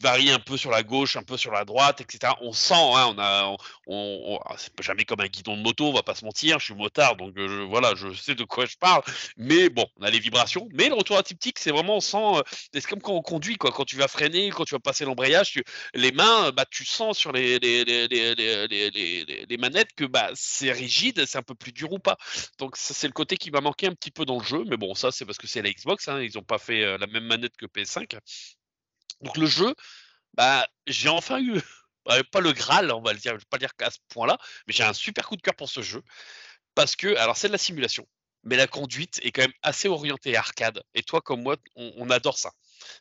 varie 0.01 0.29
un 0.31 0.39
peu 0.39 0.57
sur 0.57 0.71
la 0.71 0.83
gauche, 0.83 1.15
un 1.15 1.23
peu 1.23 1.37
sur 1.37 1.51
la 1.51 1.65
droite, 1.65 2.01
etc. 2.01 2.33
On 2.41 2.53
sent, 2.53 2.73
hein, 2.73 3.13
on 3.15 3.19
a, 3.19 3.55
ah, 4.45 4.55
c'est 4.57 4.71
jamais 4.81 5.05
comme 5.05 5.21
un 5.21 5.27
guidon 5.27 5.57
de 5.57 5.61
moto, 5.61 5.87
on 5.87 5.93
va 5.93 6.03
pas 6.03 6.15
se 6.15 6.25
mentir. 6.25 6.59
Je 6.59 6.65
suis 6.65 6.75
motard, 6.75 7.15
donc 7.15 7.37
euh, 7.37 7.47
je, 7.47 7.61
voilà, 7.63 7.93
je 7.95 8.13
sais 8.13 8.35
de 8.35 8.43
quoi 8.43 8.65
je 8.65 8.77
parle. 8.77 9.03
Mais 9.37 9.69
bon, 9.69 9.85
on 9.97 10.03
a 10.03 10.09
les 10.09 10.19
vibrations. 10.19 10.67
Mais 10.73 10.89
le 10.89 10.95
retour 10.95 11.17
atypique, 11.17 11.59
c'est 11.59 11.71
vraiment 11.71 11.97
on 11.97 12.01
sent, 12.01 12.17
euh, 12.17 12.43
c'est 12.73 12.85
comme 12.85 13.01
quand 13.01 13.13
on 13.13 13.21
conduit, 13.21 13.57
quoi. 13.57 13.71
Quand 13.71 13.85
tu 13.85 13.95
vas 13.97 14.07
freiner, 14.07 14.49
quand 14.49 14.65
tu 14.65 14.75
vas 14.75 14.79
passer 14.79 15.05
l'embrayage, 15.05 15.53
les 15.93 16.11
mains, 16.11 16.51
bah, 16.51 16.65
tu 16.69 16.85
sens 16.85 17.17
sur 17.17 17.31
les, 17.31 17.59
manettes 19.59 19.93
que 19.95 20.05
bah, 20.05 20.29
c'est 20.33 20.71
rigide, 20.71 21.25
c'est 21.25 21.37
un 21.37 21.43
peu 21.43 21.55
plus 21.55 21.71
dur 21.71 21.91
ou 21.91 21.99
pas. 21.99 22.17
Donc 22.59 22.75
c'est 22.77 23.07
le 23.07 23.13
côté 23.13 23.37
qui 23.37 23.51
m'a 23.51 23.61
manqué 23.61 23.87
un 23.87 23.93
petit 23.93 24.11
peu 24.11 24.25
dans 24.25 24.39
le 24.39 24.43
jeu. 24.43 24.63
Mais 24.67 24.77
bon, 24.77 24.95
ça, 24.95 25.11
c'est 25.11 25.25
parce 25.25 25.37
que 25.37 25.47
c'est 25.47 25.61
la 25.61 25.71
Xbox. 25.71 26.07
Hein, 26.07 26.21
ils 26.21 26.37
ont 26.37 26.43
pas 26.43 26.57
fait 26.57 26.83
euh, 26.83 26.97
la 26.97 27.07
même 27.07 27.25
manette 27.25 27.55
que 27.57 27.65
PS5. 27.65 28.17
Donc 29.21 29.37
le 29.37 29.45
jeu, 29.45 29.73
bah, 30.33 30.67
j'ai 30.87 31.09
enfin 31.09 31.39
eu, 31.41 31.61
pas 32.31 32.39
le 32.39 32.51
Graal, 32.53 32.91
on 32.91 33.01
va 33.01 33.13
le 33.13 33.19
dire, 33.19 33.33
je 33.33 33.39
vais 33.39 33.45
pas 33.49 33.57
dire 33.57 33.75
qu'à 33.75 33.89
ce 33.89 33.99
point-là, 34.09 34.37
mais 34.67 34.73
j'ai 34.73 34.83
un 34.83 34.93
super 34.93 35.27
coup 35.27 35.35
de 35.35 35.41
cœur 35.41 35.55
pour 35.55 35.69
ce 35.69 35.81
jeu. 35.81 36.03
Parce 36.75 36.95
que, 36.95 37.15
alors 37.17 37.37
c'est 37.37 37.47
de 37.47 37.53
la 37.53 37.57
simulation, 37.57 38.05
mais 38.43 38.57
la 38.57 38.67
conduite 38.67 39.19
est 39.23 39.31
quand 39.31 39.43
même 39.43 39.53
assez 39.61 39.87
orientée 39.87 40.35
arcade. 40.35 40.83
Et 40.93 41.03
toi, 41.03 41.21
comme 41.21 41.41
moi, 41.41 41.55
on, 41.75 42.09
adore 42.09 42.37
ça. 42.37 42.51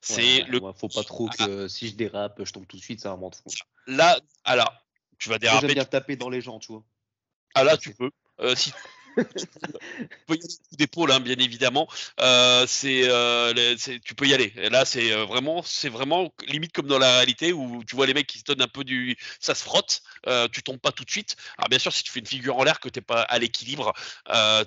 C'est 0.00 0.42
le. 0.42 0.60
faut 0.76 0.88
pas 0.88 1.04
trop 1.04 1.28
que 1.28 1.68
si 1.68 1.88
je 1.88 1.94
dérape, 1.94 2.42
je 2.42 2.52
tombe 2.52 2.66
tout 2.66 2.76
de 2.76 2.82
suite, 2.82 3.00
ça 3.00 3.10
va 3.10 3.16
fou. 3.16 3.30
Là, 3.86 4.18
alors, 4.44 4.72
tu 5.18 5.28
vas 5.28 5.38
déraper. 5.38 5.66
J'aime 5.66 5.74
bien 5.74 5.84
taper 5.84 6.16
dans 6.16 6.30
les 6.30 6.40
gens, 6.40 6.58
tu 6.58 6.72
vois. 6.72 6.84
Ah 7.54 7.64
là, 7.64 7.76
tu 7.76 7.94
peux. 7.94 8.10
Euh, 8.40 8.56
si 8.56 8.72
tu 9.16 9.46
peux 10.26 10.34
y 10.34 10.38
aller 10.38 10.54
d'épaule, 10.72 11.12
hein, 11.12 11.20
bien 11.20 11.36
évidemment. 11.36 11.88
Euh, 12.20 12.66
euh, 12.84 13.74
c'est, 13.78 14.00
tu 14.00 14.14
peux 14.14 14.26
y 14.26 14.34
aller. 14.34 14.52
Et 14.56 14.70
là, 14.70 14.84
c'est 14.84 15.12
euh, 15.12 15.24
vraiment, 15.24 15.62
c'est 15.62 15.88
vraiment 15.88 16.32
limite 16.48 16.72
comme 16.72 16.86
dans 16.86 16.98
la 16.98 17.16
réalité 17.16 17.52
où 17.52 17.82
tu 17.84 17.96
vois 17.96 18.06
les 18.06 18.14
mecs 18.14 18.26
qui 18.26 18.38
se 18.38 18.44
donnent 18.44 18.62
un 18.62 18.68
peu 18.68 18.84
du, 18.84 19.16
ça 19.40 19.54
se 19.54 19.62
frotte. 19.62 20.02
tu 20.52 20.62
tombes 20.62 20.78
pas 20.78 20.92
tout 20.92 21.04
de 21.04 21.10
suite. 21.10 21.36
Alors 21.58 21.68
bien 21.68 21.78
sûr, 21.78 21.92
si 21.92 22.02
tu 22.02 22.12
fais 22.12 22.20
une 22.20 22.26
figure 22.26 22.56
en 22.58 22.64
l'air 22.64 22.80
que 22.80 22.88
t'es 22.88 23.00
pas 23.00 23.22
à 23.22 23.38
l'équilibre, 23.38 23.92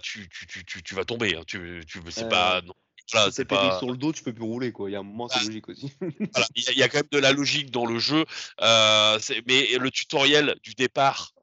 tu, 0.01 0.29
tu, 0.29 0.65
tu, 0.65 0.83
tu, 0.83 0.95
vas 0.95 1.05
tomber. 1.05 1.35
Hein. 1.35 1.43
Tu, 1.45 1.83
tu, 1.87 1.99
c'est 2.09 2.29
pas. 2.29 2.61
Non. 2.61 2.73
pas 3.11 3.31
sur 3.79 3.89
le 3.89 3.97
dos, 3.97 4.11
tu 4.11 4.23
peux 4.23 4.33
plus 4.33 4.43
rouler 4.43 4.71
quoi. 4.71 4.89
Il 4.89 4.93
y 4.93 4.95
a 4.95 4.99
un 4.99 5.03
moment, 5.03 5.27
c'est 5.27 5.43
logique 5.45 5.69
aussi. 5.69 5.93
il, 6.55 6.77
y 6.77 6.83
a, 6.83 6.89
quand 6.89 6.99
même 6.99 7.07
de 7.11 7.19
la 7.19 7.31
logique 7.31 7.71
dans 7.71 7.85
le 7.85 7.99
jeu, 7.99 8.25
mais 8.61 9.77
le 9.77 9.89
tutoriel 9.91 10.55
du 10.63 10.73
départ 10.73 11.33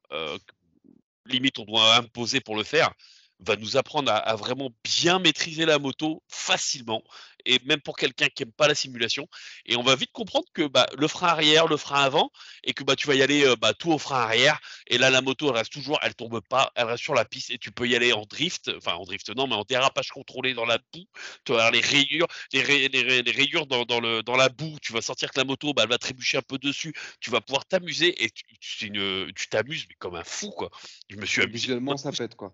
limite 1.25 1.59
on 1.59 1.65
doit 1.65 1.97
imposer 1.97 2.39
pour 2.41 2.55
le 2.55 2.63
faire, 2.63 2.93
va 3.39 3.55
nous 3.55 3.77
apprendre 3.77 4.11
à, 4.11 4.35
vraiment 4.35 4.71
bien 4.83 5.19
maîtriser 5.19 5.65
la 5.65 5.79
moto 5.79 6.23
facilement 6.27 7.03
et 7.45 7.59
même 7.65 7.81
pour 7.81 7.95
quelqu'un 7.95 8.27
qui 8.27 8.43
aime 8.43 8.51
pas 8.51 8.67
la 8.67 8.75
simulation. 8.75 9.27
Et 9.65 9.75
on 9.75 9.83
va 9.83 9.95
vite 9.95 10.11
comprendre 10.11 10.47
que 10.53 10.67
bah, 10.67 10.87
le 10.97 11.07
frein 11.07 11.27
arrière 11.27 11.67
le 11.67 11.77
frein 11.77 12.01
avant 12.01 12.31
et 12.63 12.73
que 12.73 12.83
bah 12.83 12.95
tu 12.95 13.07
vas 13.07 13.15
y 13.15 13.21
aller 13.21 13.45
euh, 13.45 13.55
bah, 13.55 13.73
tout 13.73 13.91
au 13.91 13.97
frein 13.97 14.21
arrière 14.21 14.59
et 14.87 14.97
là 14.97 15.09
la 15.09 15.21
moto 15.21 15.49
elle 15.49 15.57
reste 15.57 15.71
toujours 15.71 15.99
elle 16.01 16.15
tombe 16.15 16.41
pas 16.41 16.71
elle 16.75 16.85
reste 16.85 17.03
sur 17.03 17.13
la 17.13 17.25
piste 17.25 17.51
et 17.51 17.57
tu 17.57 17.71
peux 17.71 17.87
y 17.87 17.95
aller 17.95 18.13
en 18.13 18.23
drift 18.25 18.71
enfin 18.77 18.93
en 18.93 19.03
drift 19.03 19.29
non 19.35 19.47
mais 19.47 19.55
en 19.55 19.63
dérapage 19.63 20.09
contrôlé 20.09 20.53
dans 20.53 20.65
la 20.65 20.77
boue 20.77 21.05
tu 21.45 21.51
vas 21.51 21.67
avoir 21.67 21.71
les 21.71 21.81
rayures 21.81 22.27
les, 22.53 22.61
rayures 22.61 23.67
dans, 23.67 23.99
le 23.99 24.21
dans 24.23 24.35
la 24.35 24.49
boue 24.49 24.77
tu 24.81 24.93
vas 24.93 25.01
sentir 25.01 25.31
que 25.31 25.39
la 25.39 25.45
moto 25.45 25.73
bah, 25.73 25.83
elle 25.83 25.89
va 25.89 25.97
trébucher 25.97 26.37
un 26.37 26.41
peu 26.41 26.57
dessus 26.57 26.93
tu 27.19 27.29
vas 27.29 27.41
pouvoir 27.41 27.65
t'amuser 27.65 28.23
et 28.23 28.29
tu 28.31 29.47
t'amuses 29.49 29.85
mais 29.89 29.95
comme 29.99 30.15
un 30.15 30.23
fou 30.23 30.51
quoi. 30.51 30.71
Je 31.09 31.15
me 31.17 31.25
suis 31.25 31.41
amusé 31.41 31.55
visuellement 31.55 31.97
ça 31.97 32.11
pète 32.11 32.35
quoi 32.35 32.53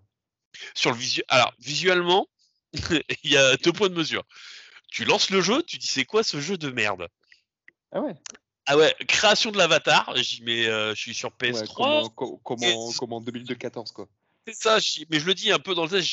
sur 0.74 0.90
le 0.90 0.96
visuel. 0.96 1.24
Alors, 1.28 1.52
visuellement, 1.58 2.28
il 3.24 3.30
y 3.30 3.36
a 3.36 3.56
deux 3.56 3.72
points 3.72 3.88
de 3.88 3.94
mesure. 3.94 4.24
Tu 4.88 5.04
lances 5.04 5.30
le 5.30 5.40
jeu, 5.40 5.62
tu 5.62 5.78
dis 5.78 5.86
c'est 5.86 6.04
quoi 6.04 6.22
ce 6.22 6.40
jeu 6.40 6.58
de 6.58 6.70
merde? 6.70 7.08
Ah 7.92 8.00
ouais 8.00 8.14
ah 8.66 8.76
ouais, 8.76 8.94
création 9.08 9.50
de 9.50 9.58
l'avatar, 9.58 10.12
j'y 10.16 10.42
mets, 10.42 10.66
euh, 10.68 10.94
je 10.94 11.00
suis 11.00 11.14
sur 11.14 11.30
PS3. 11.30 12.14
comme, 12.14 13.12
en 13.12 13.20
2014 13.20 13.90
quoi. 13.90 14.06
C'est 14.46 14.54
ça, 14.54 14.78
mais 15.10 15.20
je 15.20 15.26
le 15.26 15.34
dis 15.34 15.52
un 15.52 15.58
peu 15.58 15.74
dans 15.74 15.84
le 15.84 15.90
test, 15.90 16.08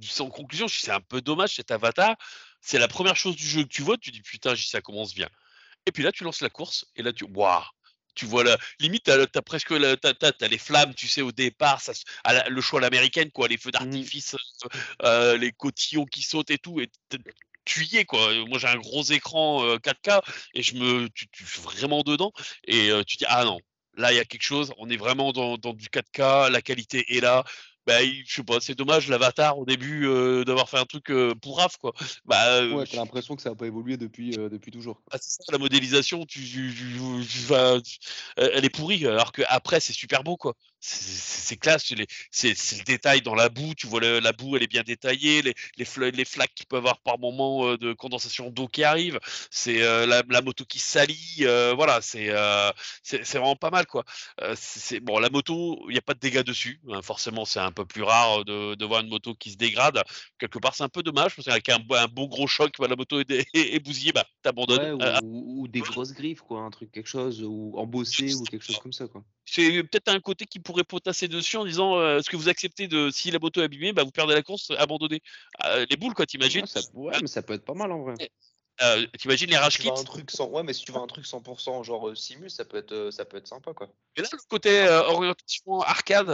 c'est 0.00 0.20
en 0.20 0.30
conclusion, 0.30 0.66
c'est 0.68 0.90
un 0.90 1.00
peu 1.00 1.20
dommage 1.20 1.56
cet 1.56 1.70
avatar. 1.70 2.16
C'est 2.60 2.78
la 2.78 2.88
première 2.88 3.16
chose 3.16 3.36
du 3.36 3.46
jeu 3.46 3.62
que 3.62 3.68
tu 3.68 3.82
vois, 3.82 3.96
tu 3.98 4.10
dis 4.10 4.20
putain, 4.20 4.54
ça 4.56 4.80
commence 4.80 5.14
bien. 5.14 5.28
Et 5.86 5.92
puis 5.92 6.02
là, 6.02 6.12
tu 6.12 6.24
lances 6.24 6.40
la 6.40 6.50
course 6.50 6.86
et 6.96 7.02
là, 7.02 7.12
tu 7.12 7.24
waouh, 7.24 7.62
tu 8.14 8.26
vois 8.26 8.44
la 8.44 8.58
limite 8.80 9.04
t'as, 9.04 9.22
as 9.22 9.42
presque 9.42 9.72
t'as, 10.00 10.48
les 10.48 10.58
flammes 10.58 10.94
tu 10.94 11.08
sais 11.08 11.22
au 11.22 11.32
départ 11.32 11.80
ça, 11.80 11.92
le 12.48 12.60
choix 12.60 12.80
à 12.80 12.82
l'américaine 12.82 13.30
quoi 13.30 13.48
les 13.48 13.56
feux 13.56 13.70
mmh. 13.70 13.72
d'artifice 13.72 14.34
euh, 14.34 14.68
euh, 15.04 15.36
les 15.36 15.52
cotillons 15.52 16.04
qui 16.04 16.22
sautent 16.22 16.50
et 16.50 16.58
tout 16.58 16.80
et 16.80 16.90
tu 17.64 17.84
y 17.84 17.98
es 17.98 18.04
quoi 18.04 18.32
moi 18.46 18.58
j'ai 18.58 18.68
un 18.68 18.76
gros 18.76 19.04
écran 19.04 19.76
4K 19.76 20.16
euh, 20.16 20.20
et 20.54 20.62
je 20.62 20.74
me 20.74 21.08
tu, 21.10 21.26
vraiment 21.62 22.02
dedans 22.02 22.32
et 22.66 22.90
tu 23.06 23.16
dis 23.16 23.24
ah 23.28 23.44
non 23.44 23.60
là 23.96 24.12
il 24.12 24.16
y 24.16 24.20
a 24.20 24.24
quelque 24.24 24.42
chose 24.42 24.72
on 24.78 24.88
est 24.90 24.96
vraiment 24.96 25.32
dans, 25.32 25.56
dans, 25.58 25.72
du 25.72 25.86
4K 25.86 26.50
la 26.50 26.62
qualité 26.62 27.16
est 27.16 27.20
là 27.20 27.44
bah, 27.86 28.04
je 28.04 28.32
sais 28.32 28.42
pas, 28.42 28.60
c'est 28.60 28.74
dommage 28.74 29.08
l'avatar 29.08 29.58
au 29.58 29.64
début 29.64 30.06
euh, 30.06 30.44
d'avoir 30.44 30.68
fait 30.68 30.78
un 30.78 30.84
truc 30.84 31.10
euh, 31.10 31.34
pour 31.34 31.58
Raf 31.58 31.76
quoi. 31.78 31.92
Bah, 32.24 32.44
euh, 32.54 32.72
ouais, 32.72 32.84
t'as 32.86 32.98
l'impression 32.98 33.34
que 33.34 33.42
ça 33.42 33.50
n'a 33.50 33.56
pas 33.56 33.66
évolué 33.66 33.96
depuis, 33.96 34.30
depuis 34.30 34.70
toujours. 34.70 35.02
Ah, 35.10 35.18
ça, 35.20 35.42
la 35.50 35.58
modélisation, 35.58 36.24
tu, 36.24 36.40
elle 38.36 38.64
est 38.64 38.70
pourrie, 38.70 39.06
alors 39.06 39.32
que 39.32 39.42
après 39.48 39.80
c'est 39.80 39.92
super 39.92 40.22
beau 40.22 40.36
quoi 40.36 40.54
c'est 40.84 41.56
classe, 41.56 41.92
c'est 42.32 42.78
le 42.78 42.84
détail 42.84 43.22
dans 43.22 43.36
la 43.36 43.48
boue, 43.48 43.72
tu 43.74 43.86
vois 43.86 44.00
la 44.00 44.32
boue 44.32 44.56
elle 44.56 44.64
est 44.64 44.68
bien 44.68 44.82
détaillée, 44.82 45.40
les, 45.42 45.54
les, 45.76 46.10
les 46.10 46.24
flaques 46.24 46.54
qui 46.54 46.66
peuvent 46.66 46.78
avoir 46.78 46.98
par 47.00 47.20
moment 47.20 47.68
euh, 47.68 47.78
de 47.78 47.92
condensation 47.92 48.50
d'eau 48.50 48.66
qui 48.66 48.82
arrive, 48.82 49.20
c'est 49.50 49.80
euh, 49.82 50.06
la, 50.06 50.42
moto 50.42 50.64
qui 50.64 50.80
salit, 50.80 51.36
euh, 51.42 51.72
voilà, 51.76 52.00
c'est 52.02 52.32
c'est 53.04 53.22
vraiment 53.34 53.54
pas 53.54 53.70
mal 53.70 53.86
quoi. 53.86 54.04
c'est 54.56 54.98
bon, 54.98 55.20
la 55.20 55.30
moto, 55.30 55.84
il 55.88 55.92
n'y 55.92 55.98
a 55.98 56.02
pas 56.02 56.14
de 56.14 56.20
dégâts 56.20 56.42
dessus, 56.42 56.80
hein, 56.90 57.00
forcément 57.00 57.44
c'est 57.44 57.60
un 57.60 57.71
peu 57.72 57.84
plus 57.84 58.02
rare 58.02 58.44
de, 58.44 58.84
voir 58.84 59.02
une 59.02 59.08
moto 59.08 59.34
qui 59.34 59.50
se 59.50 59.56
dégrade, 59.56 60.02
quelque 60.38 60.58
part 60.58 60.74
c'est 60.74 60.84
un 60.84 60.88
peu 60.88 61.02
dommage, 61.02 61.34
parce 61.34 61.46
qu'avec 61.46 61.68
un, 61.68 61.78
un 61.90 62.08
beau 62.08 62.28
gros 62.28 62.46
choc, 62.46 62.72
bah, 62.78 62.88
la 62.88 62.96
moto 62.96 63.20
est, 63.20 63.30
est, 63.54 63.84
bousillée, 63.84 64.12
bah 64.12 64.24
t'abandonnes. 64.42 64.98
ou, 65.22 65.62
ou, 65.62 65.68
des 65.68 65.80
grosses 65.80 66.12
griffes 66.12 66.42
quoi, 66.42 66.60
un 66.60 66.70
truc, 66.70 66.90
quelque 66.92 67.08
chose, 67.08 67.42
ou 67.42 67.74
embossé 67.76 68.34
ou 68.34 68.44
quelque 68.44 68.64
chose 68.64 68.78
comme 68.78 68.92
ça 68.92 69.06
quoi 69.06 69.24
c'est 69.44 69.82
peut-être 69.82 70.08
un 70.08 70.20
côté 70.20 70.46
qui 70.46 70.60
pourrait 70.60 70.84
potasser 70.84 71.28
dessus 71.28 71.56
en 71.56 71.64
disant 71.64 71.98
euh, 71.98 72.18
est-ce 72.18 72.30
que 72.30 72.36
vous 72.36 72.48
acceptez 72.48 72.88
de 72.88 73.10
si 73.10 73.30
la 73.30 73.38
moto 73.38 73.60
est 73.60 73.64
abîmée, 73.64 73.92
bah, 73.92 74.04
vous 74.04 74.10
perdez 74.10 74.34
la 74.34 74.42
course, 74.42 74.70
abandonnez. 74.78 75.20
Euh, 75.64 75.84
les 75.90 75.96
boules, 75.96 76.14
quoi, 76.14 76.26
t'imagines? 76.26 76.64
ouais, 76.94 77.18
mais 77.20 77.26
ça 77.26 77.42
peut 77.42 77.54
être 77.54 77.64
pas 77.64 77.74
mal 77.74 77.92
en 77.92 78.02
vrai. 78.02 78.14
Euh, 78.80 79.06
t'imagines 79.18 79.50
les 79.50 79.58
rage 79.58 79.78
kits 79.78 79.88
un 79.88 80.02
truc 80.02 80.30
sans... 80.30 80.48
Ouais, 80.48 80.62
mais 80.62 80.72
si 80.72 80.84
tu 80.84 80.92
veux 80.92 80.98
un 80.98 81.06
truc 81.06 81.26
100% 81.26 81.84
genre 81.84 82.16
simu, 82.16 82.48
ça 82.48 82.64
peut 82.64 82.78
être, 82.78 83.10
ça 83.10 83.24
peut 83.24 83.36
être 83.36 83.46
sympa 83.46 83.74
quoi. 83.74 83.88
Et 84.16 84.22
là, 84.22 84.28
le 84.32 84.38
côté 84.48 84.88
orientation 84.88 85.80
arcade, 85.82 86.28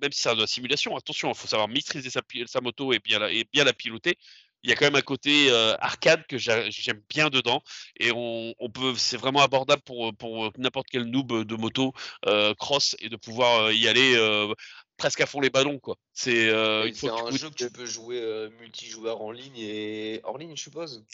même 0.00 0.12
si 0.12 0.22
c'est 0.22 0.34
de 0.34 0.40
la 0.40 0.46
simulation, 0.46 0.96
attention, 0.96 1.28
il 1.30 1.36
faut 1.36 1.46
savoir 1.46 1.68
maîtriser 1.68 2.10
sa, 2.10 2.22
sa 2.46 2.60
moto 2.60 2.92
et 2.92 2.98
bien, 2.98 3.18
la, 3.18 3.30
et 3.30 3.44
bien 3.52 3.64
la 3.64 3.72
piloter 3.72 4.16
il 4.62 4.70
y 4.70 4.72
a 4.72 4.76
quand 4.76 4.86
même 4.86 4.96
un 4.96 5.02
côté 5.02 5.50
euh, 5.50 5.76
arcade 5.78 6.26
que 6.26 6.36
j'aime 6.38 7.02
bien 7.08 7.30
dedans 7.30 7.62
et 7.98 8.10
on, 8.14 8.54
peut 8.72 8.94
c'est 8.96 9.16
vraiment 9.16 9.40
abordable 9.40 9.82
pour, 9.82 10.14
pour 10.16 10.52
n'importe 10.58 10.88
quel 10.90 11.04
noob 11.04 11.44
de 11.44 11.56
moto 11.56 11.92
euh, 12.26 12.54
cross 12.54 12.96
et 13.00 13.08
de 13.08 13.16
pouvoir 13.16 13.72
y 13.72 13.88
aller 13.88 14.14
euh, 14.16 14.52
presque 14.96 15.20
à 15.20 15.26
fond 15.26 15.40
les 15.40 15.50
ballons 15.50 15.78
quoi. 15.78 15.96
C'est 16.12 16.50
un 16.50 16.90
jeu 17.30 17.50
que 17.50 17.54
tu 17.54 17.70
peux 17.70 17.86
jouer 17.86 18.48
multijoueur 18.60 19.20
en 19.22 19.30
ligne 19.30 19.58
et 19.58 20.20
hors 20.24 20.38
ligne 20.38 20.56
je 20.56 20.62
suppose 20.62 21.04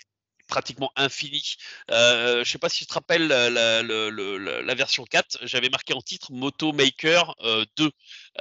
pratiquement 0.46 0.92
infini. 0.96 1.56
Euh, 1.90 2.44
je 2.44 2.50
sais 2.50 2.58
pas 2.58 2.68
si 2.68 2.80
tu 2.80 2.86
te 2.86 2.94
rappelles 2.94 3.26
la, 3.28 4.74
version 4.74 5.04
4, 5.04 5.38
j'avais 5.42 5.70
marqué 5.70 5.94
en 5.94 6.02
titre 6.02 6.32
Moto 6.32 6.72
Maker 6.72 7.34
2, 7.76 7.90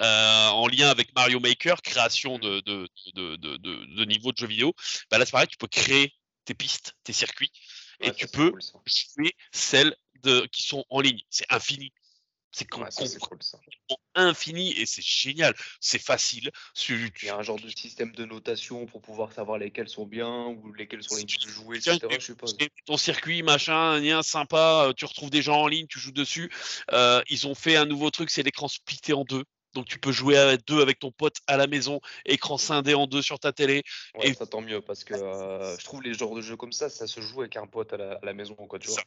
euh, 0.02 0.48
en 0.48 0.68
lien 0.68 0.90
avec 0.90 1.14
Mario 1.16 1.40
Maker, 1.40 1.82
création 1.82 2.40
de, 2.40 2.62
de, 2.62 2.88
de, 3.14 4.06
niveau 4.06 4.32
de 4.32 4.38
jeux 4.38 4.48
vidéo. 4.48 4.74
Bah 5.10 5.18
là, 5.18 5.26
c'est 5.26 5.32
pareil, 5.32 5.48
tu 5.48 5.58
peux 5.58 5.68
créer 5.68 6.14
tes 6.46 6.54
pistes, 6.54 6.96
tes 7.04 7.14
circuits, 7.14 7.52
et 8.00 8.12
tu 8.12 8.28
peux 8.28 8.54
jouer 8.86 9.36
celles 9.52 9.96
de, 10.24 10.48
qui 10.52 10.64
sont 10.64 10.84
en 10.90 11.02
ligne. 11.02 11.22
C'est 11.30 11.46
infini. 11.50 11.94
C'est 12.54 12.68
infini 14.16 14.72
et 14.74 14.86
c'est 14.86 15.04
génial. 15.04 15.56
C'est 15.80 16.02
facile. 16.02 16.52
Il 16.88 17.12
y 17.24 17.30
a 17.30 17.36
un 17.36 17.42
genre 17.42 17.60
de 17.60 17.70
système 17.70 18.12
de 18.12 18.26
notation 18.26 18.86
pour 18.86 19.02
pouvoir 19.02 19.34
savoir 19.34 19.58
lesquels 19.58 19.90
sont 19.90 20.06
bien 20.06 20.48
ou 20.48 20.72
lesquels 20.74 21.04
sont 21.04 21.16
les 21.16 21.26
plus 21.26 21.50
joués, 21.50 21.78
etc. 21.78 22.00
Je 22.12 22.20
suppose. 22.20 22.56
Ton 22.86 22.98
circuit, 22.98 23.42
machin, 23.42 24.00
lien 24.00 24.22
sympa. 24.22 24.86
Euh, 24.88 24.94
tu 24.94 25.06
retrouves 25.06 25.32
des 25.32 25.42
gens 25.42 25.62
en 25.62 25.68
ligne, 25.68 25.88
tu 25.88 26.00
joues 26.00 26.12
dessus. 26.12 26.52
Euh, 26.92 27.22
ils 27.30 27.48
ont 27.48 27.56
fait 27.56 27.76
un 27.76 27.86
nouveau 27.86 28.12
truc, 28.12 28.30
c'est 28.30 28.44
l'écran 28.44 28.68
splitté 28.68 29.14
en 29.14 29.24
deux. 29.24 29.44
Donc 29.74 29.88
tu 29.88 29.98
peux 29.98 30.12
jouer 30.12 30.38
à 30.38 30.56
deux 30.58 30.82
avec 30.82 31.00
ton 31.00 31.12
pote 31.12 31.38
à 31.48 31.58
la 31.58 31.66
maison, 31.66 32.00
écran 32.26 32.60
scindé 32.60 32.94
en 32.94 33.08
deux 33.08 33.24
sur 33.24 33.40
ta 33.40 33.52
télé. 33.52 33.82
Ouais, 34.16 34.30
et... 34.30 34.34
ça 34.36 34.46
tant 34.46 34.62
mieux 34.62 34.82
parce 34.82 35.04
que 35.04 35.16
euh, 35.16 35.76
je 35.80 35.84
trouve 35.84 36.04
les 36.04 36.14
genres 36.14 36.36
de 36.36 36.42
jeux 36.42 36.56
comme 36.56 36.72
ça, 36.72 36.90
ça 36.90 37.08
se 37.08 37.22
joue 37.22 37.42
avec 37.42 37.58
un 37.58 37.66
pote 37.66 37.92
à 37.94 37.98
la, 37.98 38.12
à 38.14 38.26
la 38.26 38.34
maison, 38.34 38.54
quoi, 38.54 38.78
tu 38.78 38.90
vois. 38.90 39.02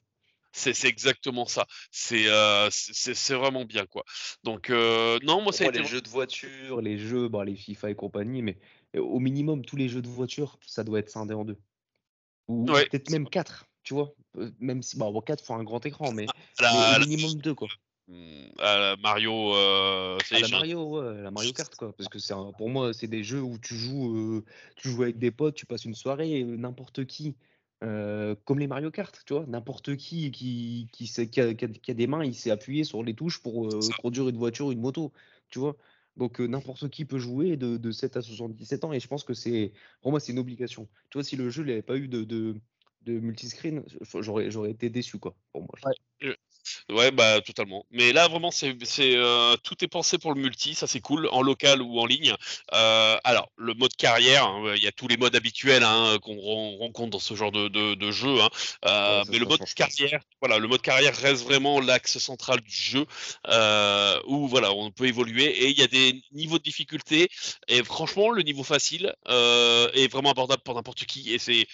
C'est 0.56 0.84
exactement 0.86 1.44
ça. 1.44 1.66
Euh, 2.12 2.68
c'est 2.70 3.34
vraiment 3.34 3.64
bien 3.64 3.84
quoi. 3.84 4.04
Donc 4.42 4.70
euh, 4.70 5.18
non, 5.22 5.42
moi 5.42 5.52
c'est 5.52 5.70
les 5.70 5.84
jeux 5.84 6.00
de 6.00 6.08
voiture, 6.08 6.80
les 6.80 6.98
jeux, 6.98 7.28
bah, 7.28 7.44
les 7.44 7.54
FIFA 7.54 7.90
et 7.90 7.94
compagnie, 7.94 8.42
mais 8.42 8.58
au 8.96 9.20
minimum 9.20 9.64
tous 9.64 9.76
les 9.76 9.88
jeux 9.88 10.00
de 10.00 10.08
voiture, 10.08 10.58
ça 10.66 10.82
doit 10.82 10.98
être 10.98 11.10
scindé 11.10 11.34
en 11.34 11.44
deux. 11.44 11.58
Ou 12.48 12.64
peut-être 12.64 13.10
même 13.10 13.28
quatre, 13.28 13.66
tu 13.82 13.92
vois. 13.92 14.14
Euh, 14.38 14.50
même 14.58 14.82
si 14.82 14.96
bon, 14.96 15.20
quatre 15.20 15.44
font 15.44 15.56
un 15.56 15.64
grand 15.64 15.84
écran, 15.84 16.12
mais, 16.12 16.26
au 16.62 17.00
minimum 17.00 17.34
deux 17.34 17.54
quoi. 17.54 17.68
Mmh, 18.08 18.46
la 18.58 18.96
Mario, 18.96 19.52
ah, 19.52 20.16
la 20.30 20.48
Mario, 20.48 21.02
la 21.02 21.30
Mario 21.30 21.52
Kart 21.52 21.74
quoi, 21.74 21.92
parce 21.92 22.08
que 22.08 22.18
c'est 22.18 22.34
pour 22.56 22.70
moi 22.70 22.94
c'est 22.94 23.08
des 23.08 23.24
jeux 23.24 23.42
où 23.42 23.58
tu 23.58 23.74
joues, 23.74 24.42
tu 24.76 24.88
joues 24.88 25.02
avec 25.02 25.18
des 25.18 25.30
potes, 25.30 25.54
tu 25.54 25.66
passes 25.66 25.84
une 25.84 25.94
soirée, 25.94 26.44
n'importe 26.44 27.04
qui 27.04 27.36
comme 27.80 28.58
les 28.58 28.66
Mario 28.66 28.90
Kart, 28.90 29.22
tu 29.26 29.34
vois, 29.34 29.46
n'importe 29.46 29.96
qui 29.96 30.30
qui, 30.30 30.88
qui, 30.92 31.06
qui, 31.06 31.40
a, 31.40 31.54
qui, 31.54 31.90
a, 31.90 31.94
des 31.94 32.06
mains, 32.06 32.24
il 32.24 32.34
s'est 32.34 32.50
appuyé 32.50 32.84
sur 32.84 33.02
les 33.02 33.14
touches 33.14 33.42
pour 33.42 33.68
conduire 34.02 34.28
une 34.28 34.38
voiture, 34.38 34.70
une 34.70 34.80
moto, 34.80 35.12
tu 35.50 35.58
vois? 35.58 35.76
Donc 36.16 36.40
n'importe 36.40 36.88
qui 36.88 37.04
peut 37.04 37.18
jouer 37.18 37.56
de, 37.56 37.76
de, 37.76 37.90
7 37.90 38.16
à 38.16 38.22
77 38.22 38.84
ans 38.84 38.92
et 38.92 39.00
je 39.00 39.06
pense 39.06 39.24
que 39.24 39.34
c'est, 39.34 39.72
pour 40.00 40.10
moi, 40.10 40.20
c'est 40.20 40.32
une 40.32 40.38
obligation. 40.38 40.88
Tu 41.10 41.18
vois, 41.18 41.24
si 41.24 41.36
le 41.36 41.50
jeu 41.50 41.64
n'avait 41.64 41.82
pas 41.82 41.96
eu 41.96 42.08
de, 42.08 42.24
de, 42.24 42.56
de 43.02 43.20
multiscreen, 43.20 43.84
j'aurais, 44.20 44.50
j'aurais 44.50 44.70
été 44.70 44.88
déçu, 44.88 45.18
quoi, 45.18 45.36
pour 45.52 45.62
moi. 45.62 45.70
Ouais, 45.84 46.36
bah 46.88 47.40
totalement. 47.40 47.86
Mais 47.90 48.12
là, 48.12 48.28
vraiment, 48.28 48.50
c'est, 48.50 48.76
euh, 49.00 49.56
tout 49.62 49.84
est 49.84 49.88
pensé 49.88 50.18
pour 50.18 50.34
le 50.34 50.40
multi, 50.40 50.74
ça 50.74 50.86
c'est 50.86 51.00
cool, 51.00 51.28
en 51.32 51.42
local 51.42 51.82
ou 51.82 51.98
en 52.00 52.06
ligne. 52.06 52.34
Euh, 52.74 53.16
alors, 53.24 53.50
le 53.56 53.74
mode 53.74 53.94
carrière, 53.96 54.46
hein, 54.46 54.74
il 54.76 54.82
y 54.82 54.86
a 54.86 54.92
tous 54.92 55.08
les 55.08 55.16
modes 55.16 55.34
habituels 55.36 55.82
hein, 55.82 56.18
qu'on 56.22 56.76
rencontre 56.78 57.10
dans 57.10 57.18
ce 57.18 57.34
genre 57.34 57.52
de, 57.52 57.68
de, 57.68 58.10
jeu. 58.10 58.40
Hein. 58.40 58.48
Euh, 58.84 59.24
mais 59.28 59.38
le 59.38 59.46
mode 59.46 59.64
carrière, 59.74 60.20
voilà, 60.40 60.58
le 60.58 60.68
mode 60.68 60.82
carrière 60.82 61.16
reste 61.16 61.44
vraiment 61.44 61.80
l'axe 61.80 62.18
central 62.18 62.60
du 62.60 62.74
jeu, 62.74 63.06
où 64.26 64.48
voilà, 64.48 64.72
on 64.72 64.90
peut 64.90 65.06
évoluer 65.06 65.44
et 65.44 65.68
il 65.68 65.78
y 65.78 65.82
a 65.82 65.86
des 65.86 66.20
niveaux 66.32 66.58
de 66.58 66.62
difficulté. 66.62 67.28
Et 67.68 67.82
franchement, 67.84 68.30
le 68.30 68.42
niveau 68.42 68.64
facile 68.64 69.14
est 69.26 70.10
vraiment 70.10 70.30
abordable 70.30 70.62
pour 70.62 70.74
n'importe 70.74 71.04
qui. 71.04 71.32
Et 71.32 71.38
c'est, 71.38 71.66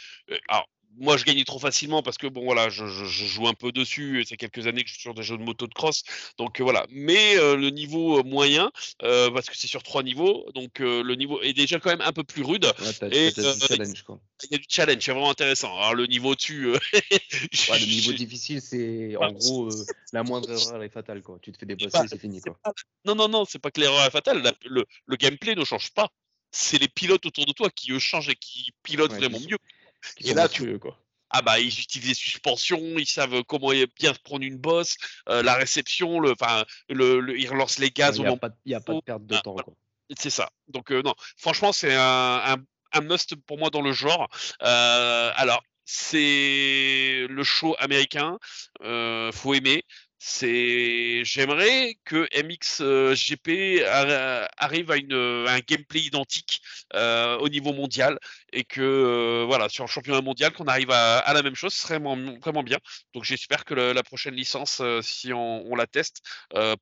alors, 0.49 0.67
moi, 0.99 1.17
je 1.17 1.25
gagnais 1.25 1.45
trop 1.45 1.59
facilement 1.59 2.03
parce 2.03 2.19
que 2.19 2.27
bon, 2.27 2.45
voilà, 2.45 2.69
je, 2.69 2.85
joue 2.87 3.49
un 3.49 3.55
peu 3.55 3.73
dessus. 3.73 4.21
et 4.21 4.25
C'est 4.25 4.37
quelques 4.37 4.67
années 4.67 4.83
que 4.83 4.89
je 4.89 4.95
suis 4.95 5.03
sur 5.03 5.15
des 5.15 5.23
jeux 5.23 5.39
de 5.39 5.43
moto 5.43 5.67
de 5.67 5.75
cross, 5.75 6.03
donc 6.39 6.61
euh, 6.61 6.65
voilà. 6.65 6.87
Mais 6.91 7.37
euh, 7.37 7.57
le 7.57 7.71
niveau 7.71 8.19
euh, 8.19 8.23
moyen, 8.23 8.71
parce 8.99 9.49
que 9.49 9.57
c'est 9.57 9.67
sur 9.67 9.83
trois 9.83 10.03
niveaux, 10.03 10.51
donc 10.55 10.79
le 10.79 11.15
niveau 11.15 11.41
est 11.43 11.53
déjà 11.53 11.79
quand 11.81 11.91
même 11.91 12.03
un 12.03 12.13
peu 12.13 12.25
plus 12.25 12.43
rude. 12.43 12.67
et, 13.11 13.31
du 13.31 13.43
challenge, 13.67 14.03
quoi. 14.03 14.21
Il 14.45 14.53
y 14.53 14.55
a 14.57 14.59
du 14.59 14.67
challenge, 14.69 15.03
c'est 15.03 15.13
vraiment 15.13 15.31
intéressant. 15.31 15.77
Alors 15.79 15.95
le 15.95 16.07
niveau 16.07 16.35
dessus, 16.35 16.73
le 16.93 17.87
niveau 17.87 18.13
difficile, 18.13 18.61
c'est 18.61 19.17
en 19.17 19.33
gros 19.33 19.71
la 20.13 20.23
moindre 20.23 20.51
erreur 20.51 20.83
est 20.83 20.89
fatale, 20.89 21.23
quoi. 21.23 21.39
Tu 21.41 21.53
te 21.53 21.59
fais 21.59 21.67
dépasser, 21.67 22.07
c'est 22.09 22.21
fini, 22.21 22.41
quoi. 22.41 22.59
Non, 23.05 23.15
non, 23.15 23.29
non, 23.29 23.45
c'est 23.45 23.59
pas 23.59 23.71
que 23.71 23.81
l'erreur 23.81 24.05
est 24.05 24.11
fatale. 24.11 24.43
le, 24.65 24.85
le 25.07 25.17
gameplay 25.17 25.55
ne 25.55 25.65
change 25.65 25.93
pas. 25.93 26.11
C'est 26.55 26.79
les 26.79 26.89
pilotes 26.89 27.25
autour 27.25 27.47
de 27.47 27.53
toi 27.53 27.71
qui 27.71 27.93
eux 27.93 27.99
changent 27.99 28.29
et 28.29 28.35
qui 28.35 28.73
pilotent 28.83 29.15
vraiment 29.15 29.41
mieux. 29.41 29.57
Et 30.19 30.35
là, 30.35 30.49
tu. 30.49 30.79
Quoi. 30.79 30.97
Ah 31.33 31.41
bah 31.41 31.59
ils 31.59 31.69
utilisent 31.81 32.09
les 32.09 32.15
suspensions, 32.15 32.99
ils 32.99 33.09
savent 33.09 33.43
comment 33.45 33.71
bien 33.99 34.13
prendre 34.23 34.45
une 34.45 34.59
bosse, 34.59 34.97
euh, 35.31 35.43
la 35.43 35.55
réception, 35.55 36.21
le, 36.21 36.33
enfin, 36.33 36.65
le, 36.91 37.39
ils 37.39 37.49
relancent 37.49 37.79
les 37.79 37.91
gaz. 37.91 38.19
Il 38.19 38.23
n'y 38.23 38.29
a 38.75 38.81
pas 38.81 38.93
de 38.95 39.01
perte 39.01 39.27
de 39.27 39.35
ah, 39.35 39.41
temps. 39.41 39.57
C'est 40.19 40.31
ça. 40.31 40.51
Donc 40.69 40.93
euh, 40.93 41.01
non, 41.03 41.15
franchement 41.39 41.73
c'est 41.73 41.95
un, 41.95 42.57
un, 42.93 43.01
must 43.01 43.35
pour 43.47 43.57
moi 43.57 43.71
dans 43.71 43.81
le 43.81 43.93
genre. 43.93 44.29
Euh, 44.63 45.33
alors 45.35 45.63
c'est 45.87 47.27
le 47.29 47.43
show 47.45 47.75
américain, 47.79 48.39
faut 49.33 49.55
aimer 49.55 49.85
c'est 50.25 51.25
j'aimerais 51.25 51.97
que 52.05 52.29
MXGP 52.45 53.83
arrive 54.57 54.91
à, 54.93 54.97
une, 54.97 55.47
un 55.49 55.59
gameplay 55.61 56.01
identique 56.01 56.63
au 56.95 57.49
niveau 57.49 57.73
mondial 57.73 58.21
et 58.53 58.65
que 58.65 58.81
euh, 58.81 59.45
voilà 59.47 59.69
sur 59.69 59.85
le 59.85 59.89
championnat 59.89 60.21
mondial 60.21 60.53
qu'on 60.53 60.67
arrive 60.67 60.91
à, 60.91 61.33
la 61.33 61.43
même 61.43 61.55
chose 61.55 61.73
ce 61.73 61.81
serait 61.83 61.99
vraiment, 61.99 62.39
vraiment 62.41 62.63
bien. 62.63 62.79
Donc 63.15 63.25
j'espère 63.25 63.65
que 63.65 63.75
la 63.75 64.03
prochaine 64.03 64.35
licence 64.35 64.81
euh, 64.81 65.03
si 65.03 65.33
on, 65.33 65.75
la 65.75 65.87
teste 65.87 66.23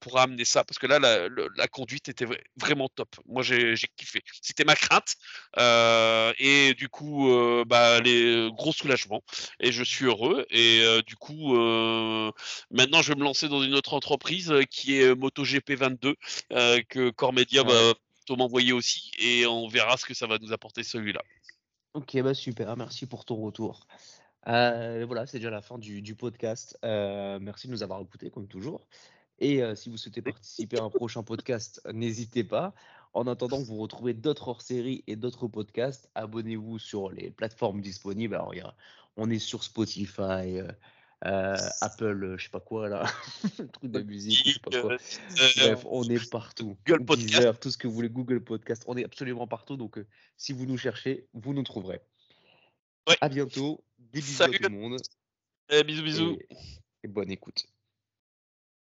pourra 0.01 0.25
amener 0.25 0.45
ça 0.45 0.65
parce 0.65 0.79
que 0.79 0.87
là 0.87 0.99
la, 0.99 1.69
conduite 1.69 2.09
était 2.09 2.27
vraiment 2.57 2.89
top. 2.89 3.09
Moi 3.27 3.43
j'ai 3.43 3.75
kiffé. 3.97 4.23
C'était 4.43 4.65
ma 4.65 4.75
crainte 4.75 5.15
et 6.39 6.75
du 6.75 6.89
coup 6.89 7.31
bah 7.67 8.01
les 8.01 8.51
gros 8.53 8.73
soulagements 8.73 9.23
et 9.61 9.71
je 9.73 9.85
suis 9.85 10.07
heureux 10.07 10.45
et 10.51 10.83
du 11.07 11.17
coup 11.17 11.55
maintenant 12.71 13.03
je 13.03 13.13
vais 13.13 13.19
me 13.19 13.25
dans 13.49 13.63
une 13.63 13.75
autre 13.75 13.95
entreprise 13.95 14.51
euh, 14.51 14.63
qui 14.65 14.97
est 14.97 15.05
euh, 15.05 15.15
MotoGP 15.15 15.73
22 15.73 16.17
euh, 16.53 16.81
que 16.89 17.11
Core 17.11 17.33
Media 17.33 17.63
va 17.63 17.95
m'envoyer 18.37 18.73
aussi 18.73 19.11
et 19.19 19.45
on 19.47 19.67
verra 19.67 19.97
ce 19.97 20.07
que 20.07 20.15
ça 20.15 20.29
va 20.29 20.39
nous 20.39 20.53
apporter 20.53 20.85
celui-là. 20.85 21.21
Ok, 21.95 22.21
bah 22.23 22.35
super, 22.35 22.77
merci 22.77 23.07
pour 23.07 23.25
ton 23.25 23.37
retour. 23.37 23.87
voilà, 24.47 25.27
c'est 25.27 25.39
déjà 25.39 25.51
la 25.51 25.63
fin 25.63 25.79
du, 25.79 26.15
podcast. 26.15 26.79
merci 26.83 27.67
de 27.67 27.73
nous 27.73 27.83
avoir 27.83 28.01
écoutés, 28.01 28.31
comme 28.31 28.47
toujours. 28.47 28.87
Et 29.39 29.63
si 29.75 29.89
vous 29.91 29.97
souhaitez 29.97 30.23
participer 30.23 30.79
à 30.79 30.85
un 30.85 30.91
prochain 30.91 31.23
podcast, 31.23 31.81
n'hésitez 31.93 32.45
pas. 32.45 32.75
En 33.13 33.27
attendant, 33.27 33.61
vous 33.61 33.77
retrouvez 33.79 34.15
d'autres 34.15 34.49
hors-séries 34.49 35.03
et 35.09 35.17
d'autres 35.17 35.49
podcasts. 35.49 36.09
Abonnez-vous 36.15 36.79
sur 36.79 37.11
les 37.11 37.31
plateformes 37.31 37.81
disponibles. 37.81 38.37
Alors, 38.37 38.55
on 39.17 39.29
est 39.29 39.41
sur 39.41 39.65
Spotify, 39.65 40.61
euh, 41.27 41.55
euh, 41.55 41.69
Apple, 41.81 42.37
je 42.39 42.45
sais 42.45 42.51
pas 42.51 42.61
quoi 42.61 42.89
là, 42.89 43.05
truc 43.73 43.91
de 43.91 44.01
musique, 44.03 44.47
je 44.47 44.53
sais 44.53 44.61
pas 44.61 44.81
quoi. 44.81 44.97
Bref, 45.57 45.87
on 45.89 46.05
est 46.05 46.31
partout. 46.31 46.77
Google 46.87 47.05
Podcast. 47.05 47.61
tout 47.61 47.71
ce 47.71 47.79
que 47.79 47.87
vous 47.87 47.95
voulez, 47.95 48.09
Google 48.09 48.43
Podcast, 48.43 48.85
on 48.87 48.97
est 48.97 49.05
absolument 49.05 49.47
partout. 49.47 49.77
Donc, 49.77 49.99
si 50.37 50.53
vous 50.53 50.67
nous 50.67 50.79
cherchez, 50.79 51.27
vous 51.35 51.53
nous 51.53 51.63
trouverez. 51.63 52.01
À 53.21 53.29
bientôt. 53.29 53.85
Des 53.99 54.21
bisous 54.21 54.43
à 54.43 54.49
tout 54.49 54.63
le 54.63 54.69
monde. 54.69 55.01
Eh, 55.69 55.85
bisous, 55.85 56.03
bisous. 56.03 56.39
et 57.03 57.09
bonne 57.09 57.31
écoute. 57.31 57.67